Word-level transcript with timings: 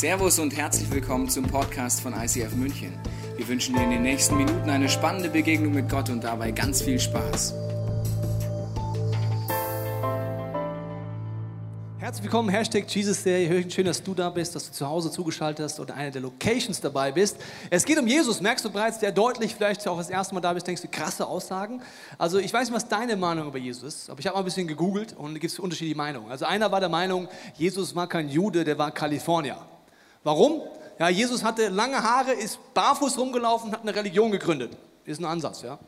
Servus 0.00 0.38
und 0.38 0.56
herzlich 0.56 0.90
willkommen 0.90 1.28
zum 1.28 1.44
Podcast 1.44 2.00
von 2.00 2.14
ICF 2.14 2.54
München. 2.54 2.98
Wir 3.36 3.46
wünschen 3.46 3.74
dir 3.74 3.82
in 3.82 3.90
den 3.90 4.00
nächsten 4.00 4.34
Minuten 4.34 4.70
eine 4.70 4.88
spannende 4.88 5.28
Begegnung 5.28 5.74
mit 5.74 5.90
Gott 5.90 6.08
und 6.08 6.24
dabei 6.24 6.52
ganz 6.52 6.80
viel 6.80 6.98
Spaß. 6.98 7.52
Herzlich 11.98 12.22
willkommen, 12.22 12.48
Hashtag 12.48 12.88
Jesus-Serie. 12.88 13.70
Schön, 13.70 13.84
dass 13.84 14.02
du 14.02 14.14
da 14.14 14.30
bist, 14.30 14.54
dass 14.54 14.68
du 14.68 14.72
zu 14.72 14.88
Hause 14.88 15.10
zugeschaltet 15.10 15.66
hast 15.66 15.78
oder 15.78 15.94
eine 15.94 16.10
der 16.10 16.22
Locations 16.22 16.80
dabei 16.80 17.12
bist. 17.12 17.36
Es 17.68 17.84
geht 17.84 17.98
um 17.98 18.06
Jesus, 18.06 18.40
merkst 18.40 18.64
du 18.64 18.70
bereits, 18.70 19.00
der 19.00 19.12
deutlich 19.12 19.54
vielleicht 19.54 19.86
auch 19.86 19.98
das 19.98 20.08
erste 20.08 20.32
Mal 20.34 20.40
da 20.40 20.54
bist, 20.54 20.66
denkst 20.66 20.80
du, 20.80 20.88
krasse 20.88 21.26
Aussagen. 21.26 21.82
Also 22.16 22.38
ich 22.38 22.54
weiß 22.54 22.70
nicht, 22.70 22.74
was 22.74 22.88
deine 22.88 23.16
Meinung 23.16 23.48
über 23.48 23.58
Jesus 23.58 23.82
ist, 23.82 24.08
aber 24.08 24.18
ich 24.18 24.26
habe 24.26 24.36
mal 24.36 24.40
ein 24.40 24.46
bisschen 24.46 24.66
gegoogelt 24.66 25.14
und 25.14 25.34
da 25.34 25.38
gibt 25.38 25.52
es 25.52 25.58
unterschiedliche 25.58 25.98
Meinungen. 25.98 26.30
Also 26.30 26.46
einer 26.46 26.72
war 26.72 26.80
der 26.80 26.88
Meinung, 26.88 27.28
Jesus 27.58 27.94
war 27.94 28.08
kein 28.08 28.30
Jude, 28.30 28.64
der 28.64 28.78
war 28.78 28.92
Kalifornier. 28.92 29.58
Warum? 30.22 30.62
Ja, 30.98 31.08
Jesus 31.08 31.42
hatte 31.42 31.68
lange 31.68 32.02
Haare, 32.02 32.32
ist 32.32 32.58
barfuß 32.74 33.16
rumgelaufen 33.18 33.68
und 33.68 33.74
hat 33.74 33.82
eine 33.82 33.94
Religion 33.94 34.30
gegründet. 34.30 34.76
Ist 35.04 35.20
ein 35.20 35.24
Ansatz, 35.24 35.62
ja. 35.62 35.78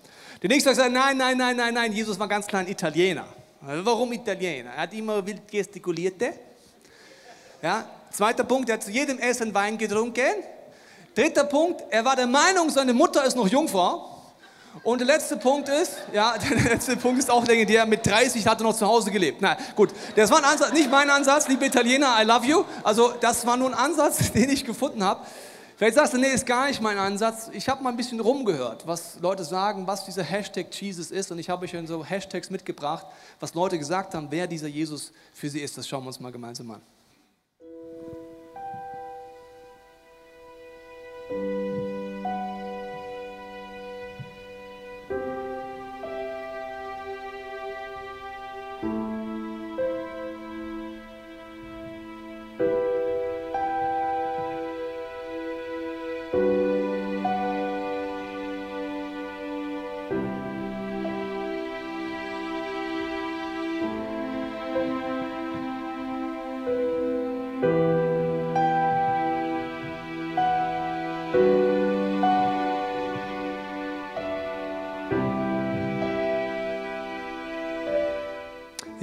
Der 0.41 0.49
nächste 0.49 0.75
sagt, 0.75 0.91
nein, 0.91 1.17
nein, 1.17 1.37
nein, 1.37 1.57
nein, 1.57 1.75
nein, 1.75 1.93
Jesus 1.93 2.19
war 2.19 2.27
ganz 2.29 2.47
klar 2.47 2.63
ein 2.63 2.69
Italiener. 2.69 3.27
Warum 3.61 4.13
Italiener? 4.13 4.71
Er 4.71 4.83
hat 4.83 4.93
immer 4.95 5.25
wild 5.25 5.47
gestikuliert. 5.49 6.21
Ja. 7.63 7.85
Zweiter 8.11 8.45
Punkt, 8.45 8.69
er 8.69 8.75
hat 8.75 8.83
zu 8.83 8.91
jedem 8.91 9.19
Essen 9.19 9.55
Wein 9.55 9.79
getrunken. 9.79 10.43
Dritter 11.15 11.45
Punkt, 11.45 11.83
er 11.91 12.05
war 12.05 12.17
der 12.17 12.27
Meinung, 12.27 12.71
seine 12.71 12.93
Mutter 12.93 13.25
ist 13.25 13.37
noch 13.37 13.47
Jungfrau. 13.47 14.12
Und 14.83 15.01
der 15.01 15.07
letzte 15.07 15.37
Punkt 15.37 15.69
ist, 15.69 15.97
ja, 16.13 16.35
der 16.51 16.73
letzte 16.73 16.97
Punkt 16.97 17.19
ist 17.19 17.31
auch 17.31 17.47
legendär, 17.47 17.87
mit 17.87 18.07
30 18.07 18.47
hat 18.47 18.61
er 18.61 18.65
noch 18.65 18.77
zu 18.77 18.87
Hause 18.87 19.11
gelebt. 19.11 19.39
Na 19.41 19.57
gut, 19.77 19.91
das 20.17 20.31
war 20.31 20.39
ein 20.39 20.45
Ansatz, 20.45 20.73
nicht 20.73 20.91
mein 20.91 21.11
Ansatz, 21.11 21.49
liebe 21.49 21.67
Italiener, 21.67 22.17
I 22.21 22.25
love 22.25 22.47
you. 22.47 22.65
Also 22.83 23.13
das 23.21 23.47
war 23.47 23.57
nur 23.57 23.69
ein 23.69 23.75
Ansatz, 23.75 24.33
den 24.33 24.51
ich 24.51 24.65
gefunden 24.65 25.05
habe. 25.05 25.25
Vielleicht 25.77 25.97
sagst 25.97 26.15
du, 26.15 26.19
nee, 26.19 26.29
ist 26.29 26.47
gar 26.47 26.69
nicht 26.69 26.81
mein 26.81 26.97
Ansatz. 26.97 27.51
Ich 27.53 27.69
habe 27.69 27.83
mal 27.83 27.91
ein 27.91 27.97
bisschen 27.97 28.21
rumgehört, 28.21 28.87
was 28.87 29.19
Leute 29.21 29.43
sagen, 29.43 29.87
was 29.87 30.05
dieser 30.05 30.23
Hashtag 30.23 30.67
Jesus 30.73 31.11
ist. 31.11 31.33
Und 31.33 31.39
ich 31.39 31.51
habe 31.51 31.65
euch 31.65 31.75
in 31.75 31.87
so 31.87 32.05
Hashtags 32.05 32.51
mitgebracht, 32.51 33.07
was 33.41 33.55
Leute 33.55 33.79
gesagt 33.79 34.15
haben, 34.15 34.29
wer 34.31 34.47
dieser 34.47 34.69
Jesus 34.69 35.13
für 35.33 35.49
sie 35.49 35.61
ist. 35.61 35.77
Das 35.77 35.89
schauen 35.89 36.05
wir 36.05 36.09
uns 36.09 36.21
mal 36.21 36.31
gemeinsam 36.31 36.71
an. 36.71 36.83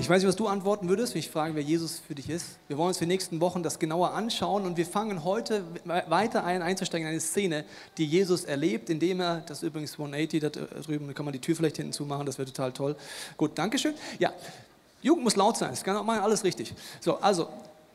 Ich 0.09 0.11
weiß 0.11 0.23
nicht, 0.23 0.29
was 0.29 0.38
du 0.38 0.47
antworten 0.47 0.89
würdest, 0.89 1.13
wenn 1.13 1.19
ich 1.19 1.29
frage, 1.29 1.53
wer 1.53 1.61
Jesus 1.61 1.99
für 1.99 2.15
dich 2.15 2.31
ist. 2.31 2.57
Wir 2.67 2.79
wollen 2.79 2.88
uns 2.88 2.97
für 2.97 3.05
die 3.05 3.11
nächsten 3.11 3.39
Wochen 3.41 3.61
das 3.61 3.77
genauer 3.77 4.13
anschauen 4.13 4.65
und 4.65 4.75
wir 4.75 4.88
fangen 4.88 5.23
heute 5.23 5.63
weiter 5.85 6.43
ein, 6.43 6.63
einzusteigen 6.63 7.05
in 7.05 7.11
eine 7.11 7.19
Szene, 7.19 7.63
die 7.99 8.07
Jesus 8.07 8.43
erlebt, 8.43 8.89
indem 8.89 9.19
er, 9.19 9.41
das 9.41 9.59
ist 9.59 9.67
übrigens 9.67 9.91
180 9.91 10.41
da 10.41 10.49
drüben, 10.49 11.05
da 11.05 11.14
kann 11.14 11.25
man 11.25 11.33
die 11.33 11.39
Tür 11.39 11.55
vielleicht 11.55 11.77
hinten 11.77 11.93
zumachen, 11.93 12.25
das 12.25 12.39
wäre 12.39 12.47
total 12.47 12.71
toll. 12.71 12.95
Gut, 13.37 13.55
Dankeschön. 13.55 13.93
Ja, 14.17 14.33
Jugend 15.03 15.25
muss 15.25 15.36
laut 15.36 15.58
sein, 15.58 15.70
das 15.70 15.83
kann 15.83 15.95
auch 15.95 16.03
mal 16.03 16.20
alles 16.20 16.43
richtig. 16.43 16.73
So, 17.02 17.17
also, 17.20 17.47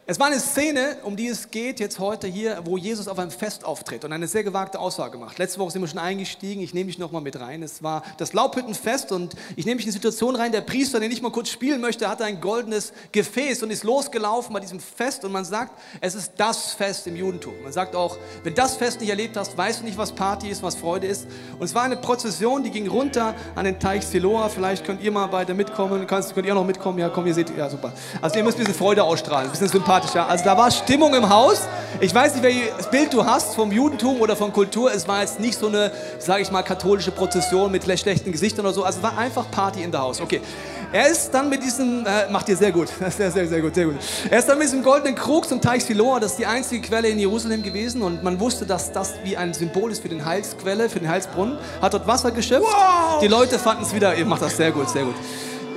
es 0.07 0.21
war 0.21 0.27
eine 0.27 0.39
Szene, 0.39 0.99
um 1.03 1.17
die 1.17 1.29
es 1.29 1.51
geht 1.51 1.81
jetzt 1.81 1.99
heute 1.99 2.27
hier, 2.27 2.61
wo 2.65 2.77
Jesus 2.77 3.09
auf 3.09 3.19
einem 3.19 3.31
Fest 3.31 3.65
auftritt 3.65 4.05
und 4.05 4.13
eine 4.13 4.29
sehr 4.29 4.45
gewagte 4.45 4.79
Aussage 4.79 5.17
macht. 5.17 5.39
Letzte 5.39 5.59
Woche 5.61 5.71
sind 5.71 5.81
wir 5.81 5.89
schon 5.89 5.99
eingestiegen, 5.99 6.61
ich 6.61 6.75
nehme 6.75 6.89
dich 6.89 6.99
nochmal 6.99 7.23
mit 7.23 7.41
rein. 7.41 7.63
Es 7.63 7.83
war 7.83 8.03
das 8.19 8.35
Laubhüttenfest 8.35 9.13
und 9.13 9.35
ich 9.57 9.65
nehme 9.65 9.77
mich 9.77 9.87
in 9.87 9.89
eine 9.89 9.95
Situation 9.95 10.37
rein, 10.37 10.53
der 10.53 10.61
Priester, 10.61 11.01
den 11.01 11.11
ich 11.11 11.23
mal 11.23 11.33
kurz 11.33 11.49
spielen 11.49 11.81
möchte, 11.81 12.07
hatte 12.07 12.23
ein 12.27 12.43
goldenes 12.43 12.93
Gefäß 13.13 13.63
und 13.63 13.71
ist 13.71 13.83
losgelaufen 13.83 14.53
bei 14.53 14.61
diesem 14.61 14.79
Fest 14.79 15.25
und 15.25 15.33
man 15.33 15.47
sagt, 15.47 15.81
es 16.03 16.15
ist 16.15 16.33
das 16.37 16.75
Fest 16.75 17.07
im 17.07 17.17
Judentum. 17.17 17.55
Man 17.63 17.73
sagt 17.73 17.97
auch, 17.97 18.19
wenn 18.43 18.55
das 18.55 18.77
Fest 18.77 19.01
nicht 19.01 19.09
erlebt 19.09 19.39
hast, 19.39 19.57
weißt 19.57 19.81
du 19.81 19.85
nicht, 19.87 19.97
was 19.97 20.13
Party 20.13 20.49
ist, 20.49 20.63
was 20.63 20.75
Freude 20.75 21.07
ist. 21.07 21.27
Und 21.59 21.65
es 21.65 21.75
war 21.75 21.85
eine 21.85 21.97
Prozession, 21.97 22.63
die 22.63 22.71
ging 22.71 22.89
runter 22.89 23.35
an 23.55 23.65
den 23.65 23.81
Teich 23.81 24.07
Siloa. 24.07 24.51
Vielleicht 24.51 24.85
könnt 24.85 25.03
ihr 25.03 25.13
mal 25.13 25.29
beide 25.29 25.55
mitkommen, 25.55 26.07
könnt, 26.07 26.45
ihr 26.45 26.53
noch 26.53 26.67
mitkommen? 26.67 26.99
Ja, 26.99 27.09
komm, 27.09 27.27
ihr 27.27 27.33
seht, 27.33 27.57
ja 27.57 27.71
super. 27.71 27.95
Also 28.21 28.37
ihr 28.37 28.45
müsst 28.45 28.59
ein 28.59 28.65
bisschen 28.65 28.75
Freude 28.75 29.03
ausstrahlen, 29.03 29.47
ein 29.47 29.51
bisschen 29.51 29.69
sympathisch 29.69 29.94
sympathisch. 29.95 30.15
Ja? 30.15 30.27
Also 30.27 30.45
da 30.45 30.57
war 30.57 30.71
Stimmung 30.71 31.15
im 31.15 31.29
Haus. 31.29 31.63
Ich 32.01 32.15
weiß 32.15 32.35
nicht, 32.35 32.43
welches 32.43 32.87
Bild 32.91 33.13
du 33.13 33.25
hast 33.25 33.55
vom 33.55 33.71
Judentum 33.71 34.21
oder 34.21 34.35
von 34.35 34.53
Kultur. 34.53 34.93
Es 34.93 35.07
war 35.07 35.21
jetzt 35.21 35.39
nicht 35.39 35.57
so 35.57 35.69
eine, 35.69 35.93
sage 36.19 36.43
ich 36.43 36.51
mal, 36.51 36.63
katholische 36.63 37.13
Prozession 37.13 37.71
mit 37.71 37.85
schlechten 37.85 38.33
Gesichtern 38.33 38.67
oder 38.67 38.75
so. 38.75 38.85
Also 38.85 38.99
es 38.99 39.03
war 39.03 39.17
einfach 39.17 39.49
Party 39.51 39.83
in 39.83 39.93
der 39.93 40.01
Haus. 40.01 40.21
Okay. 40.21 40.41
Er 40.93 41.09
ist 41.09 41.31
dann 41.31 41.49
mit 41.49 41.63
diesem, 41.63 42.05
äh, 42.07 42.31
macht 42.31 42.49
ihr 42.49 42.57
sehr 42.57 42.71
gut, 42.73 42.89
sehr, 43.17 43.31
sehr, 43.31 43.47
sehr 43.47 43.61
gut, 43.61 43.75
sehr 43.75 43.87
gut. 43.87 43.97
Er 44.31 44.39
ist 44.39 44.49
dann 44.49 44.59
mit 44.59 44.69
diesem 44.69 44.83
goldenen 44.83 45.15
Krug 45.17 45.49
zum 45.49 45.61
Teich 45.61 45.85
Siloa, 45.85 46.21
das 46.21 46.33
ist 46.33 46.39
die 46.39 46.47
einzige 46.47 46.87
Quelle 46.87 47.09
in 47.09 47.19
Jerusalem 47.19 47.65
gewesen 47.65 48.03
und 48.03 48.23
man 48.23 48.39
wusste, 48.39 48.65
dass 48.65 48.93
das 48.93 49.15
wie 49.25 49.37
ein 49.37 49.55
Symbol 49.55 49.91
ist 49.91 50.03
für 50.03 50.09
den 50.09 50.25
Heilsquelle, 50.25 50.89
für 50.89 51.01
den 51.01 51.09
Heilsbrunnen. 51.09 51.59
Hat 51.83 51.95
dort 51.95 52.07
Wasser 52.07 52.31
geschöpft. 52.31 52.67
Wow. 52.71 53.21
Die 53.21 53.29
Leute 53.29 53.59
fanden 53.59 53.83
es 53.83 53.93
wieder, 53.93 54.15
ihr 54.15 54.25
macht 54.25 54.43
das 54.43 54.57
sehr 54.57 54.71
gut, 54.71 54.89
sehr 54.89 55.05
gut. 55.05 55.15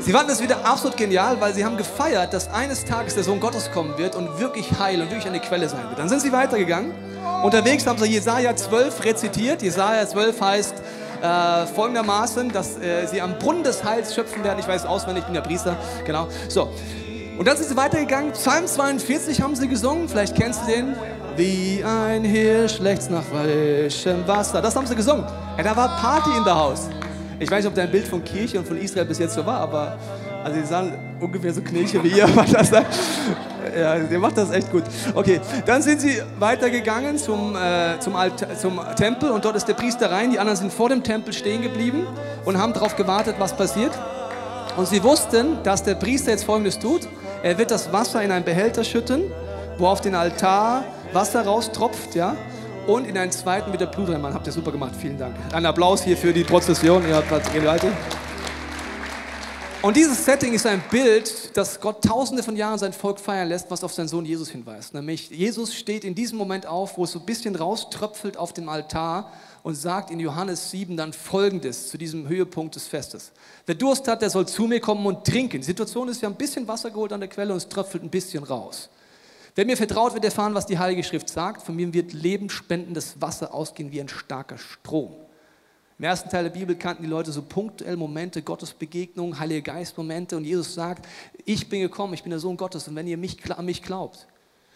Sie 0.07 0.13
fanden 0.13 0.31
es 0.31 0.41
wieder 0.41 0.65
absolut 0.65 0.95
genial, 0.95 1.41
weil 1.41 1.53
sie 1.53 1.65
haben 1.65 1.75
gefeiert, 1.75 2.33
dass 2.33 2.49
eines 2.53 2.85
Tages 2.85 3.15
der 3.15 3.25
Sohn 3.25 3.41
Gottes 3.41 3.69
kommen 3.73 3.97
wird 3.97 4.15
und 4.15 4.39
wirklich 4.39 4.79
heil 4.79 5.01
und 5.01 5.09
wirklich 5.09 5.27
eine 5.27 5.41
Quelle 5.41 5.67
sein 5.67 5.83
wird. 5.89 5.99
Dann 5.99 6.07
sind 6.07 6.21
sie 6.21 6.31
weitergegangen. 6.31 6.93
Unterwegs 7.43 7.85
haben 7.85 7.99
sie 7.99 8.05
Jesaja 8.05 8.55
12 8.55 9.03
rezitiert. 9.03 9.61
Jesaja 9.61 10.07
12 10.07 10.39
heißt 10.39 10.75
äh, 11.21 11.65
folgendermaßen, 11.65 12.53
dass 12.53 12.77
äh, 12.77 13.05
sie 13.07 13.19
am 13.19 13.37
Brunnen 13.37 13.63
des 13.63 13.83
Heils 13.83 14.15
schöpfen 14.15 14.45
werden. 14.45 14.59
Ich 14.59 14.67
weiß 14.69 14.85
auswendig, 14.85 15.23
ich 15.23 15.25
bin 15.25 15.33
der 15.33 15.41
Priester. 15.41 15.75
Genau. 16.05 16.29
So. 16.47 16.69
Und 17.37 17.45
dann 17.45 17.57
sind 17.57 17.67
sie 17.67 17.75
weitergegangen. 17.75 18.31
Psalm 18.31 18.65
42 18.65 19.41
haben 19.41 19.57
sie 19.57 19.67
gesungen. 19.67 20.07
Vielleicht 20.07 20.37
kennst 20.37 20.61
du 20.61 20.71
den. 20.71 20.95
Wie 21.35 21.83
ein 21.83 22.23
Hirsch 22.23 22.79
lechzt 22.79 23.11
nach 23.11 23.23
frischem 23.23 24.25
Wasser. 24.25 24.61
Das 24.61 24.73
haben 24.73 24.87
sie 24.87 24.95
gesungen. 24.95 25.25
Ja, 25.57 25.63
da 25.63 25.75
war 25.75 25.97
Party 25.97 26.29
in 26.37 26.45
der 26.45 26.55
Haus. 26.55 26.87
Ich 27.39 27.51
weiß 27.51 27.63
nicht, 27.63 27.67
ob 27.67 27.75
dein 27.75 27.91
Bild 27.91 28.07
von 28.07 28.23
Kirche 28.23 28.57
und 28.57 28.67
von 28.67 28.77
Israel 28.77 29.05
bis 29.05 29.19
jetzt 29.19 29.35
so 29.35 29.45
war, 29.45 29.59
aber 29.59 29.97
also 30.43 30.59
die 30.59 30.65
sahen 30.65 30.93
ungefähr 31.19 31.53
so 31.53 31.61
Knilche 31.61 32.03
wie 32.03 32.09
ihr. 32.09 32.27
ja, 33.77 33.95
ihr 33.97 34.19
macht 34.19 34.37
das 34.37 34.49
echt 34.49 34.71
gut. 34.71 34.83
Okay, 35.13 35.39
dann 35.65 35.83
sind 35.83 36.01
sie 36.01 36.21
weitergegangen 36.39 37.17
zum, 37.17 37.55
äh, 37.55 37.99
zum, 37.99 38.15
zum 38.59 38.79
Tempel 38.95 39.29
und 39.29 39.45
dort 39.45 39.55
ist 39.55 39.67
der 39.67 39.75
Priester 39.75 40.09
rein. 40.09 40.31
Die 40.31 40.39
anderen 40.39 40.57
sind 40.57 40.73
vor 40.73 40.89
dem 40.89 41.03
Tempel 41.03 41.31
stehen 41.31 41.61
geblieben 41.61 42.07
und 42.43 42.57
haben 42.57 42.73
darauf 42.73 42.95
gewartet, 42.95 43.35
was 43.37 43.55
passiert. 43.55 43.91
Und 44.75 44.87
sie 44.87 45.03
wussten, 45.03 45.61
dass 45.63 45.83
der 45.83 45.95
Priester 45.95 46.31
jetzt 46.31 46.43
Folgendes 46.43 46.79
tut. 46.79 47.07
Er 47.43 47.57
wird 47.57 47.69
das 47.69 47.93
Wasser 47.93 48.23
in 48.23 48.31
einen 48.31 48.45
Behälter 48.45 48.83
schütten, 48.83 49.23
wo 49.77 49.87
auf 49.87 50.01
den 50.01 50.15
Altar 50.15 50.83
Wasser 51.13 51.45
raustropft, 51.45 52.15
ja 52.15 52.35
und 52.87 53.05
in 53.05 53.17
einen 53.17 53.31
zweiten 53.31 53.69
mit 53.69 53.81
der 53.81 53.87
Blut 53.87 54.09
reinmachen. 54.09 54.33
Habt 54.33 54.47
ihr 54.47 54.53
super 54.53 54.71
gemacht, 54.71 54.93
vielen 54.99 55.17
Dank. 55.17 55.35
Ein 55.53 55.65
Applaus 55.65 56.03
hier 56.03 56.15
für 56.15 56.33
die 56.33 56.43
Prozession. 56.43 57.07
Ihr 57.07 57.15
habt 57.15 57.29
was 57.29 57.51
geleitet. 57.51 57.91
Und 59.81 59.95
dieses 59.95 60.25
Setting 60.25 60.53
ist 60.53 60.65
ein 60.65 60.81
Bild, 60.89 61.55
das 61.55 61.79
Gott 61.79 62.03
tausende 62.03 62.41
von 62.41 62.55
Jahren 62.55 62.79
sein 62.79 62.93
Volk 62.93 63.19
feiern 63.19 63.47
lässt, 63.47 63.69
was 63.69 63.83
auf 63.83 63.93
seinen 63.93 64.07
Sohn 64.07 64.25
Jesus 64.25 64.49
hinweist. 64.49 64.93
Nämlich, 64.93 65.29
Jesus 65.29 65.75
steht 65.75 66.03
in 66.03 66.15
diesem 66.15 66.37
Moment 66.37 66.65
auf, 66.65 66.97
wo 66.97 67.03
es 67.03 67.11
so 67.11 67.19
ein 67.19 67.25
bisschen 67.25 67.55
rauströpfelt 67.55 68.37
auf 68.37 68.53
dem 68.53 68.69
Altar 68.69 69.31
und 69.61 69.75
sagt 69.75 70.09
in 70.09 70.19
Johannes 70.19 70.71
7 70.71 70.97
dann 70.97 71.13
Folgendes 71.13 71.89
zu 71.89 71.97
diesem 71.97 72.27
Höhepunkt 72.27 72.75
des 72.75 72.87
Festes. 72.87 73.31
Wer 73.65 73.75
Durst 73.75 74.07
hat, 74.07 74.21
der 74.21 74.29
soll 74.29 74.47
zu 74.47 74.63
mir 74.63 74.79
kommen 74.79 75.05
und 75.05 75.25
trinken. 75.25 75.57
Die 75.57 75.63
Situation 75.63 76.07
ist, 76.07 76.21
wir 76.21 76.27
haben 76.27 76.33
ein 76.33 76.37
bisschen 76.37 76.67
Wasser 76.67 76.89
geholt 76.89 77.13
an 77.13 77.19
der 77.19 77.29
Quelle 77.29 77.51
und 77.51 77.57
es 77.57 77.69
tröpfelt 77.69 78.03
ein 78.03 78.09
bisschen 78.09 78.43
raus. 78.43 78.89
Wer 79.57 79.65
mir 79.65 79.75
vertraut, 79.75 80.13
wird 80.13 80.23
erfahren, 80.23 80.53
was 80.53 80.67
die 80.67 80.77
Heilige 80.77 81.03
Schrift 81.03 81.29
sagt. 81.29 81.63
Von 81.63 81.75
mir 81.75 81.91
wird 81.91 82.13
lebensspendendes 82.13 83.19
Wasser 83.19 83.55
ausgehen 83.55 83.91
wie 83.91 83.99
ein 83.99 84.07
starker 84.07 84.59
Strom. 84.59 85.15
Im 85.97 86.05
ersten 86.05 86.29
Teil 86.29 86.43
der 86.43 86.51
Bibel 86.51 86.75
kannten 86.75 87.01
die 87.01 87.09
Leute 87.09 87.31
so 87.31 87.41
punktuell 87.41 87.97
Momente, 87.97 88.43
Gottesbegegnungen, 88.43 89.39
Heilige 89.39 89.63
Geist-Momente. 89.63 90.37
Und 90.37 90.45
Jesus 90.45 90.75
sagt, 90.75 91.07
ich 91.43 91.69
bin 91.69 91.81
gekommen, 91.81 92.13
ich 92.13 92.21
bin 92.21 92.29
der 92.29 92.37
Sohn 92.37 92.55
Gottes. 92.55 92.87
Und 92.87 92.95
wenn 92.95 93.07
ihr 93.07 93.17
mich, 93.17 93.51
an 93.51 93.65
mich 93.65 93.81
glaubt 93.81 94.27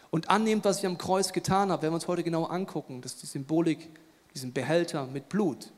und 0.10 0.32
annehmt, 0.32 0.66
was 0.66 0.80
ich 0.80 0.88
am 0.88 0.98
Kreuz 0.98 1.32
getan 1.32 1.72
habe, 1.72 1.84
wenn 1.84 1.92
wir 1.92 1.96
uns 1.96 2.08
heute 2.08 2.24
genau 2.24 2.46
angucken, 2.46 3.02
das 3.04 3.14
ist 3.14 3.22
die 3.22 3.28
Symbolik, 3.28 3.88
diesen 4.34 4.52
Behälter 4.52 5.06
mit 5.06 5.30
Blut, 5.30 5.72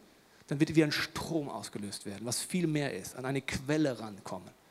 dann 0.48 0.62
wird 0.62 0.78
wie 0.78 0.84
ein 0.86 0.94
Strom 0.94 1.50
ausgelöst 1.50 2.06
werden, 2.06 2.22
was 2.24 2.40
viel 2.40 2.68
mehr 2.68 2.94
ist, 2.94 3.18
an 3.18 3.26
eine 3.26 3.42
Quelle 3.42 4.00
rankommen. 4.00 4.63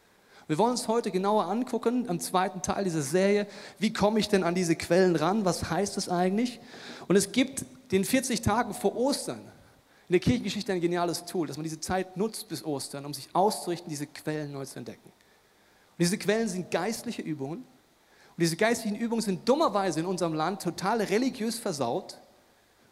Wir 0.52 0.58
wollen 0.58 0.72
uns 0.72 0.86
heute 0.86 1.10
genauer 1.10 1.46
angucken, 1.46 2.10
am 2.10 2.20
zweiten 2.20 2.60
Teil 2.60 2.84
dieser 2.84 3.00
Serie, 3.00 3.46
wie 3.78 3.90
komme 3.90 4.20
ich 4.20 4.28
denn 4.28 4.44
an 4.44 4.54
diese 4.54 4.76
Quellen 4.76 5.16
ran, 5.16 5.46
was 5.46 5.70
heißt 5.70 5.96
das 5.96 6.10
eigentlich? 6.10 6.60
Und 7.08 7.16
es 7.16 7.32
gibt 7.32 7.64
den 7.90 8.04
40 8.04 8.42
Tagen 8.42 8.74
vor 8.74 8.94
Ostern 8.94 9.38
in 9.38 10.12
der 10.12 10.20
Kirchengeschichte 10.20 10.70
ein 10.74 10.82
geniales 10.82 11.24
Tool, 11.24 11.46
dass 11.46 11.56
man 11.56 11.64
diese 11.64 11.80
Zeit 11.80 12.18
nutzt 12.18 12.50
bis 12.50 12.66
Ostern, 12.66 13.06
um 13.06 13.14
sich 13.14 13.30
auszurichten, 13.32 13.88
diese 13.88 14.06
Quellen 14.06 14.52
neu 14.52 14.66
zu 14.66 14.78
entdecken. 14.78 15.06
Und 15.06 15.98
diese 15.98 16.18
Quellen 16.18 16.50
sind 16.50 16.70
geistliche 16.70 17.22
Übungen. 17.22 17.60
Und 17.60 18.36
diese 18.36 18.56
geistlichen 18.56 18.98
Übungen 18.98 19.22
sind 19.22 19.48
dummerweise 19.48 20.00
in 20.00 20.06
unserem 20.06 20.34
Land 20.34 20.60
total 20.60 21.00
religiös 21.00 21.58
versaut 21.58 22.18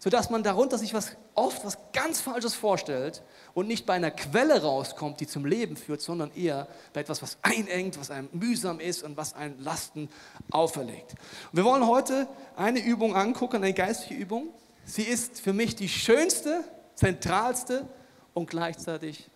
sodass 0.00 0.30
man 0.30 0.42
darunter 0.42 0.78
sich 0.78 0.94
was, 0.94 1.16
oft 1.34 1.64
was 1.64 1.78
ganz 1.92 2.22
Falsches 2.22 2.54
vorstellt 2.54 3.22
und 3.52 3.68
nicht 3.68 3.84
bei 3.84 3.92
einer 3.92 4.10
Quelle 4.10 4.62
rauskommt, 4.62 5.20
die 5.20 5.26
zum 5.26 5.44
Leben 5.44 5.76
führt, 5.76 6.00
sondern 6.00 6.32
eher 6.34 6.66
bei 6.94 7.02
etwas, 7.02 7.22
was 7.22 7.36
einengt, 7.42 8.00
was 8.00 8.10
einem 8.10 8.30
mühsam 8.32 8.80
ist 8.80 9.02
und 9.02 9.18
was 9.18 9.34
einen 9.34 9.62
Lasten 9.62 10.08
auferlegt. 10.50 11.12
Und 11.52 11.58
wir 11.58 11.64
wollen 11.64 11.86
heute 11.86 12.26
eine 12.56 12.80
Übung 12.80 13.14
angucken, 13.14 13.56
eine 13.56 13.74
geistliche 13.74 14.14
Übung. 14.14 14.48
Sie 14.86 15.02
ist 15.02 15.38
für 15.38 15.52
mich 15.52 15.76
die 15.76 15.88
schönste, 15.88 16.64
zentralste 16.94 17.86
und 18.32 18.48
gleichzeitig 18.48 19.28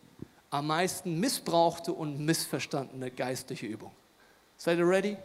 am 0.49 0.69
meisten 0.69 1.21
missbrauchte 1.21 1.93
und 1.93 2.21
missverstandene 2.21 3.11
geistliche 3.11 3.67
Übung. 3.67 3.93
Seid 4.57 4.79
ihr 4.79 4.89
ready? 4.89 5.19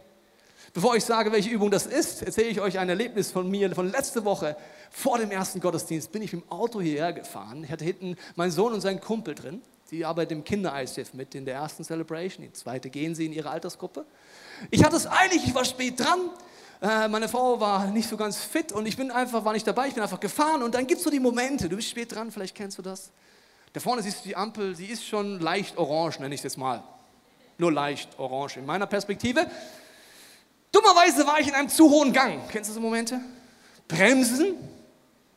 Bevor 0.72 0.94
ich 0.94 1.04
sage, 1.04 1.32
welche 1.32 1.50
Übung 1.50 1.70
das 1.72 1.86
ist, 1.86 2.22
erzähle 2.22 2.48
ich 2.48 2.60
euch 2.60 2.78
ein 2.78 2.88
Erlebnis 2.88 3.32
von 3.32 3.50
mir 3.50 3.74
von 3.74 3.90
letzte 3.90 4.24
Woche. 4.24 4.56
Vor 4.90 5.18
dem 5.18 5.32
ersten 5.32 5.58
Gottesdienst 5.58 6.12
bin 6.12 6.22
ich 6.22 6.32
mit 6.32 6.44
dem 6.44 6.50
Auto 6.52 6.80
hierher 6.80 7.12
gefahren. 7.12 7.64
Ich 7.64 7.72
hatte 7.72 7.84
hinten 7.84 8.16
meinen 8.36 8.52
Sohn 8.52 8.72
und 8.72 8.80
seinen 8.80 9.00
Kumpel 9.00 9.34
drin. 9.34 9.62
Die 9.90 10.04
arbeiten 10.04 10.34
im 10.34 10.44
Kinder-ICF 10.44 11.14
mit 11.14 11.34
in 11.34 11.44
der 11.44 11.56
ersten 11.56 11.82
Celebration. 11.82 12.46
Die 12.46 12.52
zweite 12.52 12.88
gehen 12.88 13.16
sie 13.16 13.26
in 13.26 13.32
ihre 13.32 13.50
Altersgruppe. 13.50 14.04
Ich 14.70 14.84
hatte 14.84 14.94
es 14.94 15.08
eilig, 15.10 15.44
ich 15.44 15.52
war 15.52 15.64
spät 15.64 15.98
dran. 15.98 16.30
Äh, 16.80 17.08
meine 17.08 17.28
Frau 17.28 17.58
war 17.58 17.88
nicht 17.88 18.08
so 18.08 18.16
ganz 18.16 18.36
fit 18.36 18.70
und 18.70 18.86
ich 18.86 18.96
bin 18.96 19.10
einfach, 19.10 19.44
war 19.44 19.52
nicht 19.52 19.66
dabei, 19.66 19.88
ich 19.88 19.94
bin 19.94 20.04
einfach 20.04 20.20
gefahren. 20.20 20.62
Und 20.62 20.76
dann 20.76 20.86
gibt 20.86 20.98
es 20.98 21.04
so 21.04 21.10
die 21.10 21.18
Momente, 21.18 21.68
du 21.68 21.74
bist 21.74 21.88
spät 21.88 22.14
dran, 22.14 22.30
vielleicht 22.30 22.54
kennst 22.54 22.78
du 22.78 22.82
das. 22.82 23.10
Da 23.72 23.80
vorne 23.80 24.02
siehst 24.02 24.24
du 24.24 24.28
die 24.28 24.36
Ampel, 24.36 24.76
sie 24.76 24.86
ist 24.86 25.04
schon 25.04 25.40
leicht 25.40 25.76
orange, 25.76 26.20
nenne 26.20 26.32
ich 26.32 26.40
es 26.40 26.44
jetzt 26.44 26.58
mal. 26.58 26.84
Nur 27.58 27.72
leicht 27.72 28.16
orange 28.18 28.58
in 28.58 28.66
meiner 28.66 28.86
Perspektive. 28.86 29.50
Dummerweise 30.72 31.26
war 31.26 31.40
ich 31.40 31.48
in 31.48 31.54
einem 31.54 31.68
zu 31.68 31.90
hohen 31.90 32.12
Gang. 32.12 32.48
Kennst 32.48 32.70
du 32.70 32.74
so 32.74 32.80
Momente? 32.80 33.20
Bremsen 33.88 34.56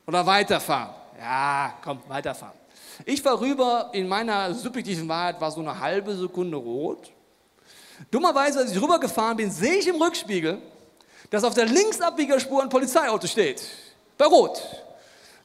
oder 0.06 0.26
weiterfahren? 0.26 0.94
Ja, 1.20 1.74
komm, 1.84 2.00
weiterfahren. 2.08 2.58
Ich 3.06 3.24
war 3.26 3.40
rüber, 3.40 3.90
in 3.94 4.08
meiner 4.08 4.54
subjektiven 4.54 5.08
Wahrheit 5.08 5.42
war 5.42 5.52
so 5.52 5.62
eine 5.62 5.80
halbe 5.80 6.16
Sekunde 6.16 6.58
rot. 6.58 7.12
Dummerweise, 8.12 8.60
als 8.60 8.72
ich 8.72 8.82
rübergefahren 8.82 9.38
bin, 9.38 9.50
sehe 9.50 9.76
ich 9.76 9.88
im 9.88 9.96
Rückspiegel, 9.96 10.62
dass 11.30 11.44
auf 11.44 11.54
der 11.54 11.66
Linksabbiegerspur 11.66 12.62
ein 12.62 12.70
Polizeiauto 12.70 13.28
steht. 13.28 13.64
Bei 14.18 14.26
Rot. 14.26 14.62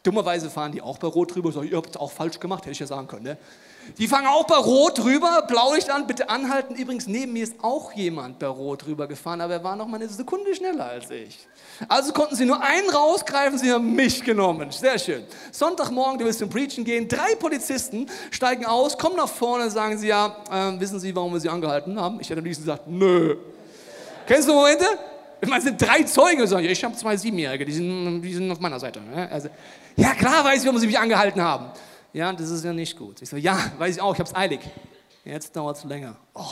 Dummerweise 0.03 0.51
fahren 0.51 0.73
die 0.73 0.81
auch 0.81 0.99
bei 0.99 1.09
Rot 1.09 1.35
rüber. 1.37 1.53
So, 1.53 1.63
ihr 1.63 1.77
habt 1.77 1.91
es 1.91 1.97
auch 1.97 2.11
falsch 2.11 2.39
gemacht, 2.41 2.63
hätte 2.63 2.73
ich 2.73 2.79
ja 2.79 2.87
sagen 2.87 3.09
können. 3.09 3.25
Ne? 3.25 3.39
Die 3.97 4.07
fangen 4.07 4.27
auch 4.27 4.45
bei 4.45 4.57
Rot 4.57 5.03
rüber, 5.03 5.45
Blaulicht 5.49 5.91
an, 5.91 6.07
bitte 6.07 6.29
anhalten. 6.29 6.75
Übrigens, 6.75 7.07
neben 7.07 7.33
mir 7.33 7.45
ist 7.45 7.55
auch 7.63 7.93
jemand 7.93 8.39
bei 8.39 8.47
Rot 8.47 8.87
rüber 8.87 9.07
gefahren, 9.07 9.41
aber 9.41 9.55
er 9.55 9.65
war 9.65 9.77
noch 9.77 9.87
mal 9.87 9.97
eine 9.97 10.09
Sekunde 10.09 10.55
schneller 10.55 10.85
als 10.85 11.11
ich. 11.11 11.39
Also 11.89 12.13
konnten 12.13 12.37
sie 12.37 12.45
nur 12.45 12.61
einen 12.61 12.91
rausgreifen, 12.91 13.59
sie 13.59 13.73
haben 13.73 13.95
mich 13.95 14.23
genommen. 14.23 14.71
Sehr 14.71 14.99
schön. 14.99 15.25
Sonntagmorgen, 15.53 16.19
du 16.19 16.25
willst 16.27 16.41
zum 16.41 16.51
Preachen 16.51 16.85
gehen, 16.85 17.09
drei 17.09 17.35
Polizisten 17.37 18.07
steigen 18.31 18.67
aus, 18.67 18.99
kommen 18.99 19.17
nach 19.17 19.29
vorne 19.29 19.71
sagen 19.71 19.97
sie, 19.97 20.09
ja, 20.09 20.37
äh, 20.51 20.79
wissen 20.79 21.01
Sie, 21.01 21.15
warum 21.15 21.33
wir 21.33 21.41
Sie 21.41 21.49
angehalten 21.49 21.99
haben? 21.99 22.21
Ich 22.21 22.29
hätte 22.29 22.41
am 22.41 22.45
liebsten 22.45 22.65
gesagt, 22.65 22.87
nö. 22.87 23.37
Kennst 24.27 24.49
du 24.49 24.53
Momente? 24.53 24.85
Es 25.41 25.65
sind 25.65 25.81
drei 25.81 26.03
Zeugen. 26.03 26.43
Ich 26.65 26.85
habe 26.85 26.95
zwei 26.95 27.17
Siebenjährige, 27.17 27.65
die 27.65 27.73
sind, 27.73 28.23
die 28.23 28.35
sind 28.35 28.51
auf 28.51 28.61
meiner 28.61 28.81
Seite. 28.81 29.01
Ne? 29.01 29.31
Also, 29.31 29.49
ja, 29.97 30.15
klar 30.15 30.45
weiß 30.45 30.61
ich, 30.61 30.67
warum 30.67 30.81
Sie 30.81 30.87
mich 30.87 30.99
angehalten 30.99 31.41
haben. 31.41 31.71
Ja, 32.13 32.33
das 32.33 32.51
ist 32.51 32.65
ja 32.65 32.73
nicht 32.73 32.97
gut. 32.97 33.23
Ich 33.23 33.29
so, 33.29 33.37
ja, 33.37 33.59
weiß 33.79 33.97
ich 33.97 34.03
auch, 34.03 34.15
ich 34.15 34.21
habe 34.21 34.29
es 34.29 34.35
eilig. 34.35 34.61
Jetzt 35.25 35.55
dauert 35.55 35.77
es 35.77 35.85
länger. 35.85 36.17
Oh. 36.35 36.43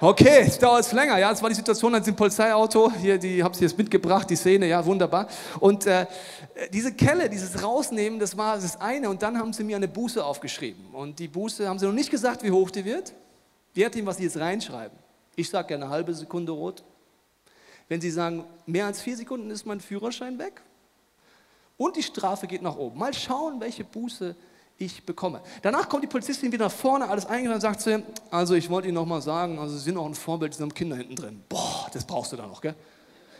Okay, 0.00 0.42
jetzt 0.44 0.62
dauert 0.62 0.82
es 0.82 0.92
länger. 0.92 1.18
Ja, 1.18 1.30
das 1.30 1.42
war 1.42 1.48
die 1.48 1.56
Situation, 1.56 1.92
als 1.92 2.06
im 2.06 2.14
Polizeiauto, 2.14 2.92
hier, 3.00 3.18
die 3.18 3.42
habe 3.42 3.52
ich 3.54 3.60
jetzt 3.60 3.76
mitgebracht, 3.76 4.30
die 4.30 4.36
Szene, 4.36 4.68
ja, 4.68 4.84
wunderbar. 4.84 5.26
Und 5.58 5.86
äh, 5.86 6.06
diese 6.72 6.92
Kelle, 6.92 7.28
dieses 7.28 7.60
Rausnehmen, 7.62 8.20
das 8.20 8.36
war 8.36 8.56
das 8.56 8.80
eine. 8.80 9.10
Und 9.10 9.22
dann 9.22 9.36
haben 9.36 9.52
sie 9.52 9.64
mir 9.64 9.76
eine 9.76 9.88
Buße 9.88 10.24
aufgeschrieben. 10.24 10.84
Und 10.92 11.18
die 11.18 11.26
Buße 11.26 11.68
haben 11.68 11.80
sie 11.80 11.86
noch 11.86 11.92
nicht 11.92 12.10
gesagt, 12.10 12.44
wie 12.44 12.50
hoch 12.52 12.70
die 12.70 12.84
wird. 12.84 13.12
Je 13.74 13.84
nachdem, 13.84 14.06
was 14.06 14.18
sie 14.18 14.24
jetzt 14.24 14.36
reinschreiben. 14.36 14.96
Ich 15.34 15.50
sage 15.50 15.68
gerne 15.68 15.86
eine 15.86 15.92
halbe 15.92 16.14
Sekunde 16.14 16.52
rot. 16.52 16.84
Wenn 17.88 18.00
sie 18.00 18.10
sagen, 18.10 18.44
mehr 18.66 18.86
als 18.86 19.00
vier 19.00 19.16
Sekunden 19.16 19.50
ist 19.50 19.66
mein 19.66 19.80
Führerschein 19.80 20.38
weg, 20.38 20.62
und 21.78 21.96
die 21.96 22.02
Strafe 22.02 22.46
geht 22.46 22.60
nach 22.60 22.76
oben. 22.76 22.98
Mal 22.98 23.14
schauen, 23.14 23.60
welche 23.60 23.84
Buße 23.84 24.34
ich 24.78 25.04
bekomme. 25.04 25.40
Danach 25.62 25.88
kommt 25.88 26.02
die 26.02 26.08
Polizistin 26.08 26.52
wieder 26.52 26.66
nach 26.66 26.72
vorne, 26.72 27.08
alles 27.08 27.24
eingeladen 27.24 27.54
und 27.54 27.60
sagt 27.60 27.86
ihm, 27.86 28.02
also 28.30 28.54
ich 28.54 28.68
wollte 28.68 28.88
Ihnen 28.88 28.96
noch 28.96 29.06
mal 29.06 29.22
sagen, 29.22 29.58
also 29.58 29.76
Sie 29.76 29.84
sind 29.84 29.96
auch 29.96 30.06
ein 30.06 30.14
Vorbild, 30.14 30.54
Sie 30.54 30.62
haben 30.62 30.74
Kinder 30.74 30.96
hinten 30.96 31.16
drin. 31.16 31.42
Boah, 31.48 31.88
das 31.92 32.04
brauchst 32.04 32.32
du 32.32 32.36
da 32.36 32.46
noch, 32.46 32.60
gell? 32.60 32.74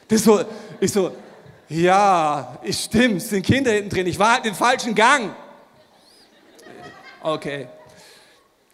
Das 0.07 0.23
so, 0.23 0.41
ich 0.81 0.93
so, 0.93 1.13
ja, 1.69 2.59
ich 2.63 2.79
stimmt, 2.79 3.19
es 3.19 3.29
sind 3.29 3.45
Kinder 3.45 3.73
hinten 3.73 3.91
drin, 3.91 4.07
ich 4.07 4.19
war 4.19 4.35
halt 4.35 4.47
im 4.47 4.55
falschen 4.55 4.95
Gang. 4.95 5.35
Okay. 7.23 7.69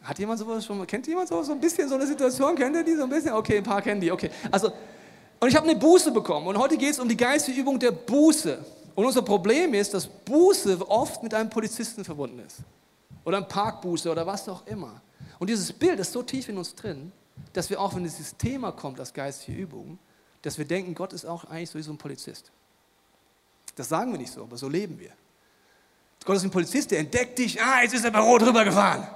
Hat 0.03 0.19
jemand 0.19 0.38
sowas 0.38 0.65
schon 0.65 0.79
mal, 0.79 0.87
kennt 0.87 1.06
jemand 1.06 1.29
sowas, 1.29 1.47
so 1.47 1.53
ein 1.53 1.61
bisschen 1.61 1.88
so 1.88 1.94
eine 1.94 2.06
Situation, 2.06 2.55
kennt 2.55 2.76
ihr 2.76 2.85
die 2.85 2.94
so 2.94 3.05
ein 3.05 3.11
bisschen? 3.11 3.32
Okay, 3.32 3.59
ein 3.59 3.65
paar 3.65 3.81
kennen 3.81 4.00
die, 4.00 4.12
okay. 4.12 4.31
Also, 4.50 4.71
und 5.41 5.49
ich 5.49 5.57
habe 5.57 5.69
eine 5.69 5.79
Buße 5.79 6.11
bekommen 6.11 6.47
und 6.47 6.59
heute 6.59 6.77
geht 6.77 6.93
es 6.93 6.99
um 6.99 7.09
die 7.09 7.17
geistige 7.17 7.61
Übung 7.61 7.79
der 7.79 7.93
Buße. 7.93 8.65
Und 8.95 9.05
unser 9.05 9.23
Problem 9.23 9.75
ist, 9.75 9.93
dass 9.93 10.07
Buße 10.07 10.89
oft 10.89 11.23
mit 11.23 11.35
einem 11.35 11.51
Polizisten 11.51 12.05
verbunden 12.05 12.39
ist. 12.39 12.59
Oder 13.25 13.39
ein 13.39 13.49
Parkbuße 13.49 14.11
oder 14.11 14.27
was 14.27 14.49
auch 14.49 14.67
immer. 14.67 15.01
Und 15.39 15.51
dieses 15.51 15.73
Bild 15.73 15.99
ist 15.99 16.13
so 16.13 16.23
tief 16.23 16.49
in 16.49 16.59
uns 16.59 16.75
drin, 16.75 17.11
dass 17.53 17.69
wir 17.71 17.81
auch, 17.81 17.95
wenn 17.95 18.05
dieses 18.05 18.37
Thema 18.37 18.73
kommt 18.73 19.01
als 19.01 19.13
geistige 19.13 19.59
Übung, 19.59 19.99
dass 20.43 20.59
wir 20.59 20.65
denken, 20.65 20.95
Gott 20.95 21.13
ist 21.13 21.25
auch 21.25 21.45
eigentlich 21.45 21.71
so 21.71 21.79
wie 21.79 21.83
so 21.83 21.93
ein 21.93 21.99
Polizist. 21.99 22.53
Das 23.75 23.89
sagen 23.89 24.13
wir 24.13 24.19
nicht 24.19 24.33
so, 24.33 24.43
aber 24.43 24.57
so 24.57 24.69
leben 24.69 24.99
wir. 24.99 25.11
Gott 26.25 26.37
ist 26.37 26.45
ein 26.45 26.51
Polizist, 26.51 26.91
der 26.91 27.01
entdeckt 27.01 27.39
dich, 27.39 27.61
ah, 27.61 27.83
jetzt 27.83 27.95
ist 27.95 28.05
er 28.05 28.11
bei 28.11 28.21
Rot 28.21 28.43
rübergefahren. 28.43 29.07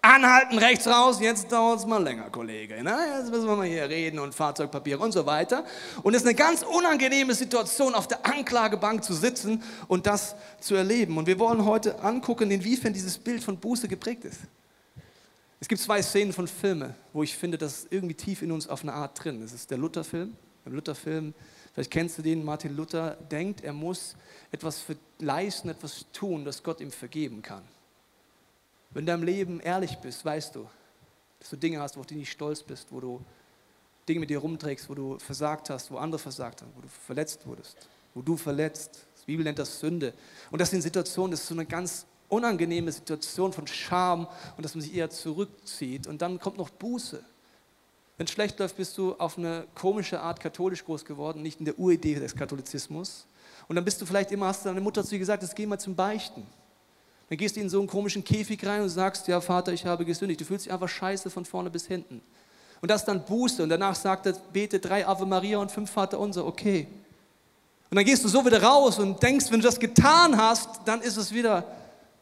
Anhalten, 0.00 0.58
rechts 0.58 0.86
raus, 0.86 1.18
jetzt 1.20 1.50
dauert 1.50 1.80
es 1.80 1.86
mal 1.86 2.02
länger, 2.02 2.30
Kollege. 2.30 2.78
Na, 2.82 3.18
jetzt 3.18 3.30
müssen 3.30 3.46
wir 3.46 3.56
mal 3.56 3.66
hier 3.66 3.88
reden 3.88 4.20
und 4.20 4.32
Fahrzeugpapier 4.32 5.00
und 5.00 5.10
so 5.10 5.26
weiter. 5.26 5.64
Und 6.04 6.14
es 6.14 6.22
ist 6.22 6.26
eine 6.28 6.36
ganz 6.36 6.62
unangenehme 6.62 7.34
Situation, 7.34 7.94
auf 7.94 8.06
der 8.06 8.24
Anklagebank 8.24 9.02
zu 9.02 9.12
sitzen 9.12 9.62
und 9.88 10.06
das 10.06 10.36
zu 10.60 10.76
erleben. 10.76 11.18
Und 11.18 11.26
wir 11.26 11.40
wollen 11.40 11.64
heute 11.64 11.98
angucken, 12.00 12.50
inwiefern 12.52 12.92
dieses 12.92 13.18
Bild 13.18 13.42
von 13.42 13.58
Buße 13.58 13.88
geprägt 13.88 14.24
ist. 14.24 14.40
Es 15.58 15.66
gibt 15.66 15.80
zwei 15.80 16.00
Szenen 16.00 16.32
von 16.32 16.46
Filmen, 16.46 16.94
wo 17.12 17.24
ich 17.24 17.36
finde, 17.36 17.58
das 17.58 17.78
ist 17.78 17.92
irgendwie 17.92 18.14
tief 18.14 18.42
in 18.42 18.52
uns 18.52 18.68
auf 18.68 18.82
eine 18.82 18.92
Art 18.92 19.22
drin. 19.22 19.40
Das 19.40 19.52
ist 19.52 19.68
der 19.68 19.78
Luther-Film. 19.78 20.36
Im 20.64 20.72
Luther-Film, 20.74 21.34
vielleicht 21.74 21.90
kennst 21.90 22.18
du 22.18 22.22
den, 22.22 22.44
Martin 22.44 22.76
Luther 22.76 23.16
denkt, 23.32 23.64
er 23.64 23.72
muss 23.72 24.14
etwas 24.52 24.84
leisten, 25.18 25.70
etwas 25.70 26.06
tun, 26.12 26.44
das 26.44 26.62
Gott 26.62 26.80
ihm 26.80 26.92
vergeben 26.92 27.42
kann. 27.42 27.62
Wenn 28.90 29.06
du 29.06 29.12
im 29.12 29.22
Leben 29.22 29.60
ehrlich 29.60 29.98
bist, 29.98 30.24
weißt 30.24 30.54
du, 30.54 30.68
dass 31.38 31.50
du 31.50 31.56
Dinge 31.56 31.80
hast, 31.80 31.96
wo 31.96 32.02
du 32.02 32.14
nicht 32.14 32.30
stolz 32.30 32.62
bist, 32.62 32.88
wo 32.90 33.00
du 33.00 33.24
Dinge 34.08 34.20
mit 34.20 34.30
dir 34.30 34.38
rumträgst, 34.38 34.88
wo 34.88 34.94
du 34.94 35.18
versagt 35.18 35.70
hast, 35.70 35.90
wo 35.90 35.98
andere 35.98 36.18
versagt 36.18 36.62
haben, 36.62 36.72
wo 36.74 36.80
du 36.80 36.88
verletzt 36.88 37.46
wurdest, 37.46 37.76
wo 38.14 38.22
du 38.22 38.36
verletzt. 38.36 39.06
Die 39.22 39.32
Bibel 39.32 39.44
nennt 39.44 39.58
das 39.58 39.78
Sünde. 39.78 40.14
Und 40.50 40.58
das 40.58 40.70
sind 40.70 40.80
Situationen, 40.80 41.32
das 41.32 41.40
ist 41.40 41.48
so 41.48 41.54
eine 41.54 41.66
ganz 41.66 42.06
unangenehme 42.28 42.90
Situation 42.90 43.52
von 43.52 43.66
Scham 43.66 44.26
und 44.56 44.64
dass 44.64 44.74
man 44.74 44.82
sich 44.82 44.94
eher 44.94 45.10
zurückzieht. 45.10 46.06
Und 46.06 46.22
dann 46.22 46.38
kommt 46.38 46.56
noch 46.56 46.70
Buße. 46.70 47.22
Wenn 48.16 48.24
es 48.24 48.32
schlecht 48.32 48.58
läuft, 48.58 48.76
bist 48.76 48.96
du 48.96 49.14
auf 49.14 49.38
eine 49.38 49.66
komische 49.74 50.20
Art 50.20 50.40
katholisch 50.40 50.84
groß 50.84 51.04
geworden, 51.04 51.42
nicht 51.42 51.60
in 51.60 51.66
der 51.66 51.78
Uridee 51.78 52.14
des 52.14 52.34
Katholizismus. 52.34 53.26
Und 53.68 53.76
dann 53.76 53.84
bist 53.84 54.00
du 54.00 54.06
vielleicht 54.06 54.32
immer, 54.32 54.46
hast 54.46 54.64
deine 54.64 54.80
Mutter 54.80 55.04
zu 55.04 55.10
dir 55.10 55.18
gesagt, 55.18 55.42
jetzt 55.42 55.54
geh 55.54 55.66
mal 55.66 55.78
zum 55.78 55.94
Beichten. 55.94 56.46
Dann 57.28 57.38
gehst 57.38 57.56
du 57.56 57.60
in 57.60 57.68
so 57.68 57.78
einen 57.78 57.88
komischen 57.88 58.24
Käfig 58.24 58.64
rein 58.64 58.82
und 58.82 58.88
sagst, 58.88 59.28
ja 59.28 59.40
Vater, 59.40 59.72
ich 59.72 59.84
habe 59.84 60.04
gesündigt. 60.04 60.40
Du 60.40 60.44
fühlst 60.44 60.64
dich 60.64 60.72
einfach 60.72 60.88
scheiße 60.88 61.30
von 61.30 61.44
vorne 61.44 61.70
bis 61.70 61.86
hinten. 61.86 62.22
Und 62.80 62.90
das 62.90 63.04
dann 63.04 63.24
Buße 63.24 63.62
und 63.62 63.68
danach 63.68 63.94
sagt 63.94 64.26
er, 64.26 64.32
bete 64.52 64.78
drei 64.78 65.06
Ave 65.06 65.26
Maria 65.26 65.58
und 65.58 65.70
fünf 65.70 65.90
Vater 65.90 66.18
unser, 66.18 66.46
okay. 66.46 66.86
Und 67.90 67.96
dann 67.96 68.04
gehst 68.04 68.24
du 68.24 68.28
so 68.28 68.44
wieder 68.44 68.62
raus 68.62 68.98
und 68.98 69.22
denkst, 69.22 69.46
wenn 69.50 69.60
du 69.60 69.66
das 69.66 69.80
getan 69.80 70.36
hast, 70.36 70.80
dann 70.84 71.00
ist 71.00 71.16
es 71.16 71.32
wieder 71.32 71.64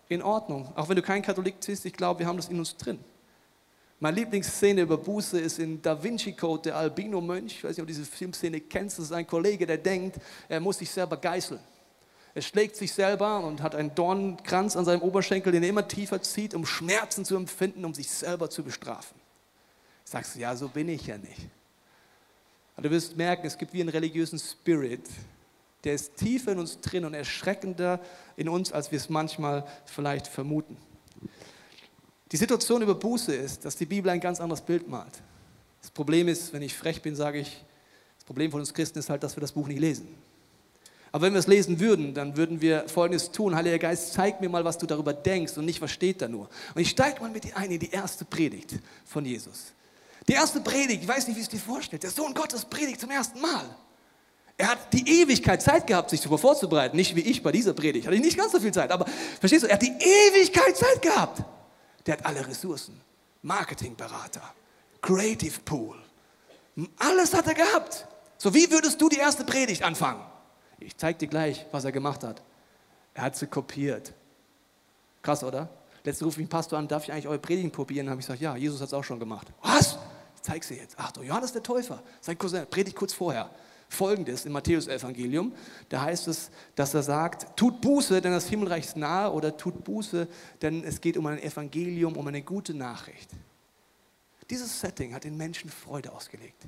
in 0.08 0.22
Ordnung. 0.22 0.72
Auch 0.74 0.88
wenn 0.88 0.96
du 0.96 1.02
kein 1.02 1.22
Katholik 1.22 1.56
bist, 1.64 1.84
ich 1.84 1.92
glaube, 1.92 2.20
wir 2.20 2.26
haben 2.26 2.36
das 2.36 2.48
in 2.48 2.58
uns 2.58 2.76
drin. 2.76 2.98
Meine 3.98 4.16
Lieblingsszene 4.18 4.82
über 4.82 4.98
Buße 4.98 5.40
ist 5.40 5.58
in 5.58 5.80
Da 5.80 6.00
Vinci 6.02 6.32
Code, 6.32 6.64
der 6.64 6.76
Albino-Mönch. 6.76 7.52
Ich 7.52 7.64
weiß 7.64 7.70
nicht, 7.70 7.80
ob 7.80 7.86
du 7.86 7.94
diese 7.94 8.04
Filmszene 8.04 8.60
kennst. 8.60 8.98
Das 8.98 9.06
ist 9.06 9.12
ein 9.12 9.26
Kollege, 9.26 9.66
der 9.66 9.78
denkt, 9.78 10.18
er 10.48 10.60
muss 10.60 10.78
sich 10.78 10.90
selber 10.90 11.16
geißeln. 11.16 11.60
Er 12.36 12.42
schlägt 12.42 12.76
sich 12.76 12.92
selber 12.92 13.42
und 13.42 13.62
hat 13.62 13.74
einen 13.74 13.94
Dornkranz 13.94 14.76
an 14.76 14.84
seinem 14.84 15.00
Oberschenkel, 15.00 15.52
den 15.52 15.62
er 15.62 15.70
immer 15.70 15.88
tiefer 15.88 16.20
zieht, 16.20 16.52
um 16.52 16.66
Schmerzen 16.66 17.24
zu 17.24 17.34
empfinden, 17.34 17.82
um 17.82 17.94
sich 17.94 18.10
selber 18.10 18.50
zu 18.50 18.62
bestrafen. 18.62 19.18
Sagst 20.04 20.36
du, 20.36 20.40
ja, 20.40 20.54
so 20.54 20.68
bin 20.68 20.90
ich 20.90 21.06
ja 21.06 21.16
nicht. 21.16 21.48
Aber 22.74 22.82
du 22.82 22.90
wirst 22.90 23.16
merken, 23.16 23.46
es 23.46 23.56
gibt 23.56 23.72
wie 23.72 23.80
einen 23.80 23.88
religiösen 23.88 24.38
Spirit, 24.38 25.00
der 25.82 25.94
ist 25.94 26.14
tiefer 26.18 26.52
in 26.52 26.58
uns 26.58 26.78
drin 26.78 27.06
und 27.06 27.14
erschreckender 27.14 28.00
in 28.36 28.50
uns, 28.50 28.70
als 28.70 28.90
wir 28.90 28.98
es 28.98 29.08
manchmal 29.08 29.66
vielleicht 29.86 30.26
vermuten. 30.26 30.76
Die 32.30 32.36
Situation 32.36 32.82
über 32.82 32.96
Buße 32.96 33.34
ist, 33.34 33.64
dass 33.64 33.76
die 33.76 33.86
Bibel 33.86 34.10
ein 34.10 34.20
ganz 34.20 34.42
anderes 34.42 34.60
Bild 34.60 34.86
malt. 34.86 35.22
Das 35.80 35.90
Problem 35.90 36.28
ist, 36.28 36.52
wenn 36.52 36.60
ich 36.60 36.74
frech 36.74 37.00
bin, 37.00 37.16
sage 37.16 37.38
ich, 37.38 37.64
das 38.18 38.26
Problem 38.26 38.50
von 38.50 38.60
uns 38.60 38.74
Christen 38.74 38.98
ist 38.98 39.08
halt, 39.08 39.22
dass 39.22 39.34
wir 39.34 39.40
das 39.40 39.52
Buch 39.52 39.68
nicht 39.68 39.80
lesen. 39.80 40.25
Aber 41.12 41.26
wenn 41.26 41.32
wir 41.32 41.40
es 41.40 41.46
lesen 41.46 41.80
würden, 41.80 42.14
dann 42.14 42.36
würden 42.36 42.60
wir 42.60 42.88
Folgendes 42.88 43.30
tun. 43.30 43.54
Heiliger 43.54 43.78
Geist, 43.78 44.12
zeig 44.12 44.40
mir 44.40 44.48
mal, 44.48 44.64
was 44.64 44.78
du 44.78 44.86
darüber 44.86 45.12
denkst 45.12 45.56
und 45.56 45.64
nicht, 45.64 45.80
was 45.80 45.90
steht 45.90 46.20
da 46.20 46.28
nur. 46.28 46.48
Und 46.74 46.82
ich 46.82 46.90
steige 46.90 47.20
mal 47.20 47.30
mit 47.30 47.44
dir 47.44 47.56
ein 47.56 47.70
in 47.70 47.78
die 47.78 47.90
erste 47.90 48.24
Predigt 48.24 48.74
von 49.04 49.24
Jesus. 49.24 49.72
Die 50.28 50.32
erste 50.32 50.60
Predigt, 50.60 51.02
ich 51.02 51.08
weiß 51.08 51.28
nicht, 51.28 51.36
wie 51.36 51.42
es 51.42 51.48
dir 51.48 51.60
vorstellt. 51.60 52.02
Der 52.02 52.10
Sohn 52.10 52.34
Gottes 52.34 52.64
predigt 52.64 53.00
zum 53.00 53.10
ersten 53.10 53.40
Mal. 53.40 53.64
Er 54.58 54.68
hat 54.68 54.92
die 54.92 55.20
Ewigkeit 55.22 55.62
Zeit 55.62 55.86
gehabt, 55.86 56.10
sich 56.10 56.20
darüber 56.20 56.38
vorzubereiten. 56.38 56.96
Nicht 56.96 57.14
wie 57.14 57.20
ich 57.20 57.42
bei 57.42 57.52
dieser 57.52 57.74
Predigt. 57.74 58.06
Hatte 58.06 58.16
ich 58.16 58.22
nicht 58.22 58.38
ganz 58.38 58.52
so 58.52 58.60
viel 58.60 58.72
Zeit. 58.72 58.90
Aber 58.90 59.06
verstehst 59.38 59.64
du, 59.64 59.68
er 59.68 59.74
hat 59.74 59.82
die 59.82 59.92
Ewigkeit 59.92 60.76
Zeit 60.76 61.02
gehabt. 61.02 61.42
Der 62.06 62.14
hat 62.14 62.24
alle 62.26 62.46
Ressourcen. 62.46 63.00
Marketingberater, 63.42 64.42
Creative 65.00 65.60
Pool. 65.64 65.96
Alles 66.98 67.32
hat 67.32 67.46
er 67.46 67.54
gehabt. 67.54 68.06
So, 68.38 68.52
wie 68.52 68.70
würdest 68.70 69.00
du 69.00 69.08
die 69.08 69.18
erste 69.18 69.44
Predigt 69.44 69.82
anfangen? 69.82 70.20
Ich 70.78 70.96
zeige 70.96 71.18
dir 71.18 71.28
gleich, 71.28 71.66
was 71.72 71.84
er 71.84 71.92
gemacht 71.92 72.22
hat. 72.22 72.42
Er 73.14 73.22
hat 73.22 73.36
sie 73.36 73.46
kopiert. 73.46 74.12
Krass, 75.22 75.42
oder? 75.42 75.68
Letzte 76.04 76.24
ruft 76.24 76.38
mich 76.38 76.46
ein 76.46 76.50
Pastor 76.50 76.78
an, 76.78 76.86
darf 76.86 77.04
ich 77.04 77.12
eigentlich 77.12 77.26
eure 77.26 77.38
Predigten 77.38 77.72
probieren? 77.72 78.06
Dann 78.06 78.12
habe 78.12 78.20
ich 78.20 78.26
gesagt, 78.26 78.40
ja, 78.40 78.54
Jesus 78.56 78.80
hat 78.80 78.88
es 78.88 78.94
auch 78.94 79.02
schon 79.02 79.18
gemacht. 79.18 79.48
Was? 79.62 79.98
Ich 80.36 80.42
zeige 80.42 80.64
sie 80.64 80.74
jetzt. 80.74 80.98
Achtung, 80.98 81.24
Johannes 81.24 81.52
der 81.52 81.62
Täufer, 81.62 82.02
sein 82.20 82.38
Cousin, 82.38 82.66
predigt 82.70 82.96
kurz 82.96 83.12
vorher. 83.12 83.50
Folgendes 83.88 84.44
im 84.44 84.52
Matthäus-Evangelium, 84.52 85.52
da 85.88 86.02
heißt 86.02 86.28
es, 86.28 86.50
dass 86.74 86.92
er 86.94 87.02
sagt, 87.04 87.56
tut 87.56 87.80
Buße, 87.80 88.20
denn 88.20 88.32
das 88.32 88.48
Himmelreich 88.48 88.84
ist 88.84 88.96
nahe, 88.96 89.32
oder 89.32 89.56
tut 89.56 89.84
Buße, 89.84 90.26
denn 90.60 90.82
es 90.82 91.00
geht 91.00 91.16
um 91.16 91.26
ein 91.26 91.40
Evangelium, 91.40 92.16
um 92.16 92.26
eine 92.26 92.42
gute 92.42 92.74
Nachricht. 92.74 93.30
Dieses 94.50 94.80
Setting 94.80 95.14
hat 95.14 95.24
den 95.24 95.36
Menschen 95.36 95.70
Freude 95.70 96.12
ausgelegt. 96.12 96.66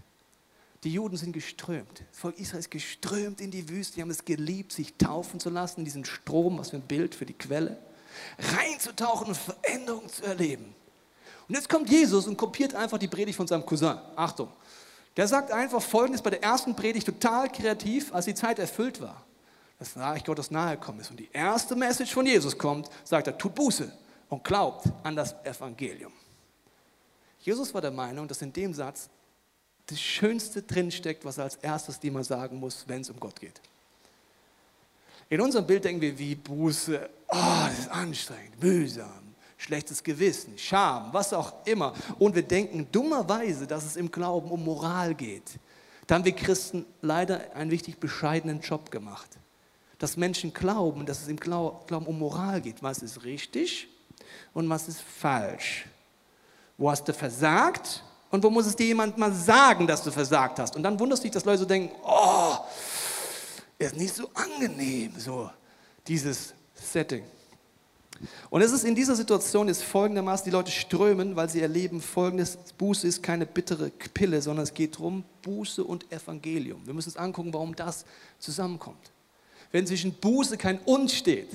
Die 0.85 0.93
Juden 0.93 1.17
sind 1.17 1.33
geströmt. 1.33 2.05
Das 2.11 2.21
Volk 2.21 2.39
Israel 2.39 2.61
ist 2.61 2.71
geströmt 2.71 3.41
in 3.41 3.51
die 3.51 3.69
Wüste. 3.69 3.97
Die 3.97 4.03
haben 4.03 4.11
es 4.11 4.25
geliebt, 4.25 4.73
sich 4.73 4.95
taufen 4.95 5.41
zu 5.41 5.51
lassen, 5.51 5.85
diesen 5.85 6.05
Strom, 6.05 6.59
was 6.59 6.71
für 6.71 6.77
ein 6.77 6.83
Bild 6.83 7.15
für 7.15 7.27
die 7.27 7.35
Quelle, 7.35 7.79
reinzutauchen 8.39 9.29
und 9.29 9.37
Veränderungen 9.37 10.09
zu 10.09 10.25
erleben. 10.25 10.75
Und 11.49 11.55
jetzt 11.55 11.69
kommt 11.69 11.89
Jesus 11.89 12.27
und 12.27 12.37
kopiert 12.37 12.75
einfach 12.75 12.99
die 12.99 13.09
Predigt 13.09 13.37
von 13.37 13.47
seinem 13.47 13.67
Cousin. 13.67 13.99
Achtung. 14.15 14.49
Der 15.17 15.27
sagt 15.27 15.51
einfach 15.51 15.83
Folgendes 15.83 16.23
bei 16.23 16.31
der 16.31 16.43
ersten 16.45 16.77
Predigt 16.77 17.07
total 17.07 17.51
kreativ, 17.51 18.15
als 18.15 18.27
die 18.27 18.35
Zeit 18.35 18.61
erfüllt 18.61 19.01
war, 19.01 19.25
das 19.79 19.97
Reich 19.97 20.23
Gottes 20.23 20.53
nahe 20.53 20.77
gekommen 20.77 21.01
ist. 21.01 21.11
Und 21.11 21.19
die 21.19 21.29
erste 21.33 21.75
Message 21.75 22.13
von 22.13 22.25
Jesus 22.25 22.57
kommt, 22.57 22.89
sagt 23.03 23.27
er, 23.27 23.37
tut 23.37 23.55
Buße 23.55 23.91
und 24.29 24.45
glaubt 24.45 24.85
an 25.03 25.17
das 25.17 25.35
Evangelium. 25.45 26.13
Jesus 27.41 27.75
war 27.75 27.81
der 27.81 27.91
Meinung, 27.91 28.29
dass 28.29 28.43
in 28.43 28.53
dem 28.53 28.73
Satz 28.73 29.09
das 29.89 30.01
Schönste 30.01 30.63
drinsteckt, 30.63 31.25
was 31.25 31.39
als 31.39 31.57
erstes 31.57 31.99
dir 31.99 32.13
mal 32.13 32.25
sagen 32.25 32.61
muss, 32.61 32.85
wenn 32.87 33.01
es 33.01 33.11
um 33.11 33.19
Gott 33.19 33.41
geht. 33.41 33.61
In 35.31 35.41
unserem 35.41 35.67
Bild 35.67 35.85
denken 35.85 36.01
wir 36.01 36.19
wie 36.19 36.35
Buße, 36.35 37.09
oh, 37.29 37.65
das 37.67 37.79
ist 37.81 37.91
anstrengend, 37.91 38.63
mühsam, 38.63 39.35
schlechtes 39.57 40.03
Gewissen, 40.03 40.57
Scham, 40.59 41.13
was 41.13 41.33
auch 41.33 41.67
immer. 41.67 41.95
Und 42.19 42.35
wir 42.35 42.43
denken 42.43 42.87
dummerweise, 42.93 43.67
dass 43.67 43.85
es 43.85 43.97
im 43.97 44.11
Glauben 44.11 44.51
um 44.51 44.65
Moral 44.65 45.15
geht. 45.15 45.59
Da 46.07 46.15
haben 46.15 46.25
wir 46.25 46.33
Christen 46.33 46.87
leider 47.03 47.55
einen 47.55 47.71
wichtig 47.71 47.99
bescheidenen 47.99 48.61
Job 48.61 48.91
gemacht. 48.91 49.29
Dass 49.99 50.17
Menschen 50.17 50.53
glauben, 50.55 51.05
dass 51.05 51.23
es 51.23 51.29
im 51.29 51.39
Glauben 51.39 52.07
um 52.07 52.19
Moral 52.19 52.61
geht. 52.61 52.83
Was 52.83 53.03
ist 53.03 53.25
richtig 53.25 53.89
und 54.55 54.69
was 54.69 54.89
ist 54.89 55.01
falsch? 55.01 55.87
Wo 56.77 56.91
hast 56.91 57.09
du 57.09 57.13
versagt 57.13 58.03
und 58.31 58.43
wo 58.43 58.51
muss 58.51 58.67
es 58.67 58.77
dir 58.77 58.87
jemand 58.87 59.17
mal 59.17 59.33
sagen, 59.33 59.87
dass 59.87 60.03
du 60.03 60.11
versagt 60.11 60.59
hast? 60.59 60.77
Und 60.77 60.83
dann 60.83 60.99
wunderst 60.99 61.23
du 61.23 61.25
dich, 61.25 61.33
dass 61.33 61.45
Leute 61.45 61.61
so 61.61 61.65
denken, 61.65 61.95
oh, 62.05 62.57
ist 63.79 63.97
nicht 63.97 64.15
so 64.15 64.29
angenehm, 64.35 65.13
so 65.19 65.51
dieses 66.07 66.53
Setting. 66.75 67.25
Und 68.51 68.63
es 68.63 68.73
ist 68.73 68.85
in 68.85 68.95
dieser 68.95 69.15
Situation 69.15 69.69
ist 69.69 69.85
folgendermaßen, 69.85 70.45
die 70.45 70.51
Leute 70.51 70.73
strömen, 70.73 71.37
weil 71.37 71.49
sie 71.49 71.61
erleben 71.61 72.01
folgendes, 72.01 72.59
Buße 72.77 73.07
ist 73.07 73.23
keine 73.23 73.47
bittere 73.47 73.91
Pille, 73.91 74.43
sondern 74.43 74.65
es 74.65 74.75
geht 74.75 74.97
darum, 74.97 75.25
Buße 75.43 75.85
und 75.85 76.11
Evangelium. 76.11 76.85
Wir 76.85 76.95
müssen 76.95 77.11
uns 77.11 77.17
angucken, 77.17 77.53
warum 77.53 77.77
das 77.77 78.05
zusammenkommt. 78.39 79.13
Wenn 79.71 79.87
zwischen 79.87 80.13
Buße 80.15 80.57
kein 80.57 80.81
Und 80.81 81.11
steht 81.11 81.51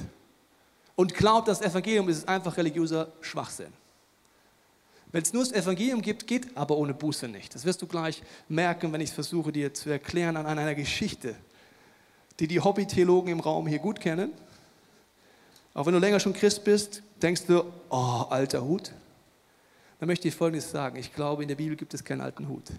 und 0.96 1.14
glaubt, 1.14 1.48
das 1.48 1.62
Evangelium 1.62 2.08
ist 2.08 2.20
es 2.20 2.28
einfach 2.28 2.56
religiöser 2.56 3.12
Schwachsinn. 3.22 3.74
Wenn 5.14 5.22
es 5.22 5.32
nur 5.32 5.44
das 5.44 5.54
Evangelium 5.54 6.02
gibt, 6.02 6.26
geht 6.26 6.58
aber 6.58 6.76
ohne 6.76 6.96
Buße 6.96 7.28
nicht. 7.28 7.54
Das 7.54 7.66
wirst 7.66 7.84
du 7.84 7.88
gleich 7.88 8.24
merken, 8.50 8.92
wenn 8.92 9.00
ich 9.00 9.10
es 9.10 9.16
versuche 9.16 9.52
dir 9.52 9.72
zu 9.72 9.92
erklären 9.92 10.36
an 10.36 10.48
einer 10.48 10.74
Geschichte, 10.74 11.36
die 12.40 12.48
die 12.48 12.60
Hobby-Theologen 12.60 13.32
im 13.32 13.40
Raum 13.40 13.68
hier 13.68 13.78
gut 13.78 14.00
kennen. 14.00 14.34
Auch 15.76 15.86
wenn 15.86 15.94
du 15.94 16.00
länger 16.00 16.20
schon 16.20 16.34
Christ 16.34 16.64
bist, 16.64 17.04
denkst 17.22 17.46
du, 17.46 17.64
oh, 17.92 18.26
alter 18.28 18.66
Hut. 18.66 18.92
Dann 20.00 20.08
möchte 20.08 20.28
ich 20.28 20.34
Folgendes 20.34 20.72
sagen. 20.72 20.98
Ich 20.98 21.14
glaube, 21.14 21.44
in 21.44 21.48
der 21.48 21.56
Bibel 21.56 21.76
gibt 21.78 21.94
es 21.94 22.04
keinen 22.04 22.22
alten 22.22 22.48
Hut. 22.50 22.72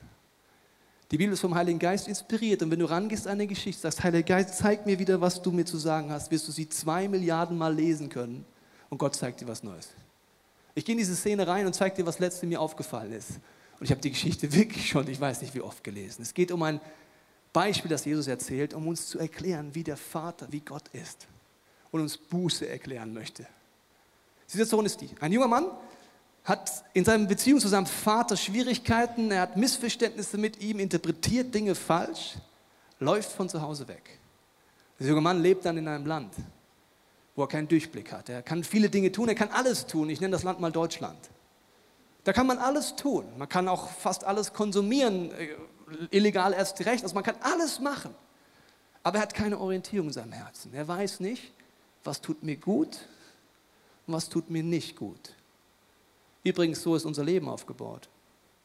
Die 1.12 1.17
Bibel 1.17 1.35
ist 1.35 1.41
vom 1.41 1.55
Heiligen 1.55 1.79
Geist 1.79 2.09
inspiriert. 2.09 2.64
Und 2.64 2.71
wenn 2.73 2.81
du 2.81 2.87
rangehst 2.87 3.29
an 3.29 3.35
eine 3.35 3.47
Geschichte, 3.47 3.83
sagst, 3.83 4.03
Heiliger 4.03 4.26
Geist, 4.26 4.59
zeig 4.59 4.87
mir 4.87 4.99
wieder, 4.99 5.21
was 5.21 5.41
du 5.41 5.53
mir 5.53 5.64
zu 5.64 5.79
sagen 5.79 6.11
hast, 6.11 6.33
wirst 6.33 6.49
du 6.49 6.53
sie 6.53 6.69
zwei 6.69 7.07
Milliarden 7.07 7.57
Mal 7.57 7.73
lesen 7.73 8.09
können. 8.09 8.45
Und 8.91 8.99
Gott 8.99 9.14
zeigt 9.14 9.41
dir 9.41 9.47
was 9.47 9.62
Neues. 9.62 9.91
Ich 10.75 10.85
gehe 10.85 10.95
in 10.95 10.99
diese 10.99 11.14
Szene 11.14 11.47
rein 11.47 11.66
und 11.66 11.75
zeige 11.75 11.97
dir, 11.97 12.07
was 12.07 12.19
letzte 12.19 12.47
mir 12.47 12.61
aufgefallen 12.61 13.12
ist. 13.12 13.31
Und 13.78 13.85
ich 13.85 13.90
habe 13.90 14.00
die 14.00 14.11
Geschichte 14.11 14.52
wirklich 14.54 14.88
schon, 14.88 15.09
ich 15.09 15.21
weiß 15.21 15.43
nicht 15.43 15.54
wie 15.54 15.61
oft 15.61 15.85
gelesen. 15.85 16.23
Es 16.23 16.35
geht 16.35 16.50
um 16.50 16.62
ein 16.62 16.81
Beispiel, 17.52 17.88
das 17.88 18.04
Jesus 18.04 18.26
erzählt, 18.26 18.75
um 18.75 18.88
uns 18.88 19.07
zu 19.07 19.19
erklären, 19.19 19.75
wie 19.75 19.85
der 19.85 19.97
Vater, 19.97 20.49
wie 20.50 20.61
Gott 20.61 20.88
ist. 20.88 21.28
Und 21.90 22.00
uns 22.00 22.16
Buße 22.16 22.69
erklären 22.69 23.14
möchte. 23.14 23.47
Die 24.49 24.52
Situation 24.52 24.85
ist 24.85 25.00
die. 25.00 25.11
Ein 25.21 25.33
junger 25.33 25.47
Mann 25.47 25.66
hat 26.43 26.85
in 26.93 27.04
seiner 27.04 27.26
Beziehung 27.26 27.61
zu 27.61 27.69
seinem 27.69 27.87
Vater 27.87 28.37
Schwierigkeiten, 28.37 29.31
er 29.31 29.43
hat 29.43 29.57
Missverständnisse 29.57 30.37
mit 30.37 30.61
ihm, 30.61 30.78
interpretiert 30.81 31.54
Dinge 31.54 31.75
falsch, 31.75 32.35
läuft 32.99 33.33
von 33.33 33.49
zu 33.49 33.62
Hause 33.62 33.88
weg. 33.88 34.19
Der 34.99 35.07
junge 35.09 35.21
Mann 35.21 35.40
lebt 35.40 35.64
dann 35.64 35.78
in 35.78 35.88
einem 35.88 36.07
Land, 36.07 36.35
wo 37.37 37.43
er 37.43 37.49
keinen 37.49 37.69
Durchblick 37.69 38.12
hat. 38.12 38.29
Er 38.29 38.43
kann 38.43 38.64
viele 38.64 38.88
Dinge 38.91 39.11
tun, 39.12 39.29
er 39.29 39.35
kann 39.35 39.50
alles 39.50 39.87
tun. 39.87 40.09
Ich 40.11 40.21
nenne 40.21 40.33
das 40.33 40.43
Land 40.43 40.61
mal 40.61 40.71
Deutschland. 40.71 41.19
Da 42.25 42.33
kann 42.33 42.47
man 42.47 42.59
alles 42.59 42.97
tun. 42.97 43.26
Man 43.37 43.49
kann 43.49 43.69
auch 43.69 43.91
fast 43.91 44.25
alles 44.25 44.53
konsumieren, 44.53 45.31
äh, 45.33 45.57
illegal 46.11 46.53
erst 46.53 46.85
recht. 46.87 47.03
Also 47.03 47.14
man 47.14 47.25
kann 47.25 47.37
alles 47.41 47.81
machen. 47.81 48.14
Aber 49.03 49.19
er 49.19 49.23
hat 49.23 49.35
keine 49.35 49.59
Orientierung 49.59 50.09
in 50.09 50.12
seinem 50.14 50.33
Herzen. 50.33 50.73
Er 50.73 50.88
weiß 50.88 51.21
nicht, 51.21 51.53
was 52.03 52.21
tut 52.21 52.43
mir 52.43 52.57
gut 52.57 53.00
und 54.07 54.14
was 54.14 54.29
tut 54.29 54.49
mir 54.49 54.62
nicht 54.62 54.97
gut. 54.97 55.35
Übrigens, 56.43 56.83
so 56.83 56.95
ist 56.95 57.05
unser 57.05 57.25
Leben 57.25 57.49
aufgebaut. 57.49 58.09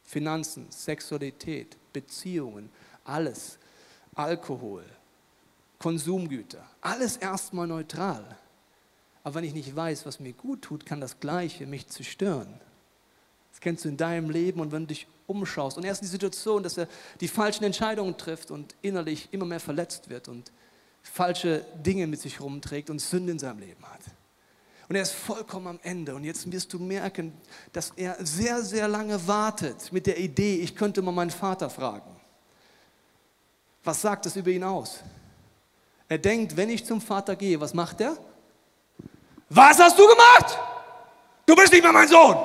Finanzen, 0.04 0.68
Sexualität, 0.70 1.76
Beziehungen, 1.92 2.70
alles. 3.04 3.58
Alkohol, 4.16 4.84
Konsumgüter, 5.78 6.64
alles 6.82 7.18
erstmal 7.18 7.68
neutral. 7.68 8.38
Aber 9.30 9.36
wenn 9.36 9.44
ich 9.44 9.54
nicht 9.54 9.76
weiß, 9.76 10.08
was 10.08 10.20
mir 10.20 10.34
gut 10.34 10.64
tut, 10.64 10.88
kann 10.88 11.00
das 11.00 11.20
Gleiche 11.20 11.68
mich 11.68 11.88
zerstören. 11.88 12.60
Das 13.52 13.62
kennst 13.62 13.86
du 13.86 13.90
in 13.90 13.96
deinem 13.96 14.32
Leben 14.32 14.60
und 14.60 14.72
wenn 14.72 14.84
du 14.84 14.88
dich 14.88 15.06
umschaust. 15.28 15.78
Und 15.78 15.84
erst 15.84 16.02
in 16.02 16.08
die 16.08 16.12
Situation, 16.12 16.64
dass 16.64 16.80
er 16.80 16.88
die 17.22 17.28
falschen 17.28 17.64
Entscheidungen 17.64 18.18
trifft 18.18 18.50
und 18.50 18.74
innerlich 18.82 19.30
immer 19.30 19.46
mehr 19.46 19.60
verletzt 19.60 20.10
wird 20.10 20.30
und 20.30 20.52
falsche 21.04 21.64
Dinge 21.76 22.08
mit 22.08 22.20
sich 22.20 22.42
rumträgt 22.42 22.90
und 22.90 22.98
Sünde 22.98 23.34
in 23.34 23.38
seinem 23.38 23.60
Leben 23.60 23.86
hat. 23.86 24.02
Und 24.88 24.96
er 24.96 25.04
ist 25.04 25.12
vollkommen 25.12 25.68
am 25.68 25.80
Ende. 25.84 26.16
Und 26.16 26.24
jetzt 26.24 26.52
wirst 26.52 26.74
du 26.74 26.80
merken, 26.80 27.32
dass 27.72 27.94
er 27.98 28.18
sehr, 28.26 28.64
sehr 28.64 28.88
lange 28.88 29.28
wartet 29.28 29.94
mit 29.94 30.08
der 30.08 30.18
Idee, 30.18 30.56
ich 30.56 30.76
könnte 30.76 31.04
mal 31.04 31.12
meinen 31.12 31.30
Vater 31.30 31.70
fragen. 31.70 32.16
Was 33.84 34.02
sagt 34.02 34.26
das 34.26 34.36
über 34.36 34.50
ihn 34.50 34.64
aus? 34.64 35.04
Er 36.08 36.18
denkt, 36.18 36.58
wenn 36.58 36.72
ich 36.72 36.84
zum 36.84 37.00
Vater 37.00 37.36
gehe, 37.36 37.62
was 37.62 37.76
macht 37.76 38.02
er? 38.02 38.18
Was 39.50 39.80
hast 39.80 39.98
du 39.98 40.08
gemacht? 40.08 40.58
Du 41.46 41.56
bist 41.56 41.74
nicht 41.74 41.82
mehr 41.82 41.92
mein 41.92 42.08
Sohn. 42.08 42.38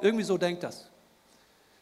Irgendwie 0.00 0.24
so 0.24 0.36
denkt 0.36 0.62
das. 0.62 0.86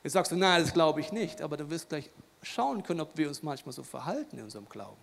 Jetzt 0.02 0.12
sagst 0.12 0.30
du, 0.30 0.36
nein, 0.36 0.62
das 0.62 0.72
glaube 0.72 1.00
ich 1.00 1.10
nicht, 1.12 1.40
aber 1.40 1.56
du 1.56 1.68
wirst 1.70 1.88
gleich 1.88 2.10
schauen 2.42 2.82
können, 2.82 3.00
ob 3.00 3.16
wir 3.16 3.28
uns 3.28 3.42
manchmal 3.42 3.72
so 3.72 3.82
verhalten 3.82 4.38
in 4.38 4.44
unserem 4.44 4.68
Glauben. 4.68 5.00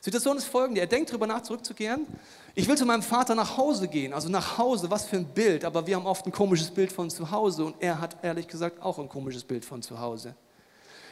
Situation 0.00 0.36
ist 0.36 0.44
folgende, 0.44 0.80
er 0.80 0.86
denkt 0.86 1.10
darüber 1.10 1.26
nach, 1.26 1.42
zurückzukehren. 1.42 2.06
Ich 2.54 2.68
will 2.68 2.76
zu 2.76 2.86
meinem 2.86 3.02
Vater 3.02 3.34
nach 3.34 3.56
Hause 3.56 3.88
gehen, 3.88 4.12
also 4.12 4.28
nach 4.28 4.58
Hause, 4.58 4.90
was 4.90 5.06
für 5.06 5.16
ein 5.16 5.24
Bild, 5.24 5.64
aber 5.64 5.86
wir 5.86 5.96
haben 5.96 6.06
oft 6.06 6.26
ein 6.26 6.32
komisches 6.32 6.70
Bild 6.70 6.92
von 6.92 7.10
zu 7.10 7.30
Hause 7.30 7.64
und 7.64 7.76
er 7.80 8.00
hat 8.00 8.16
ehrlich 8.22 8.46
gesagt 8.46 8.82
auch 8.82 8.98
ein 8.98 9.08
komisches 9.08 9.42
Bild 9.42 9.64
von 9.64 9.82
zu 9.82 9.98
Hause. 9.98 10.34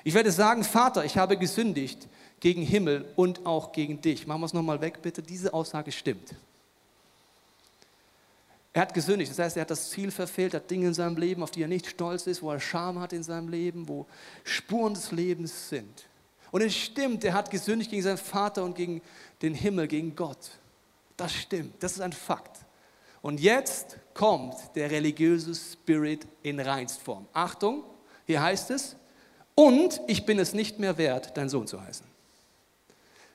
Ich 0.04 0.14
werde 0.14 0.30
sagen, 0.30 0.64
Vater, 0.64 1.04
ich 1.04 1.16
habe 1.16 1.37
gesündigt 1.37 2.08
gegen 2.40 2.62
Himmel 2.62 3.06
und 3.16 3.44
auch 3.44 3.72
gegen 3.72 4.00
dich. 4.00 4.26
Machen 4.26 4.42
wir 4.42 4.46
es 4.46 4.54
nochmal 4.54 4.80
weg, 4.80 5.02
bitte. 5.02 5.22
Diese 5.22 5.52
Aussage 5.52 5.92
stimmt. 5.92 6.34
Er 8.73 8.83
hat 8.83 8.95
gesündigt, 8.95 9.31
das 9.33 9.39
heißt, 9.39 9.57
er 9.57 9.62
hat 9.62 9.71
das 9.71 9.91
Ziel 9.91 10.11
verfehlt, 10.12 10.55
hat 10.55 10.71
Dinge 10.71 10.89
in 10.89 10.95
seinem 10.95 11.17
Leben, 11.17 11.43
auf 11.43 11.50
die 11.50 11.62
er 11.62 11.69
nicht 11.69 11.87
stolz 11.87 12.27
ist, 12.27 12.41
wo 12.41 12.53
er 12.53 12.61
Scham 12.61 13.00
hat 13.00 13.12
in 13.12 13.25
seinem 13.25 13.49
Leben, 13.49 13.89
wo 13.89 14.07
Spuren 14.45 14.95
des 14.95 15.11
Lebens 15.11 15.69
sind. 15.69 16.07
Und 16.53 16.62
es 16.62 16.75
stimmt, 16.75 17.25
er 17.25 17.35
hat 17.35 17.50
gesündigt 17.50 17.91
gegen 17.91 18.03
seinen 18.03 18.19
Vater 18.19 18.65
und 18.65 18.75
gegen 18.77 19.03
den 19.43 19.55
Himmel, 19.55 19.89
gegen 19.89 20.15
Gott. 20.15 20.50
Das 21.17 21.33
stimmt, 21.33 21.83
das 21.83 21.93
ist 21.93 22.00
ein 22.00 22.12
Fakt. 22.12 22.65
Und 23.23 23.41
jetzt 23.41 23.99
kommt 24.15 24.55
der 24.75 24.91
religiöse 24.91 25.55
Spirit 25.55 26.27
in 26.43 26.61
Reinstform. 26.61 27.27
Achtung, 27.33 27.85
hier 28.27 28.41
heißt 28.41 28.71
es, 28.71 28.97
und 29.55 30.00
ich 30.07 30.25
bin 30.25 30.39
es 30.39 30.55
nicht 30.55 30.79
mehr 30.79 30.97
wert, 30.97 31.37
dein 31.37 31.49
Sohn 31.49 31.67
zu 31.67 31.81
heißen. 31.83 32.07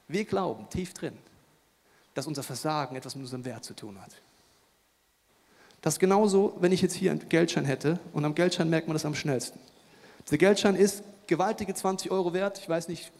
Wir 0.08 0.26
glauben 0.26 0.70
tief 0.70 0.94
drin, 0.94 1.18
dass 2.14 2.26
unser 2.26 2.42
Versagen 2.42 2.96
etwas 2.96 3.16
mit 3.16 3.24
unserem 3.24 3.46
Wert 3.46 3.64
zu 3.64 3.76
tun 3.76 4.02
hat. 4.02 4.12
Das 5.86 5.94
ist 5.94 6.00
genauso, 6.00 6.56
wenn 6.62 6.72
ich 6.72 6.82
jetzt 6.82 6.96
hier 6.96 7.12
einen 7.12 7.30
Geldschein 7.30 7.64
hätte 7.64 8.00
und 8.12 8.26
am 8.26 8.34
Geldschein 8.34 8.72
merkt 8.72 8.88
man 8.88 8.96
das 8.96 9.06
am 9.06 9.14
schnellsten. 9.14 9.60
Dieser 10.26 10.40
Geldschein 10.40 10.76
ist 10.76 11.04
gewaltige 11.28 11.76
20 11.76 12.10
Euro 12.10 12.34
wert. 12.34 12.58
Ich 12.58 12.68
weiß 12.68 12.88
nicht, 12.88 13.12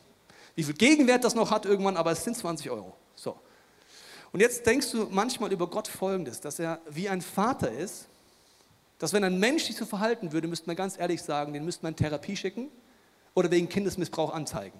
wie 0.56 0.64
viel 0.64 0.74
Gegenwert 0.74 1.24
das 1.24 1.36
noch 1.36 1.52
hat 1.52 1.68
irgendwann, 1.68 1.96
aber 1.96 2.12
es 2.12 2.24
sind 2.24 2.36
20 2.36 2.72
Euro. 2.72 2.96
So. 3.14 3.36
Und 4.32 4.40
jetzt 4.40 4.66
denkst 4.66 4.90
du 4.90 5.08
manchmal 5.12 5.52
über 5.52 5.68
Gott 5.68 5.88
Folgendes, 5.88 6.42
dass 6.42 6.58
er 6.58 6.80
wie 6.90 7.08
ein 7.08 7.22
Vater 7.22 7.70
ist, 7.70 8.08
dass 8.98 9.14
wenn 9.14 9.24
ein 9.24 9.38
Mensch 9.38 9.66
sich 9.66 9.76
so 9.76 9.86
verhalten 9.86 10.32
würde, 10.32 10.48
müsste 10.48 10.66
man 10.66 10.76
ganz 10.76 10.98
ehrlich 10.98 11.22
sagen, 11.22 11.54
den 11.54 11.66
müsste 11.66 11.84
man 11.84 11.94
in 11.94 11.98
Therapie 11.98 12.36
schicken 12.36 12.70
oder 13.36 13.52
wegen 13.52 13.70
Kindesmissbrauch 13.70 14.34
anzeigen. 14.34 14.80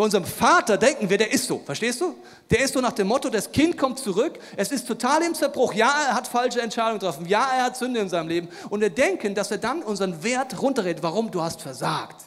Bei 0.00 0.04
unserem 0.04 0.24
Vater 0.24 0.78
denken 0.78 1.10
wir, 1.10 1.18
der 1.18 1.30
ist 1.30 1.46
so, 1.46 1.58
verstehst 1.58 2.00
du? 2.00 2.14
Der 2.48 2.60
ist 2.60 2.72
so 2.72 2.80
nach 2.80 2.94
dem 2.94 3.06
Motto, 3.06 3.28
das 3.28 3.52
Kind 3.52 3.76
kommt 3.76 3.98
zurück, 3.98 4.38
es 4.56 4.72
ist 4.72 4.88
total 4.88 5.20
im 5.20 5.34
Zerbruch. 5.34 5.74
Ja, 5.74 5.92
er 6.08 6.14
hat 6.14 6.26
falsche 6.26 6.62
Entscheidungen 6.62 7.00
getroffen. 7.00 7.26
Ja, 7.26 7.46
er 7.54 7.64
hat 7.64 7.76
Sünde 7.76 8.00
in 8.00 8.08
seinem 8.08 8.28
Leben. 8.28 8.48
Und 8.70 8.80
wir 8.80 8.88
denken, 8.88 9.34
dass 9.34 9.50
er 9.50 9.58
dann 9.58 9.82
unseren 9.82 10.22
Wert 10.22 10.62
runterredet. 10.62 11.02
Warum? 11.02 11.30
Du 11.30 11.42
hast 11.42 11.60
versagt. 11.60 12.24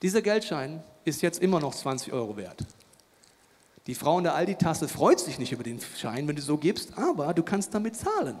Dieser 0.00 0.22
Geldschein 0.22 0.84
ist 1.04 1.22
jetzt 1.22 1.42
immer 1.42 1.58
noch 1.58 1.74
20 1.74 2.12
Euro 2.12 2.36
wert. 2.36 2.64
Die 3.88 3.96
Frau 3.96 4.18
in 4.18 4.22
der 4.22 4.36
Aldi-Tasse 4.36 4.86
freut 4.86 5.18
sich 5.18 5.40
nicht 5.40 5.50
über 5.50 5.64
den 5.64 5.80
Schein, 5.80 6.28
wenn 6.28 6.36
du 6.36 6.42
so 6.42 6.56
gibst, 6.56 6.96
aber 6.96 7.34
du 7.34 7.42
kannst 7.42 7.74
damit 7.74 7.96
zahlen. 7.96 8.38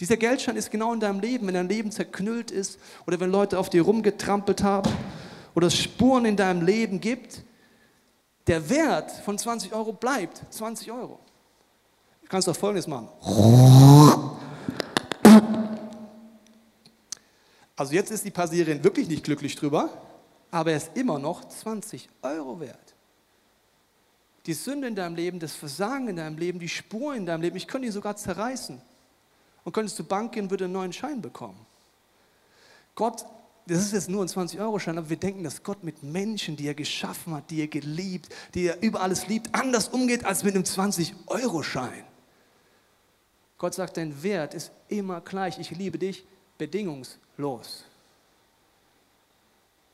Dieser 0.00 0.16
Geldschein 0.16 0.56
ist 0.56 0.72
genau 0.72 0.92
in 0.94 0.98
deinem 0.98 1.20
Leben, 1.20 1.46
wenn 1.46 1.54
dein 1.54 1.68
Leben 1.68 1.92
zerknüllt 1.92 2.50
ist 2.50 2.80
oder 3.06 3.20
wenn 3.20 3.30
Leute 3.30 3.56
auf 3.56 3.70
dir 3.70 3.82
rumgetrampelt 3.82 4.64
haben 4.64 4.90
oder 5.58 5.70
Spuren 5.70 6.24
in 6.24 6.36
deinem 6.36 6.64
Leben 6.64 7.00
gibt, 7.00 7.42
der 8.46 8.70
Wert 8.70 9.10
von 9.10 9.36
20 9.36 9.72
Euro 9.72 9.92
bleibt 9.92 10.40
20 10.50 10.92
Euro. 10.92 11.18
Du 12.22 12.28
kannst 12.28 12.46
doch 12.46 12.54
Folgendes 12.54 12.86
machen. 12.86 13.08
Also 17.74 17.92
jetzt 17.92 18.12
ist 18.12 18.24
die 18.24 18.30
Passierin 18.30 18.84
wirklich 18.84 19.08
nicht 19.08 19.24
glücklich 19.24 19.56
drüber, 19.56 19.90
aber 20.52 20.70
er 20.70 20.76
ist 20.76 20.96
immer 20.96 21.18
noch 21.18 21.48
20 21.48 22.08
Euro 22.22 22.60
wert. 22.60 22.94
Die 24.46 24.54
Sünde 24.54 24.86
in 24.86 24.94
deinem 24.94 25.16
Leben, 25.16 25.40
das 25.40 25.56
Versagen 25.56 26.06
in 26.06 26.16
deinem 26.18 26.38
Leben, 26.38 26.60
die 26.60 26.68
Spuren 26.68 27.16
in 27.16 27.26
deinem 27.26 27.42
Leben, 27.42 27.56
ich 27.56 27.66
könnte 27.66 27.86
ihn 27.86 27.92
sogar 27.92 28.14
zerreißen. 28.14 28.80
Und 29.64 29.72
könntest 29.72 29.96
zur 29.96 30.06
Bank 30.06 30.30
gehen, 30.30 30.50
würde 30.50 30.66
einen 30.66 30.74
neuen 30.74 30.92
Schein 30.92 31.20
bekommen. 31.20 31.58
Gott 32.94 33.24
das 33.68 33.80
ist 33.80 33.92
jetzt 33.92 34.08
nur 34.08 34.22
ein 34.22 34.28
20-Euro-Schein, 34.28 34.96
aber 34.96 35.10
wir 35.10 35.18
denken, 35.18 35.44
dass 35.44 35.62
Gott 35.62 35.84
mit 35.84 36.02
Menschen, 36.02 36.56
die 36.56 36.66
er 36.66 36.74
geschaffen 36.74 37.34
hat, 37.34 37.50
die 37.50 37.60
er 37.60 37.68
geliebt, 37.68 38.34
die 38.54 38.66
er 38.66 38.82
über 38.82 39.02
alles 39.02 39.28
liebt, 39.28 39.54
anders 39.54 39.88
umgeht 39.88 40.24
als 40.24 40.42
mit 40.42 40.54
einem 40.54 40.64
20-Euro-Schein. 40.64 42.04
Gott 43.58 43.74
sagt, 43.74 43.98
dein 43.98 44.22
Wert 44.22 44.54
ist 44.54 44.72
immer 44.88 45.20
gleich. 45.20 45.58
Ich 45.58 45.70
liebe 45.70 45.98
dich 45.98 46.24
bedingungslos. 46.56 47.84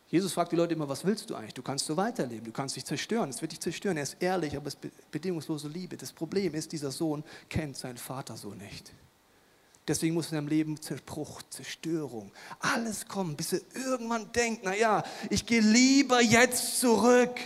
Jesus 0.08 0.32
fragt 0.32 0.52
die 0.52 0.56
Leute 0.56 0.74
immer, 0.74 0.88
was 0.88 1.04
willst 1.04 1.28
du 1.30 1.34
eigentlich? 1.34 1.54
Du 1.54 1.62
kannst 1.62 1.86
so 1.86 1.96
weiterleben, 1.96 2.44
du 2.44 2.52
kannst 2.52 2.76
dich 2.76 2.84
zerstören, 2.84 3.30
es 3.30 3.40
wird 3.40 3.50
dich 3.50 3.60
zerstören. 3.60 3.96
Er 3.96 4.04
ist 4.04 4.16
ehrlich, 4.20 4.56
aber 4.56 4.68
es 4.68 4.74
ist 4.74 5.10
bedingungslose 5.10 5.66
Liebe. 5.66 5.96
Das 5.96 6.12
Problem 6.12 6.54
ist, 6.54 6.70
dieser 6.70 6.92
Sohn 6.92 7.24
kennt 7.48 7.76
seinen 7.76 7.96
Vater 7.96 8.36
so 8.36 8.50
nicht. 8.50 8.92
Deswegen 9.86 10.14
muss 10.14 10.30
in 10.30 10.36
deinem 10.36 10.48
Leben 10.48 10.80
Zerbruch, 10.80 11.42
Zerstörung, 11.50 12.32
alles 12.58 13.06
kommen, 13.06 13.36
bis 13.36 13.52
er 13.52 13.60
irgendwann 13.74 14.32
denkt, 14.32 14.64
naja, 14.64 15.04
ich 15.28 15.44
gehe 15.44 15.60
lieber 15.60 16.22
jetzt 16.22 16.80
zurück. 16.80 17.38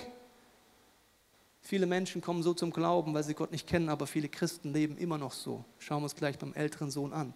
Viele 1.61 1.87
Menschen 1.87 2.23
kommen 2.23 2.43
so 2.43 2.55
zum 2.55 2.71
Glauben, 2.71 3.13
weil 3.13 3.25
sie 3.25 3.35
Gott 3.35 3.51
nicht 3.51 3.67
kennen, 3.67 3.89
aber 3.89 4.07
viele 4.07 4.29
Christen 4.29 4.73
leben 4.73 4.97
immer 4.97 5.19
noch 5.19 5.33
so. 5.33 5.65
Schauen 5.79 6.01
wir 6.01 6.05
uns 6.05 6.15
gleich 6.15 6.39
beim 6.39 6.55
älteren 6.55 6.91
Sohn 6.91 7.13
an. 7.13 7.35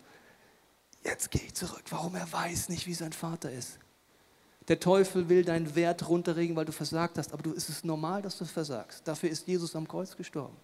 Jetzt 1.05 1.31
gehe 1.31 1.43
ich 1.43 1.55
zurück. 1.55 1.83
Warum? 1.91 2.15
Er 2.15 2.33
weiß 2.33 2.69
nicht, 2.69 2.87
wie 2.87 2.95
sein 2.95 3.13
Vater 3.13 3.51
ist. 3.51 3.79
Der 4.69 4.79
Teufel 4.79 5.29
will 5.29 5.45
deinen 5.45 5.75
Wert 5.75 6.09
runterregen, 6.09 6.55
weil 6.55 6.65
du 6.65 6.73
versagt 6.73 7.19
hast, 7.19 7.33
aber 7.33 7.43
du, 7.43 7.53
ist 7.53 7.69
es 7.69 7.83
normal, 7.83 8.23
dass 8.23 8.39
du 8.39 8.45
versagst. 8.45 9.07
Dafür 9.07 9.29
ist 9.29 9.49
Jesus 9.49 9.75
am 9.75 9.89
Kreuz 9.89 10.17
gestorben. 10.17 10.57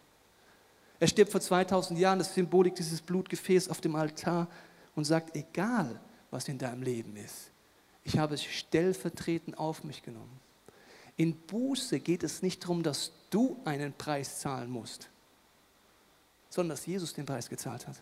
Er 1.01 1.07
stirbt 1.07 1.31
vor 1.31 1.41
2000 1.41 1.99
Jahren, 1.99 2.19
das 2.19 2.35
Symbolik 2.35 2.75
dieses 2.75 3.01
Blutgefäß 3.01 3.69
auf 3.69 3.81
dem 3.81 3.95
Altar 3.95 4.49
und 4.95 5.05
sagt, 5.05 5.37
egal 5.37 6.01
was 6.31 6.49
in 6.49 6.59
deinem 6.59 6.83
Leben 6.83 7.17
ist, 7.17 7.51
ich 8.03 8.19
habe 8.19 8.35
es 8.35 8.43
stellvertretend 8.43 9.59
auf 9.59 9.85
mich 9.85 10.03
genommen. 10.03 10.41
In 11.17 11.35
Buße 11.35 12.01
geht 12.01 12.23
es 12.23 12.43
nicht 12.43 12.65
darum, 12.65 12.83
dass 12.83 13.13
du 13.31 13.61
einen 13.65 13.93
Preis 13.93 14.41
zahlen 14.41 14.71
musst, 14.71 15.09
sondern 16.49 16.77
dass 16.77 16.87
Jesus 16.87 17.13
den 17.13 17.27
Preis 17.27 17.49
gezahlt 17.49 17.87
hat. 17.87 17.97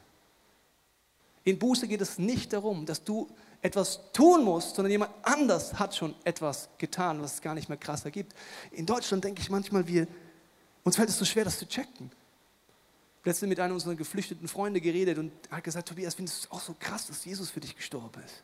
In 1.44 1.59
Buße 1.59 1.87
geht 1.87 2.00
es 2.00 2.18
nicht 2.18 2.52
darum, 2.52 2.87
dass 2.87 3.04
du 3.04 3.28
etwas 3.62 4.00
tun 4.12 4.44
musst, 4.44 4.74
sondern 4.74 4.90
jemand 4.90 5.12
anders 5.22 5.78
hat 5.78 5.94
schon 5.94 6.14
etwas 6.24 6.68
getan, 6.78 7.20
was 7.20 7.35
es 7.35 7.40
gar 7.40 7.54
nicht 7.54 7.68
mehr 7.68 7.78
krasser 7.78 8.11
gibt. 8.11 8.35
In 8.72 8.87
Deutschland 8.87 9.24
denke 9.24 9.42
ich 9.42 9.50
manchmal, 9.50 9.87
wir, 9.87 10.09
uns 10.82 10.96
fällt 10.96 11.09
es 11.09 11.18
so 11.18 11.24
schwer, 11.24 11.44
das 11.44 11.59
zu 11.59 11.66
checken 11.66 12.11
letztens 13.26 13.48
mit 13.48 13.60
einem 13.60 13.74
unserer 13.74 13.94
geflüchteten 13.94 14.48
Freunde 14.48 14.80
geredet 14.80 15.18
und 15.18 15.32
hat 15.50 15.64
gesagt, 15.64 15.88
Tobias, 15.88 16.14
findest 16.14 16.44
du 16.44 16.46
es 16.46 16.52
auch 16.52 16.60
so 16.60 16.74
krass, 16.78 17.06
dass 17.08 17.24
Jesus 17.24 17.50
für 17.50 17.60
dich 17.60 17.76
gestorben 17.76 18.22
ist? 18.24 18.42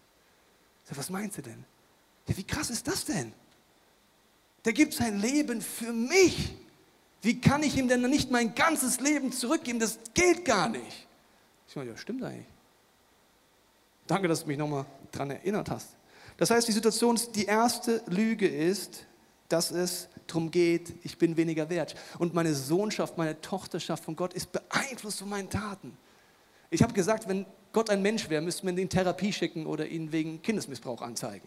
Ich 0.82 0.88
sag, 0.90 0.98
was 0.98 1.08
meinst 1.08 1.38
du 1.38 1.42
denn? 1.42 1.64
Ja, 2.26 2.36
wie 2.36 2.44
krass 2.44 2.70
ist 2.70 2.86
das 2.86 3.04
denn? 3.04 3.32
Der 4.64 4.72
gibt 4.72 4.92
sein 4.92 5.18
Leben 5.18 5.60
für 5.60 5.92
mich. 5.92 6.54
Wie 7.20 7.40
kann 7.40 7.62
ich 7.62 7.76
ihm 7.76 7.88
denn 7.88 8.02
nicht 8.02 8.30
mein 8.30 8.54
ganzes 8.54 9.00
Leben 9.00 9.32
zurückgeben? 9.32 9.78
Das 9.78 9.98
geht 10.14 10.44
gar 10.44 10.68
nicht. 10.68 11.06
Ich 11.68 11.76
meine, 11.76 11.90
ja, 11.90 11.96
stimmt 11.96 12.22
eigentlich. 12.24 12.46
Danke, 14.06 14.28
dass 14.28 14.42
du 14.42 14.48
mich 14.48 14.58
nochmal 14.58 14.84
daran 15.12 15.30
erinnert 15.30 15.70
hast. 15.70 15.88
Das 16.36 16.50
heißt, 16.50 16.66
die 16.66 16.72
Situation, 16.72 17.18
die 17.34 17.44
erste 17.44 18.02
Lüge 18.08 18.48
ist, 18.48 19.06
dass 19.52 19.70
es 19.70 20.08
darum 20.26 20.50
geht, 20.50 20.94
ich 21.02 21.18
bin 21.18 21.36
weniger 21.36 21.68
wert. 21.68 21.94
Und 22.18 22.32
meine 22.32 22.54
Sohnschaft, 22.54 23.18
meine 23.18 23.40
Tochterschaft 23.40 24.04
von 24.04 24.16
Gott 24.16 24.32
ist 24.32 24.50
beeinflusst 24.50 25.18
von 25.18 25.28
meinen 25.28 25.50
Taten. 25.50 25.96
Ich 26.70 26.82
habe 26.82 26.94
gesagt, 26.94 27.28
wenn 27.28 27.44
Gott 27.72 27.90
ein 27.90 28.00
Mensch 28.00 28.30
wäre, 28.30 28.40
müsste 28.40 28.64
man 28.64 28.76
ihn 28.76 28.82
in 28.82 28.88
Therapie 28.88 29.32
schicken 29.32 29.66
oder 29.66 29.86
ihn 29.86 30.10
wegen 30.10 30.40
Kindesmissbrauch 30.40 31.02
anzeigen. 31.02 31.46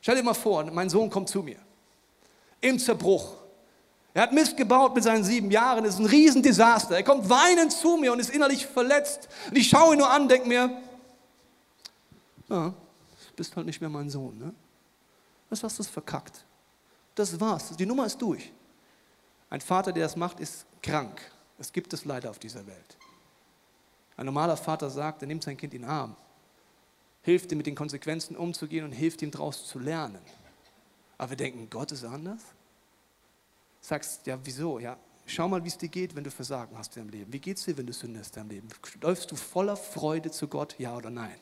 Stell 0.00 0.16
dir 0.16 0.24
mal 0.24 0.34
vor, 0.34 0.64
mein 0.64 0.90
Sohn 0.90 1.10
kommt 1.10 1.28
zu 1.28 1.42
mir. 1.44 1.58
Im 2.60 2.78
Zerbruch. 2.78 3.36
Er 4.14 4.22
hat 4.22 4.32
Mist 4.32 4.56
gebaut 4.56 4.94
mit 4.94 5.04
seinen 5.04 5.24
sieben 5.24 5.50
Jahren, 5.50 5.84
das 5.84 5.94
ist 5.94 6.00
ein 6.00 6.06
Riesendesaster. 6.06 6.96
Er 6.96 7.02
kommt 7.04 7.30
weinend 7.30 7.72
zu 7.72 7.96
mir 7.96 8.12
und 8.12 8.18
ist 8.18 8.30
innerlich 8.30 8.66
verletzt. 8.66 9.28
Und 9.48 9.56
ich 9.56 9.68
schaue 9.68 9.94
ihn 9.94 9.98
nur 9.98 10.10
an, 10.10 10.28
denke 10.28 10.48
mir, 10.48 10.82
ja, 12.48 12.68
du 12.68 13.36
bist 13.36 13.54
halt 13.56 13.64
nicht 13.64 13.80
mehr 13.80 13.88
mein 13.88 14.10
Sohn. 14.10 14.36
Ne? 14.38 14.52
Was 15.48 15.62
hast 15.62 15.78
du 15.78 15.84
verkackt? 15.84 16.44
Das 17.14 17.38
war's. 17.38 17.76
Die 17.76 17.86
Nummer 17.86 18.06
ist 18.06 18.20
durch. 18.20 18.52
Ein 19.50 19.60
Vater, 19.60 19.92
der 19.92 20.04
das 20.04 20.16
macht, 20.16 20.40
ist 20.40 20.66
krank. 20.82 21.20
Das 21.58 21.72
gibt 21.72 21.92
es 21.92 22.04
leider 22.04 22.30
auf 22.30 22.38
dieser 22.38 22.66
Welt. 22.66 22.96
Ein 24.16 24.26
normaler 24.26 24.56
Vater 24.56 24.90
sagt, 24.90 25.22
er 25.22 25.28
nimmt 25.28 25.42
sein 25.42 25.56
Kind 25.56 25.74
in 25.74 25.82
den 25.82 25.90
Arm, 25.90 26.16
hilft 27.22 27.52
ihm 27.52 27.58
mit 27.58 27.66
den 27.66 27.74
Konsequenzen 27.74 28.36
umzugehen 28.36 28.84
und 28.84 28.92
hilft 28.92 29.22
ihm 29.22 29.30
daraus 29.30 29.66
zu 29.66 29.78
lernen. 29.78 30.20
Aber 31.18 31.30
wir 31.30 31.36
denken, 31.36 31.68
Gott 31.70 31.92
ist 31.92 32.04
anders? 32.04 32.40
Sagst, 33.80 34.26
ja, 34.26 34.38
wieso? 34.42 34.78
Ja, 34.78 34.96
schau 35.26 35.48
mal, 35.48 35.62
wie 35.64 35.68
es 35.68 35.78
dir 35.78 35.88
geht, 35.88 36.14
wenn 36.14 36.24
du 36.24 36.30
Versagen 36.30 36.76
hast 36.76 36.96
in 36.96 37.02
deinem 37.02 37.12
Leben. 37.12 37.32
Wie 37.32 37.38
geht 37.38 37.58
es 37.58 37.64
dir, 37.64 37.76
wenn 37.76 37.86
du 37.86 37.92
Sünde 37.92 38.20
hast 38.20 38.36
in 38.36 38.42
deinem 38.42 38.50
Leben? 38.50 38.68
Läufst 39.00 39.30
du 39.30 39.36
voller 39.36 39.76
Freude 39.76 40.30
zu 40.30 40.48
Gott, 40.48 40.76
ja 40.78 40.96
oder 40.96 41.10
nein? 41.10 41.36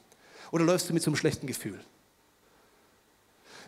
Oder 0.52 0.64
läufst 0.64 0.88
du 0.88 0.94
mit 0.94 1.02
so 1.02 1.10
einem 1.10 1.16
schlechten 1.16 1.46
Gefühl? 1.46 1.80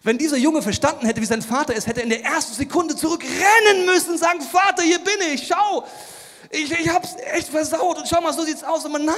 Wenn 0.02 0.18
dieser 0.18 0.36
Junge 0.36 0.62
verstanden 0.62 1.06
hätte, 1.06 1.20
wie 1.20 1.26
sein 1.26 1.42
Vater 1.42 1.74
ist, 1.74 1.86
hätte 1.86 2.00
er 2.00 2.04
in 2.04 2.10
der 2.10 2.24
ersten 2.24 2.54
Sekunde 2.54 2.96
zurückrennen 2.96 3.86
müssen 3.86 4.18
sagen, 4.18 4.40
Vater, 4.40 4.82
hier 4.82 4.98
bin 4.98 5.14
ich, 5.32 5.46
schau, 5.46 5.86
ich, 6.50 6.72
ich 6.72 6.88
hab's 6.88 7.14
echt 7.32 7.48
versaut 7.48 7.98
und 7.98 8.08
schau 8.08 8.20
mal, 8.20 8.32
so 8.32 8.42
sieht's 8.42 8.64
aus. 8.64 8.84
Aber 8.84 8.98
nein, 8.98 9.16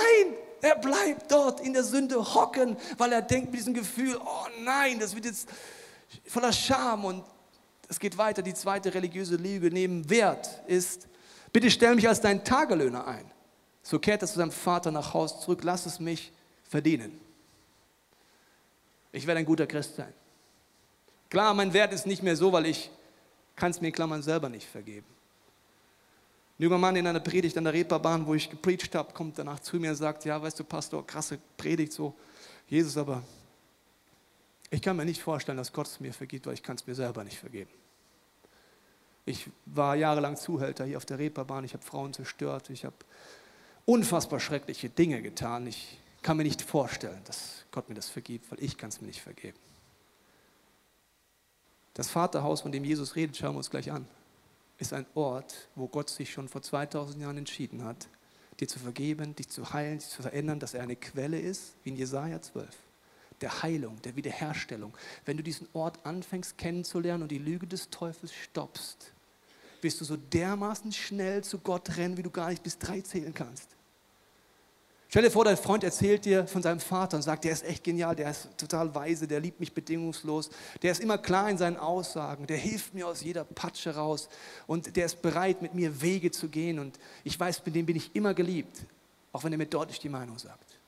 er 0.61 0.77
bleibt 0.77 1.33
dort 1.33 1.61
in 1.61 1.73
der 1.73 1.85
Sünde 1.85 2.17
hocken, 2.35 2.77
weil 2.99 3.13
er 3.13 3.23
denkt 3.23 3.51
mit 3.51 3.61
diesem 3.61 3.73
Gefühl, 3.73 4.17
oh 4.17 4.47
nein, 4.63 4.99
das 4.99 5.15
wird 5.15 5.25
jetzt 5.25 5.49
voller 6.27 6.53
Scham 6.53 7.07
und 7.07 7.25
es 7.89 7.99
geht 7.99 8.19
weiter. 8.19 8.43
Die 8.43 8.55
zweite 8.55 8.93
religiöse 8.93 9.37
Lüge 9.37 9.71
neben 9.71 10.09
Wert 10.11 10.63
ist, 10.67 11.09
bitte 11.53 11.71
stell 11.71 11.95
mich 11.95 12.07
als 12.07 12.21
dein 12.21 12.45
Tagelöhner 12.45 13.07
ein. 13.07 13.31
So 13.83 13.99
kehrt 13.99 14.23
er 14.23 14.29
zu 14.29 14.35
seinem 14.35 14.53
Vater 14.53 14.91
nach 14.91 15.15
Hause 15.15 15.41
zurück, 15.41 15.61
lass 15.63 15.87
es 15.87 15.99
mich 15.99 16.31
verdienen. 16.69 17.21
Ich 19.13 19.27
werde 19.27 19.41
ein 19.41 19.47
guter 19.47 19.67
Christ 19.67 19.97
sein. 19.97 20.13
Klar, 21.35 21.53
mein 21.53 21.73
Wert 21.73 21.93
ist 21.93 22.07
nicht 22.07 22.23
mehr 22.23 22.37
so, 22.37 22.53
weil 22.53 22.65
ich 22.67 22.93
kann 23.57 23.73
es 23.73 23.81
mir 23.81 23.89
in 23.89 23.93
Klammern 23.93 24.23
selber 24.23 24.49
nicht 24.49 24.69
vergeben. 24.69 25.09
Ein 26.57 26.63
junger 26.63 26.79
Mann 26.79 26.95
in 26.95 27.09
einer 27.09 27.19
Predigt 27.19 27.59
an 27.59 27.65
der 27.65 27.73
Reeperbahn, 27.73 28.25
wo 28.25 28.35
ich 28.35 28.49
gepredigt 28.49 28.95
habe, 28.95 29.13
kommt 29.13 29.37
danach 29.37 29.59
zu 29.59 29.79
mir 29.79 29.91
und 29.91 29.97
sagt, 29.97 30.25
ja, 30.25 30.41
weißt 30.41 30.61
du, 30.61 30.63
Pastor, 30.63 31.05
krasse 31.05 31.41
Predigt 31.57 31.93
so, 31.93 32.15
Jesus, 32.69 32.97
aber 32.97 33.25
ich 34.71 34.81
kann 34.81 34.97
mir 34.97 35.05
nicht 35.05 35.21
vorstellen, 35.21 35.59
dass 35.59 35.73
Gott 35.73 35.89
es 35.89 35.99
mir 35.99 36.13
vergibt, 36.13 36.47
weil 36.47 36.55
ich 36.55 36.63
kann 36.63 36.77
es 36.77 36.87
mir 36.87 36.95
selber 36.95 37.25
nicht 37.25 37.41
vergeben. 37.41 37.71
Ich 39.27 39.51
war 39.67 39.97
jahrelang 39.97 40.37
Zuhälter 40.37 40.85
hier 40.85 40.99
auf 40.99 41.05
der 41.05 41.19
Reeperbahn, 41.19 41.65
ich 41.65 41.73
habe 41.73 41.83
Frauen 41.83 42.13
zerstört, 42.13 42.71
ich 42.71 42.85
habe 42.85 42.95
unfassbar 43.87 44.39
schreckliche 44.39 44.89
Dinge 44.89 45.21
getan. 45.21 45.67
Ich 45.67 45.99
kann 46.23 46.37
mir 46.37 46.45
nicht 46.45 46.63
vorstellen, 46.63 47.23
dass 47.25 47.65
Gott 47.73 47.89
mir 47.89 47.97
das 47.97 48.09
vergibt, 48.09 48.53
weil 48.53 48.63
ich 48.63 48.79
kann 48.79 48.91
es 48.91 49.01
mir 49.01 49.09
nicht 49.09 49.21
vergeben. 49.21 49.59
Das 51.95 52.11
Vaterhaus, 52.11 52.63
von 52.63 52.73
dem 52.73 52.85
Jesus 52.85 53.15
redet, 53.15 53.37
schauen 53.37 53.55
wir 53.55 53.59
uns 53.59 53.71
gleich 53.71 53.91
an, 53.91 54.07
ist 54.79 54.93
ein 54.93 55.07
Ort, 55.15 55.69
wo 55.77 55.87
Gott 55.87 56.11
sich 56.11 56.33
schon 56.33 56.49
vor 56.49 56.61
2000 56.61 57.23
Jahren 57.23 57.39
entschieden 57.39 57.85
hat, 57.85 58.09
dir 58.59 58.67
zu 58.67 58.81
vergeben, 58.81 59.37
dich 59.37 59.49
zu 59.49 59.73
heilen, 59.73 59.99
dich 59.99 60.09
zu 60.09 60.23
verändern, 60.23 60.59
dass 60.59 60.75
er 60.75 60.83
eine 60.83 60.97
Quelle 60.97 61.39
ist, 61.39 61.75
wie 61.85 61.91
in 61.91 61.97
Jesaja 61.97 62.43
12, 62.43 62.69
der 63.41 63.63
Heilung, 63.63 64.03
der 64.03 64.17
Wiederherstellung. 64.17 64.97
Wenn 65.25 65.37
du 65.37 65.45
diesen 65.45 65.69
Ort 65.73 66.05
anfängst 66.05 66.59
kennenzulernen 66.59 67.23
und 67.23 67.31
die 67.31 67.39
Lüge 67.39 67.67
des 67.69 67.91
Teufels 67.91 68.33
stoppst, 68.33 69.13
wirst 69.81 70.01
du 70.01 70.05
so 70.05 70.17
dermaßen 70.17 70.91
schnell 70.91 71.45
zu 71.45 71.59
Gott 71.59 71.97
rennen, 71.97 72.17
wie 72.17 72.23
du 72.23 72.31
gar 72.31 72.51
nicht 72.51 72.63
bis 72.65 72.79
drei 72.79 73.03
zählen 73.03 73.35
kannst. 73.35 73.69
Stell 75.15 75.23
dir 75.23 75.31
vor, 75.31 75.45
dein 75.45 75.57
Freund 75.57 75.85
erzählt 75.85 76.25
dir 76.25 76.45
von 76.49 76.61
seinem 76.61 76.81
Vater 76.81 77.17
und 77.17 77.23
sagt, 77.23 77.45
der 77.45 77.53
ist 77.53 77.63
echt 77.63 77.85
genial, 77.85 78.17
der 78.17 78.33
ist 78.33 78.49
total 78.59 78.97
weise, 78.97 79.29
der 79.29 79.39
liebt 79.39 79.61
mich 79.61 79.73
bedingungslos, 79.73 80.51
der 80.83 80.91
ist 80.91 81.01
immer 81.01 81.19
klar 81.19 81.49
in 81.49 81.57
seinen 81.57 81.77
Aussagen, 81.77 82.49
der 82.49 82.57
hilft 82.57 82.95
mir 82.95 83.07
aus 83.07 83.23
jeder 83.23 83.45
Patsche 83.45 83.95
raus 83.95 84.29
und 84.67 84.97
der 84.97 85.07
ist 85.07 85.23
bereit, 85.23 85.63
mit 85.63 85.73
mir 85.73 86.03
Wege 86.03 86.33
zu 86.33 86.49
gehen 86.49 86.81
und 86.81 86.99
ich 87.23 87.39
weiß, 87.39 87.65
mit 87.65 87.77
dem 87.77 87.87
bin 87.87 87.95
ich 87.95 88.17
immer 88.17 88.35
geliebt, 88.35 88.87
auch 89.31 89.45
wenn 89.45 89.53
er 89.53 89.59
mir 89.59 89.67
deutlich 89.67 90.01
die 90.01 90.09
Meinung 90.09 90.37
sagt. 90.37 90.81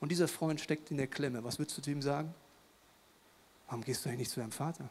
Und 0.00 0.10
dieser 0.10 0.26
Freund 0.26 0.58
steckt 0.58 0.90
in 0.90 0.96
der 0.96 1.06
Klemme. 1.06 1.44
Was 1.44 1.58
würdest 1.58 1.76
du 1.76 1.82
zu 1.82 1.90
ihm 1.90 2.00
sagen? 2.00 2.32
Warum 3.66 3.84
gehst 3.84 4.06
du 4.06 4.08
nicht 4.08 4.30
zu 4.30 4.40
deinem 4.40 4.52
Vater? 4.52 4.88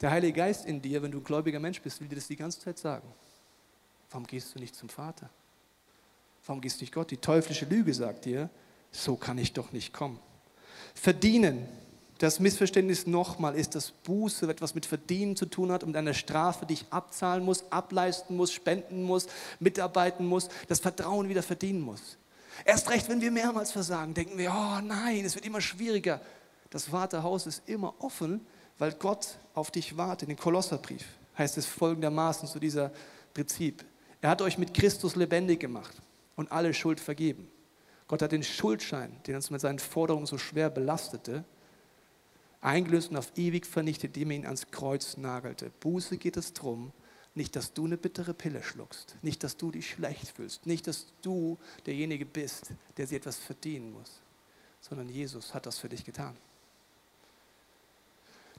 Der 0.00 0.10
Heilige 0.10 0.32
Geist 0.32 0.66
in 0.66 0.82
dir, 0.82 1.00
wenn 1.02 1.12
du 1.12 1.18
ein 1.18 1.24
gläubiger 1.24 1.60
Mensch 1.60 1.80
bist, 1.80 2.00
will 2.00 2.08
dir 2.08 2.16
das 2.16 2.26
die 2.26 2.34
ganze 2.34 2.58
Zeit 2.58 2.78
sagen. 2.78 3.06
Warum 4.10 4.26
gehst 4.26 4.56
du 4.56 4.58
nicht 4.58 4.74
zum 4.74 4.88
Vater? 4.88 5.30
Warum 6.46 6.60
gehst 6.60 6.80
du 6.80 6.84
nicht 6.84 6.92
Gott? 6.92 7.10
Die 7.10 7.16
teuflische 7.16 7.64
Lüge 7.64 7.94
sagt 7.94 8.26
dir, 8.26 8.50
so 8.92 9.16
kann 9.16 9.38
ich 9.38 9.52
doch 9.52 9.72
nicht 9.72 9.92
kommen. 9.92 10.18
Verdienen. 10.94 11.66
Das 12.18 12.38
Missverständnis 12.38 13.06
nochmal 13.06 13.56
ist, 13.56 13.74
dass 13.74 13.90
Buße 13.90 14.48
etwas 14.48 14.74
mit 14.74 14.86
Verdienen 14.86 15.36
zu 15.36 15.46
tun 15.46 15.72
hat 15.72 15.82
und 15.82 15.96
eine 15.96 16.14
Strafe, 16.14 16.64
die 16.64 16.74
ich 16.74 16.86
abzahlen 16.90 17.44
muss, 17.44 17.64
ableisten 17.72 18.36
muss, 18.36 18.52
spenden 18.52 19.02
muss, 19.02 19.26
mitarbeiten 19.58 20.24
muss, 20.24 20.48
das 20.68 20.78
Vertrauen 20.78 21.28
wieder 21.28 21.42
verdienen 21.42 21.80
muss. 21.80 22.18
Erst 22.64 22.88
recht, 22.90 23.08
wenn 23.08 23.20
wir 23.20 23.32
mehrmals 23.32 23.72
versagen, 23.72 24.14
denken 24.14 24.38
wir, 24.38 24.52
oh 24.52 24.80
nein, 24.80 25.24
es 25.24 25.34
wird 25.34 25.44
immer 25.44 25.60
schwieriger. 25.60 26.20
Das 26.70 26.84
Vaterhaus 26.84 27.46
ist 27.46 27.68
immer 27.68 27.94
offen, 27.98 28.46
weil 28.78 28.92
Gott 28.92 29.36
auf 29.54 29.72
dich 29.72 29.96
wartet. 29.96 30.28
In 30.28 30.36
den 30.36 30.40
Kolosserbrief 30.40 31.04
heißt 31.36 31.58
es 31.58 31.66
folgendermaßen 31.66 32.48
zu 32.48 32.60
dieser 32.60 32.92
Prinzip. 33.34 33.84
Er 34.20 34.30
hat 34.30 34.40
euch 34.40 34.56
mit 34.56 34.72
Christus 34.72 35.16
lebendig 35.16 35.58
gemacht 35.58 36.00
und 36.36 36.52
alle 36.52 36.74
Schuld 36.74 37.00
vergeben. 37.00 37.50
Gott 38.08 38.22
hat 38.22 38.32
den 38.32 38.42
Schuldschein, 38.42 39.16
den 39.26 39.36
uns 39.36 39.50
mit 39.50 39.60
seinen 39.60 39.78
Forderungen 39.78 40.26
so 40.26 40.38
schwer 40.38 40.70
belastete, 40.70 41.44
eingelöst 42.60 43.10
und 43.10 43.16
auf 43.16 43.32
ewig 43.36 43.66
vernichtet, 43.66 44.16
indem 44.16 44.30
er 44.30 44.36
ihn 44.38 44.44
ans 44.46 44.70
Kreuz 44.70 45.16
nagelte. 45.16 45.70
Buße 45.80 46.16
geht 46.16 46.36
es 46.36 46.52
darum, 46.52 46.92
nicht, 47.34 47.56
dass 47.56 47.72
du 47.72 47.84
eine 47.84 47.96
bittere 47.96 48.32
Pille 48.32 48.62
schluckst, 48.62 49.16
nicht, 49.22 49.42
dass 49.42 49.56
du 49.56 49.70
dich 49.70 49.90
schlecht 49.90 50.28
fühlst, 50.28 50.66
nicht, 50.66 50.86
dass 50.86 51.06
du 51.22 51.58
derjenige 51.84 52.24
bist, 52.24 52.72
der 52.96 53.06
sie 53.06 53.16
etwas 53.16 53.38
verdienen 53.38 53.92
muss, 53.92 54.20
sondern 54.80 55.08
Jesus 55.08 55.52
hat 55.52 55.66
das 55.66 55.78
für 55.78 55.88
dich 55.88 56.04
getan. 56.04 56.36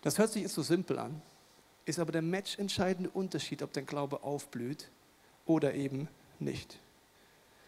Das 0.01 0.17
hört 0.17 0.31
sich 0.31 0.43
jetzt 0.43 0.55
so 0.55 0.61
simpel 0.61 0.99
an, 0.99 1.21
ist 1.85 1.99
aber 1.99 2.11
der 2.11 2.21
matchentscheidende 2.21 3.09
Unterschied, 3.09 3.61
ob 3.63 3.73
dein 3.73 3.85
Glaube 3.85 4.23
aufblüht 4.23 4.91
oder 5.45 5.73
eben 5.73 6.09
nicht. 6.39 6.79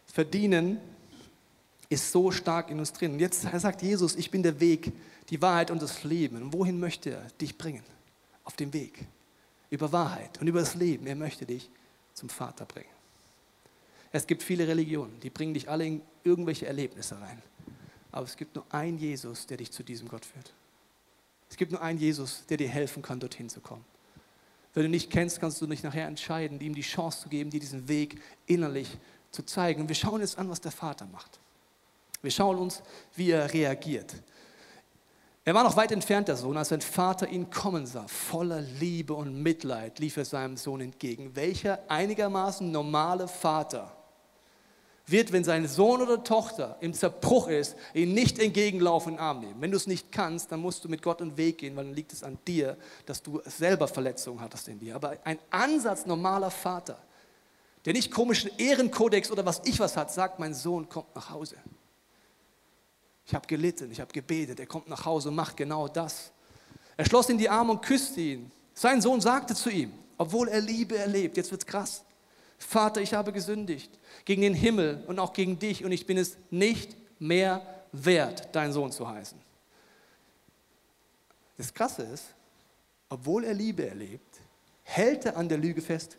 Verdienen 0.07 0.79
ist 1.89 2.11
so 2.11 2.31
stark 2.31 2.69
in 2.69 2.79
uns 2.79 2.91
drin. 2.91 3.13
Und 3.13 3.19
jetzt 3.19 3.41
sagt 3.41 3.81
Jesus, 3.81 4.15
ich 4.15 4.31
bin 4.31 4.43
der 4.43 4.59
Weg, 4.59 4.91
die 5.29 5.41
Wahrheit 5.41 5.71
und 5.71 5.81
das 5.81 6.03
Leben. 6.03 6.41
Und 6.41 6.53
wohin 6.53 6.79
möchte 6.79 7.11
er 7.11 7.27
dich 7.39 7.57
bringen? 7.57 7.83
Auf 8.43 8.55
dem 8.55 8.73
Weg. 8.73 9.05
Über 9.69 9.91
Wahrheit 9.91 10.39
und 10.39 10.47
über 10.47 10.59
das 10.59 10.75
Leben. 10.75 11.07
Er 11.07 11.15
möchte 11.15 11.45
dich 11.45 11.69
zum 12.13 12.29
Vater 12.29 12.65
bringen. 12.65 12.89
Es 14.11 14.25
gibt 14.25 14.41
viele 14.41 14.67
Religionen, 14.67 15.19
die 15.19 15.29
bringen 15.29 15.53
dich 15.53 15.69
alle 15.69 15.85
in 15.85 16.01
irgendwelche 16.23 16.65
Erlebnisse 16.65 17.19
rein. 17.19 17.41
Aber 18.11 18.25
es 18.25 18.37
gibt 18.37 18.55
nur 18.55 18.65
einen 18.73 18.97
Jesus, 18.97 19.45
der 19.47 19.57
dich 19.57 19.71
zu 19.71 19.83
diesem 19.83 20.07
Gott 20.07 20.25
führt. 20.25 20.53
Es 21.49 21.57
gibt 21.57 21.71
nur 21.71 21.81
einen 21.81 21.99
Jesus, 21.99 22.45
der 22.47 22.57
dir 22.57 22.69
helfen 22.69 23.01
kann, 23.01 23.19
dorthin 23.19 23.49
zu 23.49 23.59
kommen. 23.61 23.85
Wenn 24.73 24.83
du 24.83 24.89
nicht 24.89 25.09
kennst, 25.09 25.39
kannst 25.39 25.61
du 25.61 25.67
dich 25.67 25.83
nachher 25.83 26.07
entscheiden, 26.07 26.59
ihm 26.59 26.75
die 26.75 26.81
Chance 26.81 27.21
zu 27.21 27.29
geben, 27.29 27.49
dir 27.49 27.59
diesen 27.59 27.87
Weg 27.87 28.21
innerlich 28.45 28.97
zu 29.31 29.43
zeigen. 29.43 29.87
Wir 29.87 29.95
schauen 29.95 30.21
jetzt 30.21 30.37
an, 30.37 30.49
was 30.49 30.61
der 30.61 30.71
Vater 30.71 31.05
macht. 31.05 31.39
Wir 32.21 32.31
schauen 32.31 32.57
uns, 32.57 32.81
wie 33.15 33.31
er 33.31 33.53
reagiert. 33.53 34.15
Er 35.45 35.53
war 35.53 35.63
noch 35.63 35.77
weit 35.77 35.93
entfernt, 35.93 36.27
der 36.27 36.35
Sohn, 36.35 36.57
als 36.57 36.69
sein 36.69 36.81
Vater 36.81 37.27
ihn 37.29 37.49
kommen 37.49 37.85
sah. 37.85 38.05
Voller 38.07 38.59
Liebe 38.59 39.13
und 39.13 39.41
Mitleid 39.41 39.97
lief 39.99 40.17
er 40.17 40.25
seinem 40.25 40.57
Sohn 40.57 40.81
entgegen. 40.81 41.35
Welcher 41.35 41.79
einigermaßen 41.87 42.69
normale 42.69 43.29
Vater 43.29 43.95
wird, 45.05 45.31
wenn 45.31 45.45
sein 45.45 45.65
Sohn 45.67 46.01
oder 46.01 46.21
Tochter 46.21 46.75
im 46.81 46.93
Zerbruch 46.93 47.47
ist, 47.47 47.77
ihn 47.93 48.13
nicht 48.13 48.39
entgegenlaufen 48.39 49.13
und 49.13 49.19
Arm 49.19 49.39
nehmen. 49.39 49.61
Wenn 49.61 49.71
du 49.71 49.77
es 49.77 49.87
nicht 49.87 50.11
kannst, 50.11 50.51
dann 50.51 50.59
musst 50.59 50.83
du 50.83 50.89
mit 50.89 51.01
Gott 51.01 51.21
einen 51.21 51.37
Weg 51.37 51.59
gehen, 51.59 51.77
weil 51.77 51.85
dann 51.85 51.93
liegt 51.93 52.11
es 52.11 52.23
an 52.23 52.37
dir, 52.45 52.75
dass 53.05 53.23
du 53.23 53.41
selber 53.45 53.87
Verletzungen 53.87 54.41
hattest 54.41 54.67
in 54.67 54.79
dir. 54.79 54.95
Aber 54.95 55.15
ein 55.23 55.39
Ansatz 55.49 56.05
normaler 56.05 56.51
Vater 56.51 56.99
der 57.87 57.93
nicht 57.93 58.11
komischen 58.11 58.51
Ehrenkodex 58.57 59.31
oder 59.31 59.45
was 59.45 59.61
ich 59.63 59.79
was 59.79 59.95
hat, 59.95 60.11
sagt, 60.11 60.39
mein 60.39 60.53
Sohn 60.53 60.89
kommt 60.89 61.15
nach 61.15 61.29
Hause. 61.29 61.55
Ich 63.25 63.33
habe 63.33 63.47
gelitten, 63.47 63.89
ich 63.89 64.01
habe 64.01 64.11
gebetet, 64.11 64.59
er 64.59 64.65
kommt 64.65 64.89
nach 64.89 65.05
Hause 65.05 65.29
und 65.29 65.35
macht 65.35 65.55
genau 65.55 65.87
das. 65.87 66.33
Er 66.97 67.05
schloss 67.05 67.29
in 67.29 67.37
die 67.37 67.47
Arme 67.47 67.71
und 67.71 67.81
küsste 67.81 68.19
ihn. 68.19 68.51
Sein 68.73 68.99
Sohn 68.99 69.21
sagte 69.21 69.55
zu 69.55 69.69
ihm, 69.69 69.93
obwohl 70.17 70.49
er 70.49 70.59
Liebe 70.59 70.97
erlebt, 70.97 71.37
jetzt 71.37 71.49
wird 71.49 71.61
es 71.61 71.65
krass, 71.65 72.03
Vater, 72.57 72.99
ich 72.99 73.13
habe 73.13 73.31
gesündigt 73.31 73.97
gegen 74.25 74.41
den 74.41 74.53
Himmel 74.53 75.05
und 75.07 75.17
auch 75.17 75.31
gegen 75.31 75.57
dich 75.57 75.85
und 75.85 75.93
ich 75.93 76.05
bin 76.05 76.17
es 76.17 76.35
nicht 76.49 76.93
mehr 77.19 77.61
wert, 77.93 78.49
dein 78.51 78.73
Sohn 78.73 78.91
zu 78.91 79.07
heißen. 79.07 79.39
Das 81.57 81.73
Krasse 81.73 82.01
ist, 82.03 82.25
obwohl 83.07 83.45
er 83.45 83.53
Liebe 83.53 83.87
erlebt, 83.87 84.41
hält 84.83 85.23
er 85.23 85.37
an 85.37 85.47
der 85.47 85.57
Lüge 85.57 85.81
fest. 85.81 86.17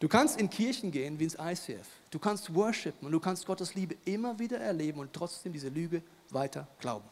Du 0.00 0.08
kannst 0.08 0.40
in 0.40 0.48
Kirchen 0.48 0.90
gehen 0.90 1.18
wie 1.18 1.24
ins 1.24 1.36
ICF. 1.38 1.86
Du 2.10 2.18
kannst 2.18 2.52
worshipen 2.54 3.06
und 3.06 3.12
du 3.12 3.20
kannst 3.20 3.46
Gottes 3.46 3.74
Liebe 3.74 3.96
immer 4.06 4.38
wieder 4.38 4.58
erleben 4.58 4.98
und 4.98 5.12
trotzdem 5.12 5.52
diese 5.52 5.68
Lüge 5.68 6.02
weiter 6.30 6.66
glauben. 6.80 7.04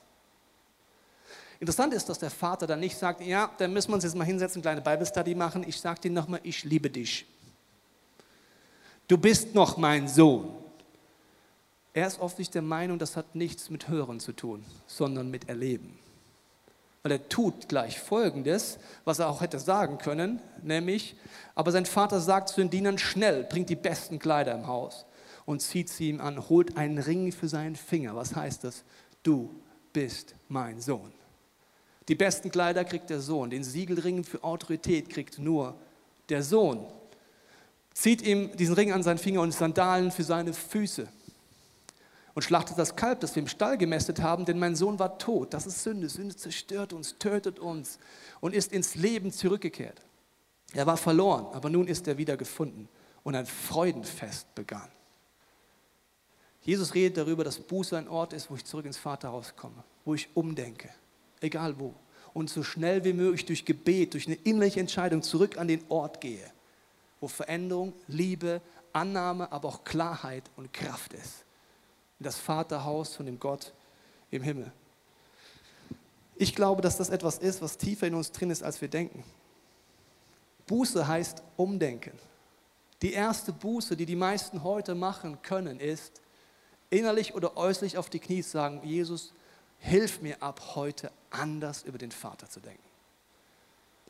Interessant 1.61 1.93
ist, 1.93 2.09
dass 2.09 2.19
der 2.19 2.31
Vater 2.31 2.67
dann 2.67 2.81
nicht 2.81 2.97
sagt, 2.97 3.21
ja, 3.21 3.51
dann 3.59 3.73
müssen 3.73 3.91
wir 3.91 3.97
uns 3.97 4.05
jetzt 4.05 4.17
mal 4.17 4.25
hinsetzen, 4.25 4.65
eine 4.65 4.81
kleine 4.81 4.97
Bible 4.97 5.07
Study 5.07 5.35
machen. 5.35 5.65
Ich 5.67 5.79
sage 5.79 6.01
dir 6.01 6.11
nochmal, 6.11 6.41
ich 6.45 6.65
liebe 6.65 6.89
dich. 6.89 7.27
Du 9.07 9.19
bist 9.19 9.55
noch 9.55 9.77
mein 9.77 10.09
Sohn. 10.09 10.55
Er 11.93 12.07
ist 12.07 12.21
oft 12.21 12.39
nicht 12.39 12.55
der 12.55 12.63
Meinung, 12.63 12.99
das 12.99 13.17
hat 13.17 13.35
nichts 13.35 13.71
mit 13.71 13.89
Hören 13.89 14.21
zu 14.21 14.33
tun, 14.33 14.65
sondern 14.87 15.31
mit 15.31 15.49
Erleben. 15.49 15.99
Weil 17.03 17.13
er 17.13 17.29
tut 17.29 17.69
gleich 17.69 18.01
Folgendes, 18.01 18.79
was 19.05 19.19
er 19.19 19.29
auch 19.29 19.41
hätte 19.41 19.59
sagen 19.59 19.99
können, 19.99 20.41
nämlich, 20.63 21.17
aber 21.55 21.71
sein 21.71 21.87
Vater 21.87 22.21
sagt 22.21 22.49
zu 22.49 22.61
den 22.61 22.71
Dienern, 22.71 22.99
schnell, 22.99 23.45
bringt 23.45 23.71
die 23.71 23.77
besten 23.77 24.19
Kleider 24.19 24.55
im 24.55 24.67
Haus 24.67 25.07
und 25.45 25.63
zieht 25.63 25.89
sie 25.89 26.11
ihm 26.11 26.21
an, 26.21 26.49
holt 26.49 26.77
einen 26.77 26.99
Ring 26.99 27.33
für 27.33 27.49
seinen 27.49 27.77
Finger. 27.77 28.17
Was 28.17 28.35
heißt 28.35 28.65
das? 28.65 28.85
Du 29.23 29.55
bist 29.93 30.35
mein 30.49 30.81
Sohn. 30.81 31.13
Die 32.09 32.15
besten 32.15 32.51
Kleider 32.51 32.85
kriegt 32.85 33.11
der 33.11 33.21
Sohn, 33.21 33.51
den 33.51 33.65
Siegelring 33.65 34.25
für 34.25 34.43
Autorität 34.43 35.09
kriegt 35.11 35.39
nur 35.39 35.75
der 36.29 36.43
Sohn. 36.43 36.87
Zieht 37.95 38.23
ihm 38.23 38.57
diesen 38.57 38.75
Ring 38.75 38.93
an 38.93 39.03
seinen 39.03 39.19
Finger 39.19 39.41
und 39.41 39.53
Sandalen 39.53 40.11
für 40.11 40.25
seine 40.25 40.53
Füße 40.53 41.09
und 42.39 42.43
schlachtet 42.43 42.79
das 42.79 42.95
Kalb, 42.95 43.19
das 43.19 43.35
wir 43.35 43.43
im 43.43 43.49
Stall 43.49 43.77
gemästet 43.77 44.23
haben, 44.23 44.45
denn 44.45 44.61
mein 44.61 44.77
Sohn 44.77 45.01
war 45.01 45.19
tot. 45.19 45.53
Das 45.53 45.67
ist 45.67 45.83
Sünde. 45.83 46.09
Sünde 46.09 46.37
zerstört 46.37 46.93
uns, 46.93 47.19
tötet 47.19 47.59
uns 47.59 47.99
und 48.39 48.55
ist 48.55 48.73
ins 48.73 48.95
Leben 48.95 49.33
zurückgekehrt. 49.33 50.01
Er 50.73 50.87
war 50.87 50.97
verloren, 50.97 51.47
aber 51.53 51.69
nun 51.69 51.89
ist 51.89 52.07
er 52.07 52.17
wieder 52.17 52.37
gefunden 52.37 52.89
und 53.25 53.35
ein 53.35 53.45
Freudenfest 53.45 54.55
begann. 54.55 54.89
Jesus 56.63 56.95
redet 56.95 57.17
darüber, 57.17 57.43
dass 57.43 57.59
Buße 57.59 57.99
ein 57.99 58.07
Ort 58.07 58.33
ist, 58.33 58.49
wo 58.49 58.55
ich 58.55 58.65
zurück 58.65 58.87
ins 58.87 58.99
Vaterhaus 58.99 59.57
komme, 59.57 59.83
wo 60.05 60.15
ich 60.15 60.29
umdenke, 60.35 60.91
egal 61.41 61.81
wo. 61.81 61.93
Und 62.35 62.51
so 62.51 62.63
schnell 62.63 63.03
wie 63.03 63.15
möglich 63.15 63.47
durch 63.47 63.65
Gebet, 63.65 64.15
durch 64.15 64.29
eine 64.29 64.37
innerliche 64.37 64.79
Entscheidung 64.79 65.25
zurück 65.25 65.59
an 65.59 65.67
den 65.67 65.83
Ort 65.89 66.21
gehe, 66.21 66.53
wo 67.19 67.27
Veränderung, 67.27 67.95
Liebe, 68.07 68.61
Annahme, 68.93 69.51
aber 69.51 69.67
auch 69.67 69.83
Klarheit 69.83 70.45
und 70.55 70.73
Kraft 70.73 71.15
ist 71.15 71.48
in 72.19 72.25
das 72.25 72.39
Vaterhaus 72.39 73.15
von 73.15 73.27
dem 73.27 73.39
Gott 73.39 73.73
im 74.31 74.43
Himmel. 74.43 74.73
Ich 76.37 76.55
glaube, 76.55 76.83
dass 76.83 76.97
das 76.97 77.11
etwas 77.11 77.39
ist, 77.39 77.61
was 77.63 77.79
tiefer 77.79 78.07
in 78.07 78.15
uns 78.15 78.31
drin 78.31 78.51
ist, 78.51 78.63
als 78.63 78.81
wir 78.81 78.89
denken. 78.89 79.25
Buße 80.67 81.07
heißt 81.07 81.43
umdenken. 81.57 82.13
Die 83.03 83.13
erste 83.13 83.53
Buße, 83.53 83.97
die 83.97 84.07
die 84.07 84.17
meisten 84.17 84.63
heute 84.63 84.95
machen 84.95 85.41
können, 85.43 85.81
ist 85.81 86.21
innerlich 86.91 87.35
oder 87.35 87.57
äußerlich 87.57 87.99
auf 87.99 88.11
die 88.11 88.19
Knie 88.19 88.43
sagen, 88.43 88.81
Jesus, 88.85 89.33
hilf 89.79 90.21
mir 90.21 90.43
ab 90.43 90.75
heute 90.75 91.11
anders 91.31 91.83
über 91.83 91.99
den 91.99 92.11
Vater 92.11 92.49
zu 92.49 92.61
denken. 92.61 92.88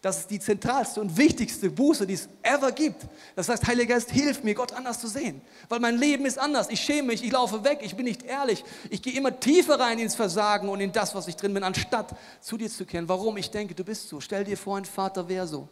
Das 0.00 0.20
ist 0.20 0.30
die 0.30 0.38
zentralste 0.38 1.00
und 1.00 1.16
wichtigste 1.16 1.70
Buße, 1.70 2.06
die 2.06 2.14
es 2.14 2.28
ever 2.42 2.70
gibt. 2.70 3.06
Das 3.34 3.48
heißt, 3.48 3.66
Heiliger 3.66 3.94
Geist, 3.94 4.10
hilf 4.10 4.44
mir, 4.44 4.54
Gott 4.54 4.72
anders 4.72 5.00
zu 5.00 5.08
sehen. 5.08 5.40
Weil 5.68 5.80
mein 5.80 5.96
Leben 5.96 6.24
ist 6.24 6.38
anders. 6.38 6.68
Ich 6.70 6.80
schäme 6.80 7.08
mich, 7.08 7.24
ich 7.24 7.32
laufe 7.32 7.64
weg, 7.64 7.80
ich 7.82 7.96
bin 7.96 8.04
nicht 8.04 8.22
ehrlich. 8.22 8.64
Ich 8.90 9.02
gehe 9.02 9.14
immer 9.14 9.38
tiefer 9.40 9.80
rein 9.80 9.98
ins 9.98 10.14
Versagen 10.14 10.68
und 10.68 10.80
in 10.80 10.92
das, 10.92 11.16
was 11.16 11.26
ich 11.26 11.34
drin 11.34 11.52
bin, 11.52 11.64
anstatt 11.64 12.14
zu 12.40 12.56
dir 12.56 12.70
zu 12.70 12.86
kehren. 12.86 13.08
Warum? 13.08 13.36
Ich 13.38 13.50
denke, 13.50 13.74
du 13.74 13.82
bist 13.82 14.08
so. 14.08 14.20
Stell 14.20 14.44
dir 14.44 14.56
vor, 14.56 14.76
ein 14.76 14.84
Vater 14.84 15.28
wäre 15.28 15.48
so. 15.48 15.68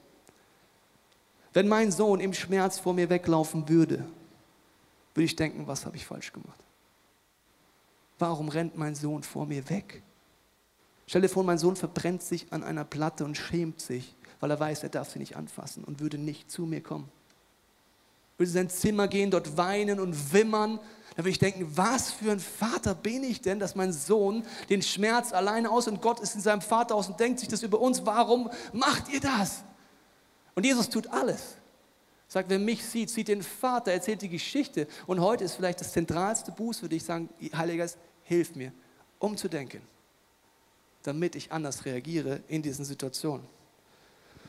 Wenn 1.53 1.69
mein 1.69 1.93
Sohn 1.93 2.19
im 2.19 2.35
Schmerz 2.35 2.81
vor 2.81 2.95
mir 2.95 3.09
weglaufen 3.09 3.69
würde, 3.69 4.05
würde 5.15 5.25
ich 5.25 5.37
denken, 5.37 5.69
was 5.69 5.87
habe 5.87 5.97
ich 5.97 6.05
falsch 6.05 6.33
gemacht? 6.33 6.61
Warum 8.19 8.49
rennt 8.49 8.77
mein 8.77 8.97
Sohn 8.97 9.23
vor 9.23 9.47
mir 9.47 9.71
weg? 9.71 10.03
Stell 11.07 11.23
dir 11.23 11.29
vor, 11.29 11.45
mein 11.45 11.59
Sohn 11.59 11.77
verbrennt 11.77 12.23
sich 12.23 12.53
an 12.53 12.65
einer 12.65 12.85
Platte 12.85 13.25
und 13.25 13.37
schämt 13.37 13.81
sich, 13.81 14.16
weil 14.41 14.51
er 14.51 14.61
weiß, 14.61 14.83
er 14.83 14.89
darf 14.89 15.11
sie 15.11 15.19
nicht 15.19 15.37
anfassen 15.37 15.85
und 15.85 16.01
würde 16.01 16.19
nicht 16.19 16.51
zu 16.51 16.63
mir 16.63 16.81
kommen. 16.81 17.09
Würde 18.39 18.51
in 18.51 18.55
sein 18.55 18.71
Zimmer 18.71 19.09
gehen, 19.09 19.31
dort 19.31 19.57
weinen 19.57 19.99
und 19.99 20.33
wimmern. 20.33 20.79
Dann 21.17 21.25
würde 21.25 21.31
ich 21.31 21.39
denken, 21.39 21.67
was 21.75 22.11
für 22.11 22.33
ein 22.33 22.41
Vater 22.41 22.95
bin 22.95 23.25
ich 23.25 23.41
denn, 23.41 23.59
dass 23.59 23.75
mein 23.75 23.93
Sohn 23.93 24.45
den 24.69 24.83
Schmerz 24.83 25.33
alleine 25.33 25.71
aus 25.71 25.89
und 25.89 26.03
Gott 26.03 26.21
ist 26.21 26.35
in 26.35 26.41
seinem 26.43 26.61
Vater 26.61 26.95
aus 26.95 27.09
und 27.09 27.19
denkt 27.19 27.41
sich 27.41 27.49
das 27.49 27.63
über 27.63 27.81
uns. 27.81 28.05
Warum 28.05 28.51
macht 28.73 29.09
ihr 29.11 29.21
das? 29.21 29.65
Und 30.55 30.65
Jesus 30.65 30.89
tut 30.89 31.07
alles. 31.09 31.57
Sagt, 32.29 32.51
wer 32.51 32.59
mich 32.59 32.85
sieht, 32.85 33.09
sieht 33.09 33.29
den 33.29 33.43
Vater, 33.43 33.93
erzählt 33.93 34.21
die 34.21 34.29
Geschichte. 34.29 34.89
Und 35.07 35.21
heute 35.21 35.45
ist 35.45 35.55
vielleicht 35.55 35.81
das 35.81 35.93
zentralste 35.93 36.53
Buß 36.53 36.81
für 36.81 36.89
dich, 36.89 37.05
sagen, 37.05 37.29
Heiliger 37.55 37.85
Geist, 37.85 37.99
hilf 38.25 38.55
mir, 38.57 38.73
umzudenken 39.19 39.81
damit 41.07 41.37
ich 41.37 41.53
anders 41.53 41.85
reagiere 41.85 42.41
in 42.49 42.63
diesen 42.63 42.85
Situationen. 42.85 43.47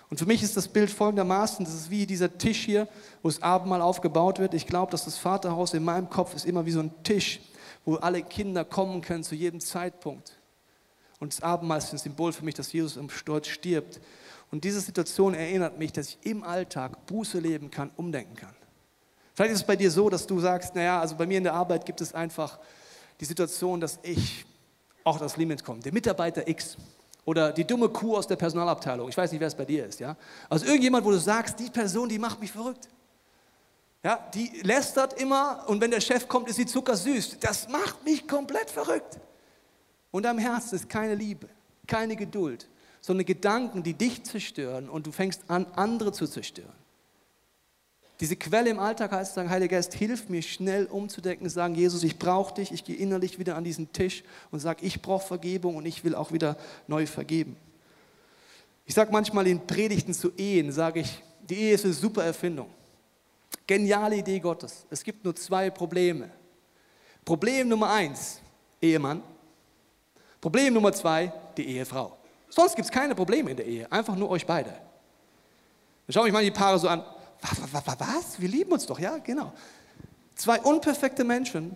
Und 0.10 0.18
für 0.18 0.26
mich 0.26 0.42
ist 0.42 0.56
das 0.56 0.68
Bild 0.68 0.90
folgendermaßen, 0.90 1.66
das 1.66 1.74
ist 1.74 1.90
wie 1.90 2.06
dieser 2.06 2.38
Tisch 2.38 2.64
hier, 2.64 2.88
wo 3.22 3.30
das 3.30 3.42
Abendmahl 3.42 3.82
aufgebaut 3.82 4.40
wird. 4.40 4.54
Ich 4.54 4.66
glaube, 4.66 4.92
dass 4.92 5.06
das 5.06 5.18
Vaterhaus 5.18 5.74
in 5.74 5.84
meinem 5.84 6.10
Kopf 6.10 6.34
ist 6.34 6.46
immer 6.46 6.66
wie 6.66 6.72
so 6.72 6.80
ein 6.80 6.92
Tisch, 7.04 7.42
wo 7.84 7.96
alle 7.96 8.24
Kinder 8.24 8.64
kommen 8.64 9.02
können 9.02 9.24
zu 9.24 9.36
jedem 9.36 9.60
Zeitpunkt. 9.60 10.38
Und 11.20 11.34
das 11.34 11.42
Abendmahl 11.42 11.80
ist 11.80 11.92
ein 11.92 11.98
Symbol 11.98 12.32
für 12.32 12.46
mich, 12.46 12.56
dass 12.56 12.72
Jesus 12.72 12.96
im 12.96 13.10
Sturz 13.10 13.48
stirbt. 13.48 14.00
Und 14.50 14.64
diese 14.64 14.80
Situation 14.80 15.34
erinnert 15.34 15.78
mich, 15.78 15.92
dass 15.92 16.10
ich 16.10 16.18
im 16.22 16.44
Alltag 16.44 17.06
Buße 17.08 17.40
leben 17.40 17.70
kann, 17.70 17.92
umdenken 17.98 18.36
kann. 18.36 18.56
Vielleicht 19.34 19.54
ist 19.54 19.62
es 19.62 19.68
bei 19.68 19.76
dir 19.76 19.92
so, 19.92 20.10
dass 20.10 20.26
du 20.26 20.40
sagst, 20.40 20.74
naja, 20.74 21.02
also 21.02 21.16
bei 21.16 21.26
mir 21.26 21.38
in 21.38 21.44
der 21.44 21.54
Arbeit 21.54 21.86
gibt 21.86 22.02
es 22.02 22.14
einfach 22.14 22.60
die 23.20 23.26
Situation, 23.26 23.82
dass 23.82 24.00
ich 24.04 24.46
auch 25.04 25.20
das 25.20 25.38
Limit 25.38 25.64
kommt. 25.64 25.86
Der 25.86 25.94
Mitarbeiter 25.94 26.48
X 26.48 26.78
oder 27.28 27.52
die 27.52 27.68
dumme 27.68 27.90
Kuh 27.90 28.16
aus 28.16 28.26
der 28.26 28.38
Personalabteilung. 28.38 29.10
Ich 29.10 29.18
weiß 29.18 29.34
nicht, 29.34 29.42
wer 29.42 29.50
es 29.50 29.56
bei 29.56 29.66
dir 29.66 29.86
ist. 29.86 30.00
Ja? 30.00 30.16
Also 30.50 30.66
irgendjemand, 30.66 31.06
wo 31.06 31.12
du 31.12 31.20
sagst, 31.20 31.60
die 31.60 31.70
Person, 31.70 32.08
die 32.08 32.18
macht 32.18 32.40
mich 32.40 32.54
verrückt. 32.54 32.88
Ja, 34.02 34.30
die 34.34 34.62
lästert 34.64 35.20
immer 35.20 35.66
und 35.68 35.82
wenn 35.82 35.92
der 35.92 36.00
Chef 36.00 36.30
kommt, 36.30 36.48
ist 36.48 36.56
sie 36.56 36.66
zuckersüß. 36.66 37.40
Das 37.42 37.68
macht 37.68 38.06
mich 38.06 38.26
komplett 38.30 38.70
verrückt. 38.70 39.20
Und 40.10 40.26
am 40.26 40.38
Herzen 40.38 40.76
ist 40.76 40.88
keine 40.88 41.16
Liebe, 41.16 41.50
keine 41.86 42.16
Geduld, 42.16 42.70
sondern 43.02 43.26
Gedanken, 43.26 43.84
die 43.84 43.94
dich 43.94 44.24
zerstören 44.24 44.88
und 44.88 45.06
du 45.06 45.12
fängst 45.12 45.42
an, 45.50 45.66
andere 45.76 46.14
zu 46.14 46.28
zerstören. 46.28 46.72
Diese 48.20 48.36
Quelle 48.36 48.70
im 48.70 48.80
Alltag 48.80 49.12
heißt 49.12 49.36
sagen, 49.36 49.50
Heiliger 49.50 49.76
Geist, 49.76 49.94
hilf 49.94 50.28
mir 50.28 50.42
schnell 50.42 50.86
umzudenken, 50.88 51.48
sagen, 51.50 51.76
Jesus, 51.76 52.04
ich 52.04 52.18
brauche 52.18 52.56
dich, 52.56 52.72
ich 52.72 52.84
gehe 52.84 52.96
innerlich 52.96 53.38
wieder 53.38 53.56
an 53.56 53.64
diesen 53.64 53.92
Tisch 53.94 54.24
und 54.50 54.60
sage, 54.60 54.84
ich 54.86 55.02
brauche 55.02 55.28
Vergebung 55.28 55.76
und 55.76 55.86
ich 55.86 56.04
will 56.04 56.16
auch 56.16 56.32
wieder 56.32 56.58
neu 56.88 57.06
vergeben. 57.06 57.56
Ich 58.86 58.96
sage 58.96 59.12
manchmal 59.12 59.46
in 59.46 59.66
Predigten 59.68 60.14
zu 60.14 60.32
Ehen, 60.36 60.72
sage 60.72 61.02
ich, 61.02 61.22
die 61.48 61.56
Ehe 61.56 61.74
ist 61.76 61.86
eine 61.86 61.94
super 61.94 62.24
Erfindung. 62.24 62.70
Geniale 63.68 64.16
Idee 64.18 64.40
Gottes. 64.40 64.86
Es 64.90 65.04
gibt 65.04 65.24
nur 65.24 65.36
zwei 65.36 65.70
Probleme. 65.70 66.30
Problem 67.24 67.68
Nummer 67.68 67.92
eins, 67.92 68.40
Ehemann. 68.82 69.22
Problem 70.42 70.74
Nummer 70.74 70.94
zwei, 70.94 71.32
die 71.56 71.68
Ehefrau. 71.68 72.18
Sonst 72.50 72.76
gibt 72.76 72.86
es 72.86 72.92
keine 72.92 73.14
Probleme 73.14 73.52
in 73.52 73.58
der 73.58 73.66
Ehe, 73.66 73.92
einfach 73.92 74.16
nur 74.16 74.30
euch 74.30 74.46
beide. 74.46 74.70
Dann 74.70 76.14
schaue 76.14 76.28
ich 76.28 76.34
mal 76.34 76.44
die 76.44 76.52
Paare 76.52 76.80
so 76.80 76.88
an, 76.88 77.04
was? 77.42 78.40
Wir 78.40 78.50
lieben 78.50 78.72
uns 78.72 78.86
doch, 78.86 79.00
ja, 79.00 79.18
genau. 79.18 79.54
Zwei 80.36 80.62
unperfekte 80.62 81.24
Menschen, 81.24 81.76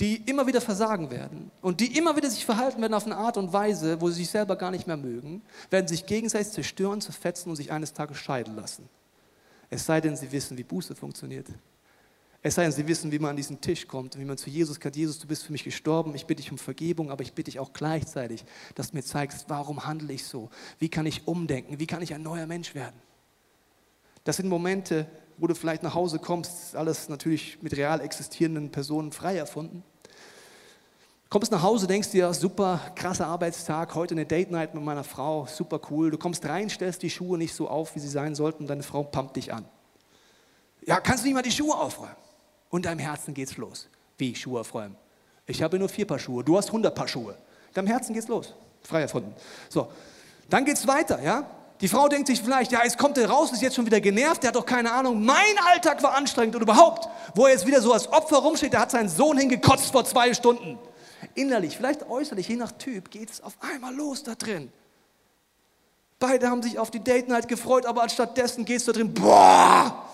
die 0.00 0.16
immer 0.26 0.46
wieder 0.46 0.60
versagen 0.60 1.10
werden 1.10 1.50
und 1.60 1.80
die 1.80 1.96
immer 1.96 2.16
wieder 2.16 2.28
sich 2.28 2.44
verhalten 2.44 2.80
werden 2.80 2.94
auf 2.94 3.06
eine 3.06 3.16
Art 3.16 3.36
und 3.36 3.52
Weise, 3.52 4.00
wo 4.00 4.08
sie 4.08 4.22
sich 4.22 4.30
selber 4.30 4.56
gar 4.56 4.70
nicht 4.70 4.86
mehr 4.86 4.96
mögen, 4.96 5.42
werden 5.70 5.86
sich 5.86 6.06
gegenseitig 6.06 6.52
zerstören, 6.52 7.00
zerfetzen 7.00 7.50
und 7.50 7.56
sich 7.56 7.70
eines 7.70 7.92
Tages 7.92 8.18
scheiden 8.18 8.56
lassen. 8.56 8.88
Es 9.70 9.86
sei 9.86 10.00
denn, 10.00 10.16
sie 10.16 10.30
wissen, 10.32 10.58
wie 10.58 10.64
Buße 10.64 10.94
funktioniert. 10.94 11.46
Es 12.42 12.56
sei 12.56 12.64
denn, 12.64 12.72
sie 12.72 12.86
wissen, 12.86 13.10
wie 13.10 13.18
man 13.18 13.30
an 13.30 13.36
diesen 13.36 13.60
Tisch 13.60 13.88
kommt, 13.88 14.18
wie 14.18 14.24
man 14.24 14.36
zu 14.36 14.50
Jesus 14.50 14.78
kann. 14.78 14.92
Jesus, 14.92 15.18
du 15.18 15.26
bist 15.26 15.44
für 15.44 15.52
mich 15.52 15.64
gestorben, 15.64 16.14
ich 16.14 16.26
bitte 16.26 16.42
dich 16.42 16.52
um 16.52 16.58
Vergebung, 16.58 17.10
aber 17.10 17.22
ich 17.22 17.32
bitte 17.32 17.50
dich 17.50 17.58
auch 17.58 17.72
gleichzeitig, 17.72 18.44
dass 18.74 18.90
du 18.90 18.96
mir 18.96 19.02
zeigst, 19.02 19.46
warum 19.48 19.86
handle 19.86 20.12
ich 20.12 20.24
so? 20.24 20.50
Wie 20.78 20.88
kann 20.88 21.06
ich 21.06 21.26
umdenken? 21.26 21.78
Wie 21.78 21.86
kann 21.86 22.02
ich 22.02 22.12
ein 22.12 22.22
neuer 22.22 22.46
Mensch 22.46 22.74
werden? 22.74 22.96
Das 24.24 24.36
sind 24.36 24.48
Momente, 24.48 25.06
wo 25.36 25.46
du 25.46 25.54
vielleicht 25.54 25.82
nach 25.82 25.94
Hause 25.94 26.18
kommst, 26.18 26.74
alles 26.74 27.08
natürlich 27.08 27.62
mit 27.62 27.76
real 27.76 28.00
existierenden 28.00 28.70
Personen 28.70 29.12
frei 29.12 29.36
erfunden. 29.36 29.84
Kommst 31.28 31.50
nach 31.50 31.62
Hause, 31.62 31.86
denkst 31.86 32.10
dir, 32.10 32.32
super 32.32 32.80
krasser 32.94 33.26
Arbeitstag, 33.26 33.94
heute 33.94 34.14
eine 34.14 34.24
Date 34.24 34.50
Night 34.50 34.74
mit 34.74 34.84
meiner 34.84 35.04
Frau, 35.04 35.46
super 35.46 35.80
cool. 35.90 36.10
Du 36.10 36.16
kommst 36.16 36.44
rein, 36.46 36.70
stellst 36.70 37.02
die 37.02 37.10
Schuhe 37.10 37.36
nicht 37.36 37.54
so 37.54 37.68
auf, 37.68 37.96
wie 37.96 37.98
sie 37.98 38.08
sein 38.08 38.34
sollten, 38.34 38.66
deine 38.66 38.82
Frau 38.82 39.02
pumpt 39.02 39.36
dich 39.36 39.52
an. 39.52 39.64
Ja, 40.86 41.00
kannst 41.00 41.24
du 41.24 41.26
nicht 41.26 41.34
mal 41.34 41.42
die 41.42 41.50
Schuhe 41.50 41.76
aufräumen? 41.76 42.14
Und 42.70 42.86
deinem 42.86 43.00
Herzen 43.00 43.34
geht's 43.34 43.56
los. 43.56 43.88
Wie 44.16 44.34
Schuhe 44.34 44.60
aufräumen? 44.60 44.96
Ich 45.46 45.62
habe 45.62 45.78
nur 45.78 45.88
vier 45.88 46.06
Paar 46.06 46.18
Schuhe, 46.18 46.44
du 46.44 46.56
hast 46.56 46.68
100 46.68 46.94
Paar 46.94 47.08
Schuhe. 47.08 47.36
Deinem 47.72 47.88
Herzen 47.88 48.14
geht's 48.14 48.28
los. 48.28 48.54
Frei 48.82 49.02
erfunden. 49.02 49.34
So, 49.68 49.90
dann 50.48 50.64
geht's 50.64 50.86
weiter, 50.86 51.20
ja? 51.20 51.46
Die 51.80 51.88
Frau 51.88 52.08
denkt 52.08 52.28
sich 52.28 52.40
vielleicht, 52.40 52.72
ja, 52.72 52.82
jetzt 52.84 52.98
kommt 52.98 53.18
er 53.18 53.28
raus, 53.28 53.52
ist 53.52 53.60
jetzt 53.60 53.74
schon 53.74 53.86
wieder 53.86 54.00
genervt, 54.00 54.42
der 54.42 54.48
hat 54.48 54.56
doch 54.56 54.64
keine 54.64 54.92
Ahnung, 54.92 55.24
mein 55.24 55.58
Alltag 55.72 56.02
war 56.02 56.14
anstrengend 56.14 56.54
und 56.54 56.62
überhaupt, 56.62 57.08
wo 57.34 57.46
er 57.46 57.52
jetzt 57.52 57.66
wieder 57.66 57.80
so 57.80 57.92
als 57.92 58.10
Opfer 58.12 58.38
rumsteht, 58.38 58.72
der 58.72 58.80
hat 58.80 58.92
seinen 58.92 59.08
Sohn 59.08 59.36
hingekotzt 59.38 59.90
vor 59.90 60.04
zwei 60.04 60.32
Stunden. 60.34 60.78
Innerlich, 61.34 61.76
vielleicht 61.76 62.08
äußerlich, 62.08 62.48
je 62.48 62.56
nach 62.56 62.72
Typ, 62.72 63.10
geht 63.10 63.30
es 63.30 63.42
auf 63.42 63.54
einmal 63.60 63.94
los 63.94 64.22
da 64.22 64.34
drin. 64.34 64.70
Beide 66.20 66.48
haben 66.48 66.62
sich 66.62 66.78
auf 66.78 66.90
die 66.90 67.00
Date 67.00 67.28
Night 67.28 67.48
gefreut, 67.48 67.86
aber 67.86 68.02
anstattdessen 68.02 68.64
geht 68.64 68.78
es 68.78 68.84
da 68.84 68.92
drin, 68.92 69.12
boah! 69.12 70.04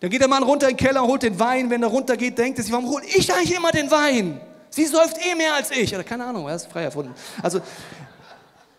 Dann 0.00 0.10
geht 0.10 0.20
der 0.20 0.28
Mann 0.28 0.42
runter 0.42 0.68
in 0.68 0.76
den 0.76 0.86
Keller, 0.86 1.02
holt 1.02 1.22
den 1.22 1.38
Wein. 1.38 1.70
Wenn 1.70 1.82
er 1.82 1.88
runtergeht, 1.88 2.36
denkt 2.36 2.58
er 2.58 2.64
sich, 2.64 2.72
warum 2.72 2.88
hole 2.88 3.04
ich 3.06 3.32
eigentlich 3.32 3.56
immer 3.56 3.72
den 3.72 3.90
Wein? 3.90 4.40
Sie 4.68 4.84
säuft 4.84 5.16
eh 5.24 5.34
mehr 5.34 5.54
als 5.54 5.70
ich. 5.70 5.94
Oder 5.94 6.04
keine 6.04 6.24
Ahnung, 6.24 6.46
er 6.46 6.56
ist 6.56 6.70
frei 6.70 6.82
erfunden. 6.82 7.14
Also 7.42 7.60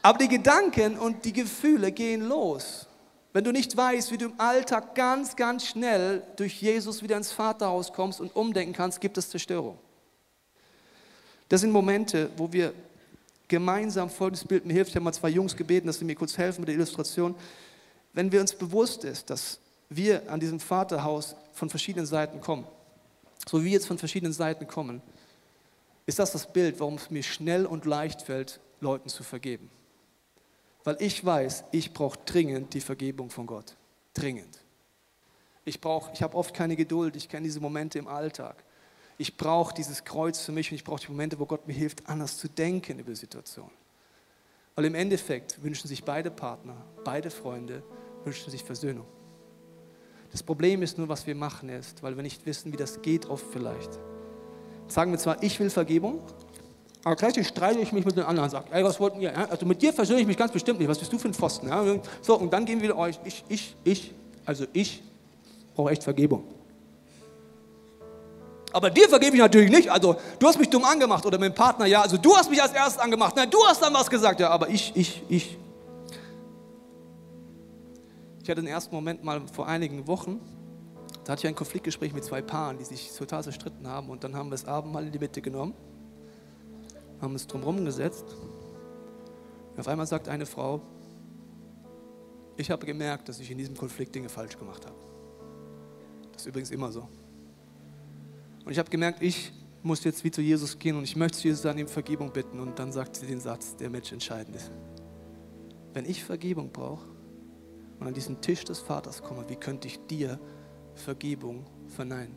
aber 0.08 0.20
die 0.20 0.30
Gedanken 0.30 0.98
und 0.98 1.26
die 1.26 1.34
Gefühle 1.34 1.92
gehen 1.92 2.22
los. 2.30 2.88
Wenn 3.34 3.44
du 3.44 3.52
nicht 3.52 3.76
weißt, 3.76 4.10
wie 4.10 4.18
du 4.18 4.28
im 4.28 4.40
Alltag 4.40 4.96
ganz, 4.96 5.36
ganz 5.36 5.66
schnell 5.66 6.24
durch 6.38 6.62
Jesus 6.62 7.04
wieder 7.04 7.18
ins 7.18 7.34
Vaterhaus 7.34 7.92
kommst 7.92 8.22
und 8.22 8.34
umdenken 8.34 8.72
kannst, 8.72 9.02
gibt 9.02 9.18
es 9.18 9.30
Zerstörung. 9.30 9.78
Das 11.50 11.60
sind 11.60 11.72
Momente, 11.72 12.30
wo 12.38 12.54
wir 12.54 12.74
gemeinsam 13.50 14.10
folgendes 14.10 14.48
Bild, 14.48 14.66
mir 14.66 14.76
hilft, 14.76 14.92
ich 14.92 14.96
habe 14.96 15.04
mal 15.04 15.12
zwei 15.12 15.28
Jungs 15.28 15.58
gebeten, 15.58 15.88
dass 15.88 16.00
sie 16.00 16.06
mir 16.06 16.16
kurz 16.16 16.38
helfen 16.38 16.62
mit 16.62 16.70
der 16.70 16.76
Illustration. 16.76 17.36
Wenn 18.14 18.32
wir 18.32 18.40
uns 18.40 18.56
bewusst 18.56 19.04
ist, 19.04 19.30
dass 19.30 19.60
wir 19.90 20.22
an 20.32 20.40
diesem 20.40 20.62
Vaterhaus 20.62 21.36
von 21.52 21.70
verschiedenen 21.70 22.06
Seiten 22.06 22.40
kommen, 22.40 22.66
so 23.46 23.60
wie 23.60 23.66
wir 23.66 23.72
jetzt 23.74 23.88
von 23.88 23.98
verschiedenen 23.98 24.32
Seiten 24.32 24.68
kommen, 24.68 25.02
ist 26.06 26.18
das 26.18 26.32
das 26.32 26.48
Bild, 26.54 26.80
warum 26.80 26.94
es 26.94 27.12
mir 27.12 27.24
schnell 27.24 27.66
und 27.66 27.84
leicht 27.84 28.22
fällt, 28.22 28.62
Leuten 28.80 29.10
zu 29.10 29.24
vergeben. 29.24 29.70
Weil 30.88 30.96
ich 31.02 31.26
weiß, 31.26 31.66
ich 31.74 31.92
brauche 31.92 32.18
dringend 32.24 32.74
die 32.74 32.80
Vergebung 32.80 33.30
von 33.30 33.46
Gott. 33.46 33.76
Dringend. 34.14 34.58
Ich, 35.66 35.82
brauch, 35.82 36.14
ich 36.14 36.24
habe 36.24 36.38
oft 36.38 36.54
keine 36.54 36.78
Geduld, 36.78 37.18
ich 37.18 37.28
kenne 37.28 37.44
diese 37.44 37.60
Momente 37.60 38.00
im 38.00 38.08
Alltag. 38.08 38.64
Ich 39.18 39.36
brauche 39.36 39.74
dieses 39.74 40.06
Kreuz 40.06 40.40
für 40.40 40.54
mich 40.54 40.72
und 40.72 40.76
ich 40.76 40.86
brauche 40.86 41.02
die 41.02 41.12
Momente, 41.12 41.38
wo 41.40 41.46
Gott 41.46 41.68
mir 41.68 41.74
hilft, 41.74 42.08
anders 42.08 42.38
zu 42.38 42.48
denken 42.48 43.00
über 43.00 43.10
die 43.10 43.18
Situation. 43.18 43.70
Weil 44.76 44.86
im 44.86 44.96
Endeffekt 44.96 45.62
wünschen 45.62 45.90
sich 45.90 46.06
beide 46.06 46.32
Partner, 46.32 46.78
beide 47.04 47.32
Freunde, 47.32 47.84
wünschen 48.24 48.50
sich 48.50 48.64
Versöhnung. 48.64 49.08
Das 50.32 50.42
Problem 50.42 50.84
ist 50.84 50.98
nur, 50.98 51.10
was 51.10 51.28
wir 51.28 51.36
machen 51.36 51.68
ist, 51.68 52.02
weil 52.02 52.16
wir 52.16 52.24
nicht 52.24 52.46
wissen, 52.46 52.72
wie 52.72 52.78
das 52.78 53.02
geht, 53.02 53.26
oft 53.26 53.46
vielleicht. 53.52 54.00
Sagen 54.88 55.12
wir 55.12 55.20
zwar, 55.20 55.44
ich 55.44 55.60
will 55.60 55.70
Vergebung, 55.70 56.22
aber 57.08 57.16
gleichzeitig 57.16 57.48
streite 57.48 57.80
ich 57.80 57.94
mich 57.94 58.04
mit 58.04 58.18
den 58.18 58.26
anderen 58.26 58.44
und 58.44 58.50
sage, 58.50 58.66
ey, 58.70 58.84
was 58.84 59.00
wollten 59.00 59.22
ihr? 59.22 59.32
Also 59.50 59.66
mit 59.66 59.82
dir 59.82 59.94
versöhne 59.94 60.20
ich 60.20 60.28
mich 60.28 60.36
ganz 60.36 60.52
bestimmt 60.52 60.78
nicht. 60.78 60.90
Was 60.90 61.00
bist 61.00 61.14
du 61.14 61.18
für 61.18 61.30
ein 61.30 61.34
Pfosten? 61.34 61.72
So, 62.22 62.38
und 62.38 62.52
dann 62.52 62.66
gehen 62.66 62.82
wir 62.82 62.90
wieder 62.90 62.98
euch, 62.98 63.18
ich, 63.24 63.46
ich, 63.48 63.76
ich, 63.86 64.14
also 64.46 64.66
ich 64.74 65.02
brauche 65.74 65.92
echt 65.92 66.04
Vergebung. 66.04 66.44
Aber 68.74 68.90
dir 68.90 69.08
vergebe 69.08 69.38
ich 69.38 69.42
natürlich 69.42 69.72
nicht. 69.72 69.90
Also, 69.90 70.18
du 70.38 70.48
hast 70.48 70.60
mich 70.60 70.70
dumm 70.70 70.84
angemacht 70.84 71.26
oder 71.26 71.38
dem 71.38 71.54
Partner, 71.54 71.86
ja. 71.86 72.02
Also, 72.02 72.18
du 72.18 72.36
hast 72.36 72.50
mich 72.50 72.62
als 72.62 72.74
erstes 72.74 73.00
angemacht. 73.00 73.38
Nein, 73.38 73.50
du 73.50 73.58
hast 73.66 73.82
dann 73.82 73.94
was 73.94 74.10
gesagt. 74.10 74.42
Ja, 74.42 74.50
aber 74.50 74.68
ich, 74.68 74.92
ich, 74.94 75.24
ich. 75.30 75.58
Ich 78.44 78.50
hatte 78.50 78.62
den 78.62 78.68
ersten 78.68 78.94
Moment 78.94 79.24
mal 79.24 79.42
vor 79.54 79.66
einigen 79.66 80.08
Wochen. 80.08 80.42
Da 81.24 81.32
hatte 81.32 81.44
ich 81.44 81.48
ein 81.48 81.56
Konfliktgespräch 81.56 82.14
mit 82.14 82.26
zwei 82.26 82.42
Paaren, 82.42 82.78
die 82.78 82.84
sich 82.84 83.10
total 83.14 83.44
zerstritten 83.44 83.88
haben. 83.88 84.10
Und 84.10 84.26
dann 84.26 84.36
haben 84.36 84.48
wir 84.48 84.52
das 84.52 84.66
Abendmahl 84.66 85.06
in 85.06 85.14
die 85.14 85.20
Mitte 85.20 85.42
genommen, 85.42 85.74
haben 87.22 87.36
es 87.36 87.48
drumherum 87.48 87.84
gesetzt. 87.86 88.26
Und 89.72 89.80
auf 89.80 89.88
einmal 89.88 90.08
sagt 90.08 90.28
eine 90.28 90.46
Frau, 90.46 90.82
ich 92.58 92.72
habe 92.72 92.86
gemerkt, 92.86 93.30
dass 93.30 93.40
ich 93.40 93.52
in 93.52 93.58
diesem 93.58 93.78
Konflikt 93.78 94.16
Dinge 94.16 94.30
falsch 94.30 94.58
gemacht 94.58 94.86
habe. 94.86 94.96
Das 96.34 96.42
ist 96.42 96.48
übrigens 96.48 96.72
immer 96.72 96.92
so. 96.92 97.08
Und 98.66 98.72
ich 98.72 98.80
habe 98.80 98.90
gemerkt, 98.90 99.22
ich 99.22 99.54
muss 99.84 100.04
jetzt 100.04 100.24
wie 100.24 100.32
zu 100.32 100.42
Jesus 100.42 100.78
gehen 100.78 100.98
und 100.98 101.04
ich 101.04 101.16
möchte 101.16 101.42
Jesus 101.42 101.66
an 101.66 101.78
ihm 101.78 101.88
Vergebung 101.88 102.32
bitten. 102.32 102.60
Und 102.60 102.78
dann 102.80 102.92
sagt 102.92 103.16
sie 103.16 103.28
den 103.28 103.40
Satz, 103.40 103.76
der 103.76 103.90
Mensch 103.90 104.12
entscheidend 104.12 104.56
ist. 104.56 104.72
Wenn 105.94 106.06
ich 106.06 106.24
Vergebung 106.24 106.72
brauche 106.72 107.06
und 108.00 108.08
an 108.08 108.14
diesen 108.14 108.42
Tisch 108.42 108.64
des 108.64 108.80
Vaters 108.80 109.22
komme, 109.22 109.46
wie 109.48 109.56
könnte 109.56 109.88
ich 109.88 110.00
dir 110.08 110.40
Vergebung 110.96 111.66
verneinen? 111.88 112.36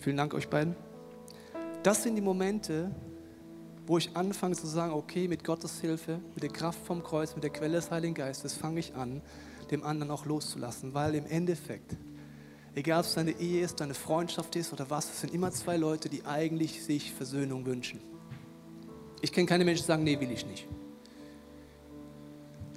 Vielen 0.00 0.16
Dank 0.16 0.34
euch 0.34 0.48
beiden. 0.48 0.76
Das 1.84 2.02
sind 2.02 2.16
die 2.16 2.22
Momente, 2.22 2.90
wo 3.86 3.98
ich 3.98 4.16
anfange 4.16 4.56
zu 4.56 4.66
sagen, 4.66 4.94
okay, 4.94 5.28
mit 5.28 5.44
Gottes 5.44 5.80
Hilfe, 5.80 6.18
mit 6.34 6.42
der 6.42 6.50
Kraft 6.50 6.84
vom 6.86 7.04
Kreuz, 7.04 7.34
mit 7.34 7.44
der 7.44 7.50
Quelle 7.50 7.74
des 7.74 7.90
Heiligen 7.90 8.14
Geistes 8.14 8.54
fange 8.54 8.80
ich 8.80 8.94
an, 8.94 9.20
dem 9.70 9.84
anderen 9.84 10.10
auch 10.10 10.24
loszulassen, 10.24 10.94
weil 10.94 11.14
im 11.14 11.26
Endeffekt 11.26 11.96
Egal, 12.76 13.00
ob 13.00 13.06
es 13.06 13.14
deine 13.14 13.30
Ehe 13.38 13.62
ist, 13.62 13.78
deine 13.80 13.94
Freundschaft 13.94 14.56
ist 14.56 14.72
oder 14.72 14.90
was, 14.90 15.08
es 15.08 15.20
sind 15.20 15.32
immer 15.32 15.52
zwei 15.52 15.76
Leute, 15.76 16.08
die 16.08 16.24
eigentlich 16.24 16.82
sich 16.82 17.12
Versöhnung 17.12 17.64
wünschen. 17.66 18.00
Ich 19.20 19.30
kenne 19.30 19.46
keine 19.46 19.64
Menschen, 19.64 19.82
die 19.82 19.86
sagen, 19.86 20.02
nee, 20.02 20.18
will 20.18 20.32
ich 20.32 20.44
nicht. 20.44 20.66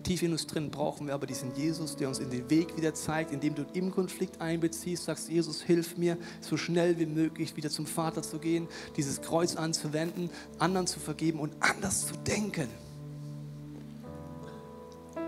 Tief 0.07 0.23
in 0.23 0.31
uns 0.31 0.47
drin 0.47 0.71
brauchen 0.71 1.07
wir 1.07 1.13
aber 1.13 1.27
diesen 1.27 1.53
Jesus, 1.53 1.97
der 1.97 2.07
uns 2.07 2.19
in 2.19 2.29
den 2.29 2.49
Weg 2.49 2.77
wieder 2.77 2.93
zeigt, 2.93 3.33
indem 3.33 3.55
du 3.55 3.65
im 3.73 3.91
Konflikt 3.91 4.39
einbeziehst, 4.39 5.03
sagst, 5.03 5.27
Jesus, 5.27 5.61
hilf 5.61 5.97
mir, 5.97 6.17
so 6.39 6.55
schnell 6.55 6.97
wie 6.97 7.05
möglich 7.05 7.57
wieder 7.57 7.69
zum 7.69 7.85
Vater 7.85 8.21
zu 8.21 8.39
gehen, 8.39 8.69
dieses 8.95 9.21
Kreuz 9.21 9.57
anzuwenden, 9.57 10.29
anderen 10.59 10.87
zu 10.87 11.01
vergeben 11.01 11.41
und 11.41 11.51
anders 11.59 12.07
zu 12.07 12.13
denken. 12.25 12.69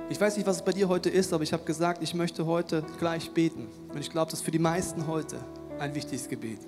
Ich 0.09 0.21
weiß 0.21 0.37
nicht, 0.37 0.47
was 0.47 0.55
es 0.55 0.63
bei 0.63 0.71
dir 0.71 0.87
heute 0.87 1.09
ist, 1.09 1.33
aber 1.33 1.43
ich 1.43 1.51
habe 1.51 1.65
gesagt, 1.65 2.01
ich 2.01 2.13
möchte 2.13 2.45
heute 2.45 2.85
gleich 2.99 3.31
beten. 3.31 3.67
Und 3.89 3.99
ich 3.99 4.09
glaube, 4.09 4.31
das 4.31 4.39
ist 4.39 4.45
für 4.45 4.51
die 4.51 4.59
meisten 4.59 5.07
heute 5.07 5.39
ein 5.77 5.93
wichtiges 5.93 6.29
Gebet. 6.29 6.61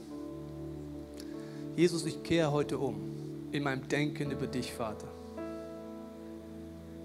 Jesus, 1.78 2.06
ich 2.06 2.21
kehre 2.24 2.52
heute 2.52 2.78
um 2.78 3.00
in 3.54 3.63
meinem 3.63 3.88
Denken 3.88 4.32
über 4.32 4.47
dich, 4.47 4.74
Vater. 4.74 5.08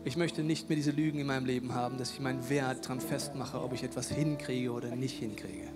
Ich 0.06 0.16
möchte 0.16 0.44
nicht 0.44 0.68
mehr 0.68 0.76
diese 0.76 0.92
Lügen 0.92 1.18
in 1.18 1.26
meinem 1.26 1.46
Leben 1.46 1.74
haben, 1.74 1.98
dass 1.98 2.12
ich 2.12 2.20
meinen 2.20 2.48
Wert 2.48 2.84
daran 2.84 3.00
festmache, 3.00 3.60
ob 3.60 3.72
ich 3.72 3.82
etwas 3.82 4.08
hinkriege 4.08 4.70
oder 4.70 4.94
nicht 4.94 5.18
hinkriege. 5.18 5.68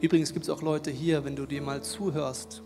Übrigens 0.00 0.34
gibt 0.34 0.44
es 0.44 0.50
auch 0.50 0.60
Leute 0.60 0.90
hier, 0.90 1.24
wenn 1.24 1.36
du 1.36 1.46
dir 1.46 1.62
mal 1.62 1.82
zuhörst, 1.82 2.62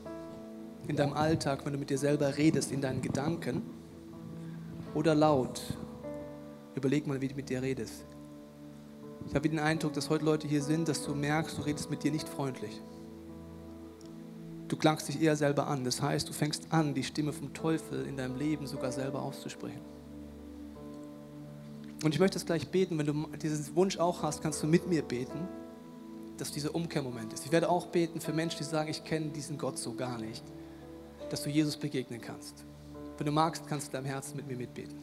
in 0.89 0.97
deinem 0.97 1.13
Alltag, 1.13 1.65
wenn 1.65 1.73
du 1.73 1.79
mit 1.79 1.91
dir 1.91 1.99
selber 1.99 2.37
redest, 2.37 2.73
in 2.73 2.81
deinen 2.81 3.03
Gedanken 3.03 3.63
oder 4.95 5.15
laut, 5.15 5.63
Überleg 6.75 7.07
mal, 7.07 7.21
wie 7.21 7.29
du 7.29 7.37
mit 7.37 7.49
dir 7.49 7.63
redest. 7.63 8.05
Ich 9.29 9.35
habe 9.35 9.49
den 9.49 9.61
Eindruck, 9.61 9.93
dass 9.93 10.11
heute 10.11 10.25
Leute 10.25 10.49
hier 10.49 10.61
sind, 10.61 10.89
dass 10.89 11.05
du 11.05 11.15
merkst, 11.15 11.57
du 11.57 11.63
redest 11.63 11.89
mit 11.89 12.03
dir 12.03 12.11
nicht 12.11 12.29
freundlich. 12.29 12.81
Du 14.75 14.81
klagst 14.81 15.07
dich 15.07 15.23
eher 15.23 15.37
selber 15.37 15.69
an. 15.69 15.85
Das 15.85 16.03
heißt, 16.03 16.29
du 16.29 16.33
fängst 16.33 16.67
an, 16.71 16.95
die 16.95 17.05
Stimme 17.05 17.33
vom 17.33 17.55
Teufel 17.55 18.07
in 18.07 18.17
deinem 18.17 18.35
Leben 18.35 18.67
sogar 18.67 18.91
selber 18.91 19.23
auszusprechen. 19.23 19.81
Und 22.03 22.13
ich 22.13 22.19
möchte 22.19 22.39
es 22.39 22.45
gleich 22.45 22.67
beten, 22.67 22.99
wenn 22.99 23.07
du 23.07 23.29
diesen 23.41 23.77
Wunsch 23.77 23.99
auch 23.99 24.25
hast, 24.25 24.43
kannst 24.43 24.61
du 24.65 24.67
mit 24.67 24.89
mir 24.89 25.03
beten, 25.03 25.47
dass 26.39 26.51
dieser 26.51 26.75
Umkehrmoment 26.75 27.33
ist. 27.33 27.47
Ich 27.47 27.53
werde 27.53 27.69
auch 27.69 27.87
beten 27.87 28.21
für 28.21 28.33
Menschen, 28.33 28.59
die 28.59 28.65
sagen, 28.65 28.91
ich 28.91 29.05
kenne 29.05 29.29
diesen 29.29 29.59
Gott 29.59 29.79
so 29.79 29.95
gar 29.95 30.19
nicht, 30.19 30.43
dass 31.31 31.45
du 31.45 31.51
Jesus 31.51 31.77
begegnen 31.77 32.21
kannst. 32.21 32.65
Wenn 33.17 33.27
du 33.27 33.33
magst, 33.33 33.69
kannst 33.69 33.87
du 33.87 33.93
deinem 33.93 34.07
Herzen 34.07 34.35
mit 34.35 34.49
mir 34.49 34.57
mitbeten. 34.57 34.99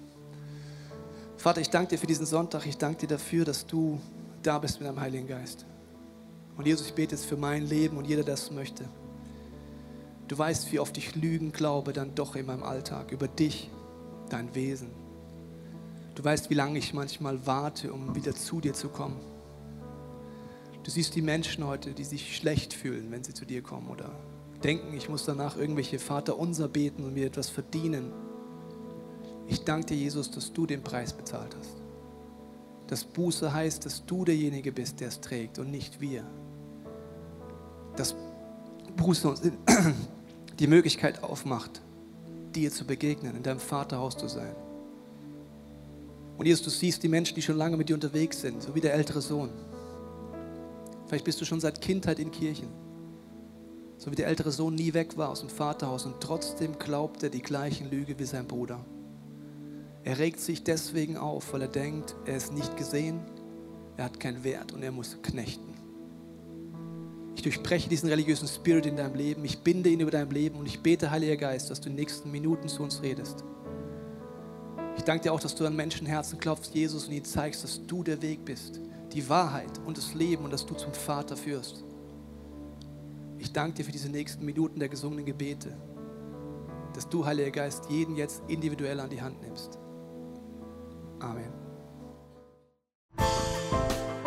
Vater, 1.37 1.61
ich 1.61 1.69
danke 1.69 1.91
dir 1.91 1.97
für 1.97 2.07
diesen 2.07 2.25
Sonntag. 2.25 2.65
Ich 2.65 2.77
danke 2.77 2.99
dir 2.99 3.15
dafür, 3.15 3.45
dass 3.45 3.65
du 3.65 4.01
da 4.43 4.59
bist 4.59 4.81
mit 4.81 4.89
deinem 4.89 4.99
Heiligen 4.99 5.27
Geist. 5.27 5.65
Und 6.57 6.67
Jesus, 6.67 6.87
ich 6.87 6.93
bete 6.93 7.15
jetzt 7.15 7.25
für 7.25 7.37
mein 7.37 7.65
Leben 7.65 7.95
und 7.95 8.03
jeder, 8.03 8.23
der 8.23 8.33
es 8.33 8.51
möchte. 8.51 8.83
Du 10.31 10.37
weißt, 10.37 10.71
wie 10.71 10.79
oft 10.79 10.97
ich 10.97 11.17
Lügen 11.17 11.51
glaube, 11.51 11.91
dann 11.91 12.15
doch 12.15 12.37
in 12.37 12.45
meinem 12.45 12.63
Alltag 12.63 13.11
über 13.11 13.27
dich, 13.27 13.69
dein 14.29 14.55
Wesen. 14.55 14.87
Du 16.15 16.23
weißt, 16.23 16.49
wie 16.49 16.53
lange 16.53 16.79
ich 16.79 16.93
manchmal 16.93 17.45
warte, 17.45 17.91
um 17.91 18.15
wieder 18.15 18.33
zu 18.33 18.61
dir 18.61 18.73
zu 18.73 18.87
kommen. 18.87 19.19
Du 20.83 20.89
siehst 20.89 21.15
die 21.15 21.21
Menschen 21.21 21.67
heute, 21.67 21.91
die 21.91 22.05
sich 22.05 22.37
schlecht 22.37 22.73
fühlen, 22.73 23.11
wenn 23.11 23.25
sie 23.25 23.33
zu 23.33 23.43
dir 23.43 23.61
kommen 23.61 23.89
oder 23.89 24.09
denken, 24.63 24.93
ich 24.93 25.09
muss 25.09 25.25
danach 25.25 25.57
irgendwelche 25.57 25.99
Vater 25.99 26.39
unser 26.39 26.69
beten 26.69 27.03
und 27.03 27.13
mir 27.13 27.25
etwas 27.25 27.49
verdienen. 27.49 28.13
Ich 29.47 29.65
danke 29.65 29.87
dir, 29.87 29.97
Jesus, 29.97 30.31
dass 30.31 30.53
du 30.53 30.65
den 30.65 30.81
Preis 30.81 31.11
bezahlt 31.11 31.53
hast. 31.59 31.75
Dass 32.87 33.03
Buße 33.03 33.51
heißt, 33.51 33.85
dass 33.85 34.05
du 34.05 34.23
derjenige 34.23 34.71
bist, 34.71 35.01
der 35.01 35.09
es 35.09 35.19
trägt 35.19 35.59
und 35.59 35.69
nicht 35.71 35.99
wir. 35.99 36.23
Dass 37.97 38.15
Buße 38.95 39.27
uns 39.27 39.41
die 40.61 40.67
Möglichkeit 40.67 41.23
aufmacht, 41.23 41.81
dir 42.53 42.71
zu 42.71 42.85
begegnen, 42.85 43.35
in 43.35 43.41
deinem 43.41 43.59
Vaterhaus 43.59 44.15
zu 44.15 44.27
sein. 44.27 44.55
Und 46.37 46.45
Jesus, 46.45 46.63
du 46.63 46.69
siehst 46.69 47.01
die 47.01 47.07
Menschen, 47.07 47.33
die 47.33 47.41
schon 47.41 47.57
lange 47.57 47.77
mit 47.77 47.89
dir 47.89 47.95
unterwegs 47.95 48.41
sind, 48.41 48.61
so 48.61 48.75
wie 48.75 48.79
der 48.79 48.93
ältere 48.93 49.21
Sohn. 49.21 49.49
Vielleicht 51.07 51.25
bist 51.25 51.41
du 51.41 51.45
schon 51.45 51.59
seit 51.59 51.81
Kindheit 51.81 52.19
in 52.19 52.29
Kirchen. 52.29 52.67
So 53.97 54.11
wie 54.11 54.15
der 54.15 54.27
ältere 54.27 54.51
Sohn 54.51 54.75
nie 54.75 54.93
weg 54.93 55.17
war 55.17 55.29
aus 55.29 55.39
dem 55.39 55.49
Vaterhaus 55.49 56.05
und 56.05 56.21
trotzdem 56.21 56.77
glaubt 56.77 57.23
er 57.23 57.31
die 57.31 57.41
gleichen 57.41 57.89
Lüge 57.89 58.19
wie 58.19 58.25
sein 58.25 58.45
Bruder. 58.45 58.85
Er 60.03 60.19
regt 60.19 60.39
sich 60.39 60.63
deswegen 60.63 61.17
auf, 61.17 61.53
weil 61.53 61.63
er 61.63 61.69
denkt, 61.69 62.15
er 62.25 62.37
ist 62.37 62.53
nicht 62.53 62.77
gesehen, 62.77 63.19
er 63.97 64.05
hat 64.05 64.19
keinen 64.19 64.43
Wert 64.43 64.73
und 64.73 64.83
er 64.83 64.91
muss 64.91 65.17
knechten. 65.23 65.70
Ich 67.41 67.43
durchbreche 67.43 67.89
diesen 67.89 68.07
religiösen 68.07 68.47
Spirit 68.47 68.85
in 68.85 68.97
deinem 68.97 69.15
Leben, 69.15 69.43
ich 69.43 69.63
binde 69.63 69.89
ihn 69.89 69.99
über 69.99 70.11
dein 70.11 70.29
Leben 70.29 70.59
und 70.59 70.67
ich 70.67 70.83
bete, 70.83 71.09
Heiliger 71.09 71.37
Geist, 71.37 71.71
dass 71.71 71.81
du 71.81 71.89
in 71.89 71.95
den 71.95 72.01
nächsten 72.01 72.29
Minuten 72.29 72.67
zu 72.67 72.83
uns 72.83 73.01
redest. 73.01 73.43
Ich 74.95 75.03
danke 75.05 75.23
dir 75.23 75.33
auch, 75.33 75.39
dass 75.39 75.55
du 75.55 75.65
an 75.65 75.75
Menschenherzen 75.75 76.37
klopfst, 76.37 76.69
Jesus, 76.75 77.07
und 77.07 77.13
ihnen 77.13 77.25
zeigst, 77.25 77.63
dass 77.63 77.83
du 77.87 78.03
der 78.03 78.21
Weg 78.21 78.45
bist, 78.45 78.79
die 79.11 79.27
Wahrheit 79.27 79.79
und 79.87 79.97
das 79.97 80.13
Leben 80.13 80.43
und 80.45 80.53
dass 80.53 80.67
du 80.67 80.75
zum 80.75 80.93
Vater 80.93 81.35
führst. 81.35 81.83
Ich 83.39 83.51
danke 83.51 83.77
dir 83.77 83.85
für 83.85 83.91
diese 83.91 84.09
nächsten 84.09 84.45
Minuten 84.45 84.79
der 84.79 84.89
gesungenen 84.89 85.25
Gebete, 85.25 85.75
dass 86.93 87.09
du, 87.09 87.25
Heiliger 87.25 87.49
Geist, 87.49 87.89
jeden 87.89 88.17
jetzt 88.17 88.43
individuell 88.49 88.99
an 88.99 89.09
die 89.09 89.23
Hand 89.23 89.41
nimmst. 89.41 89.79
Amen. 91.19 91.60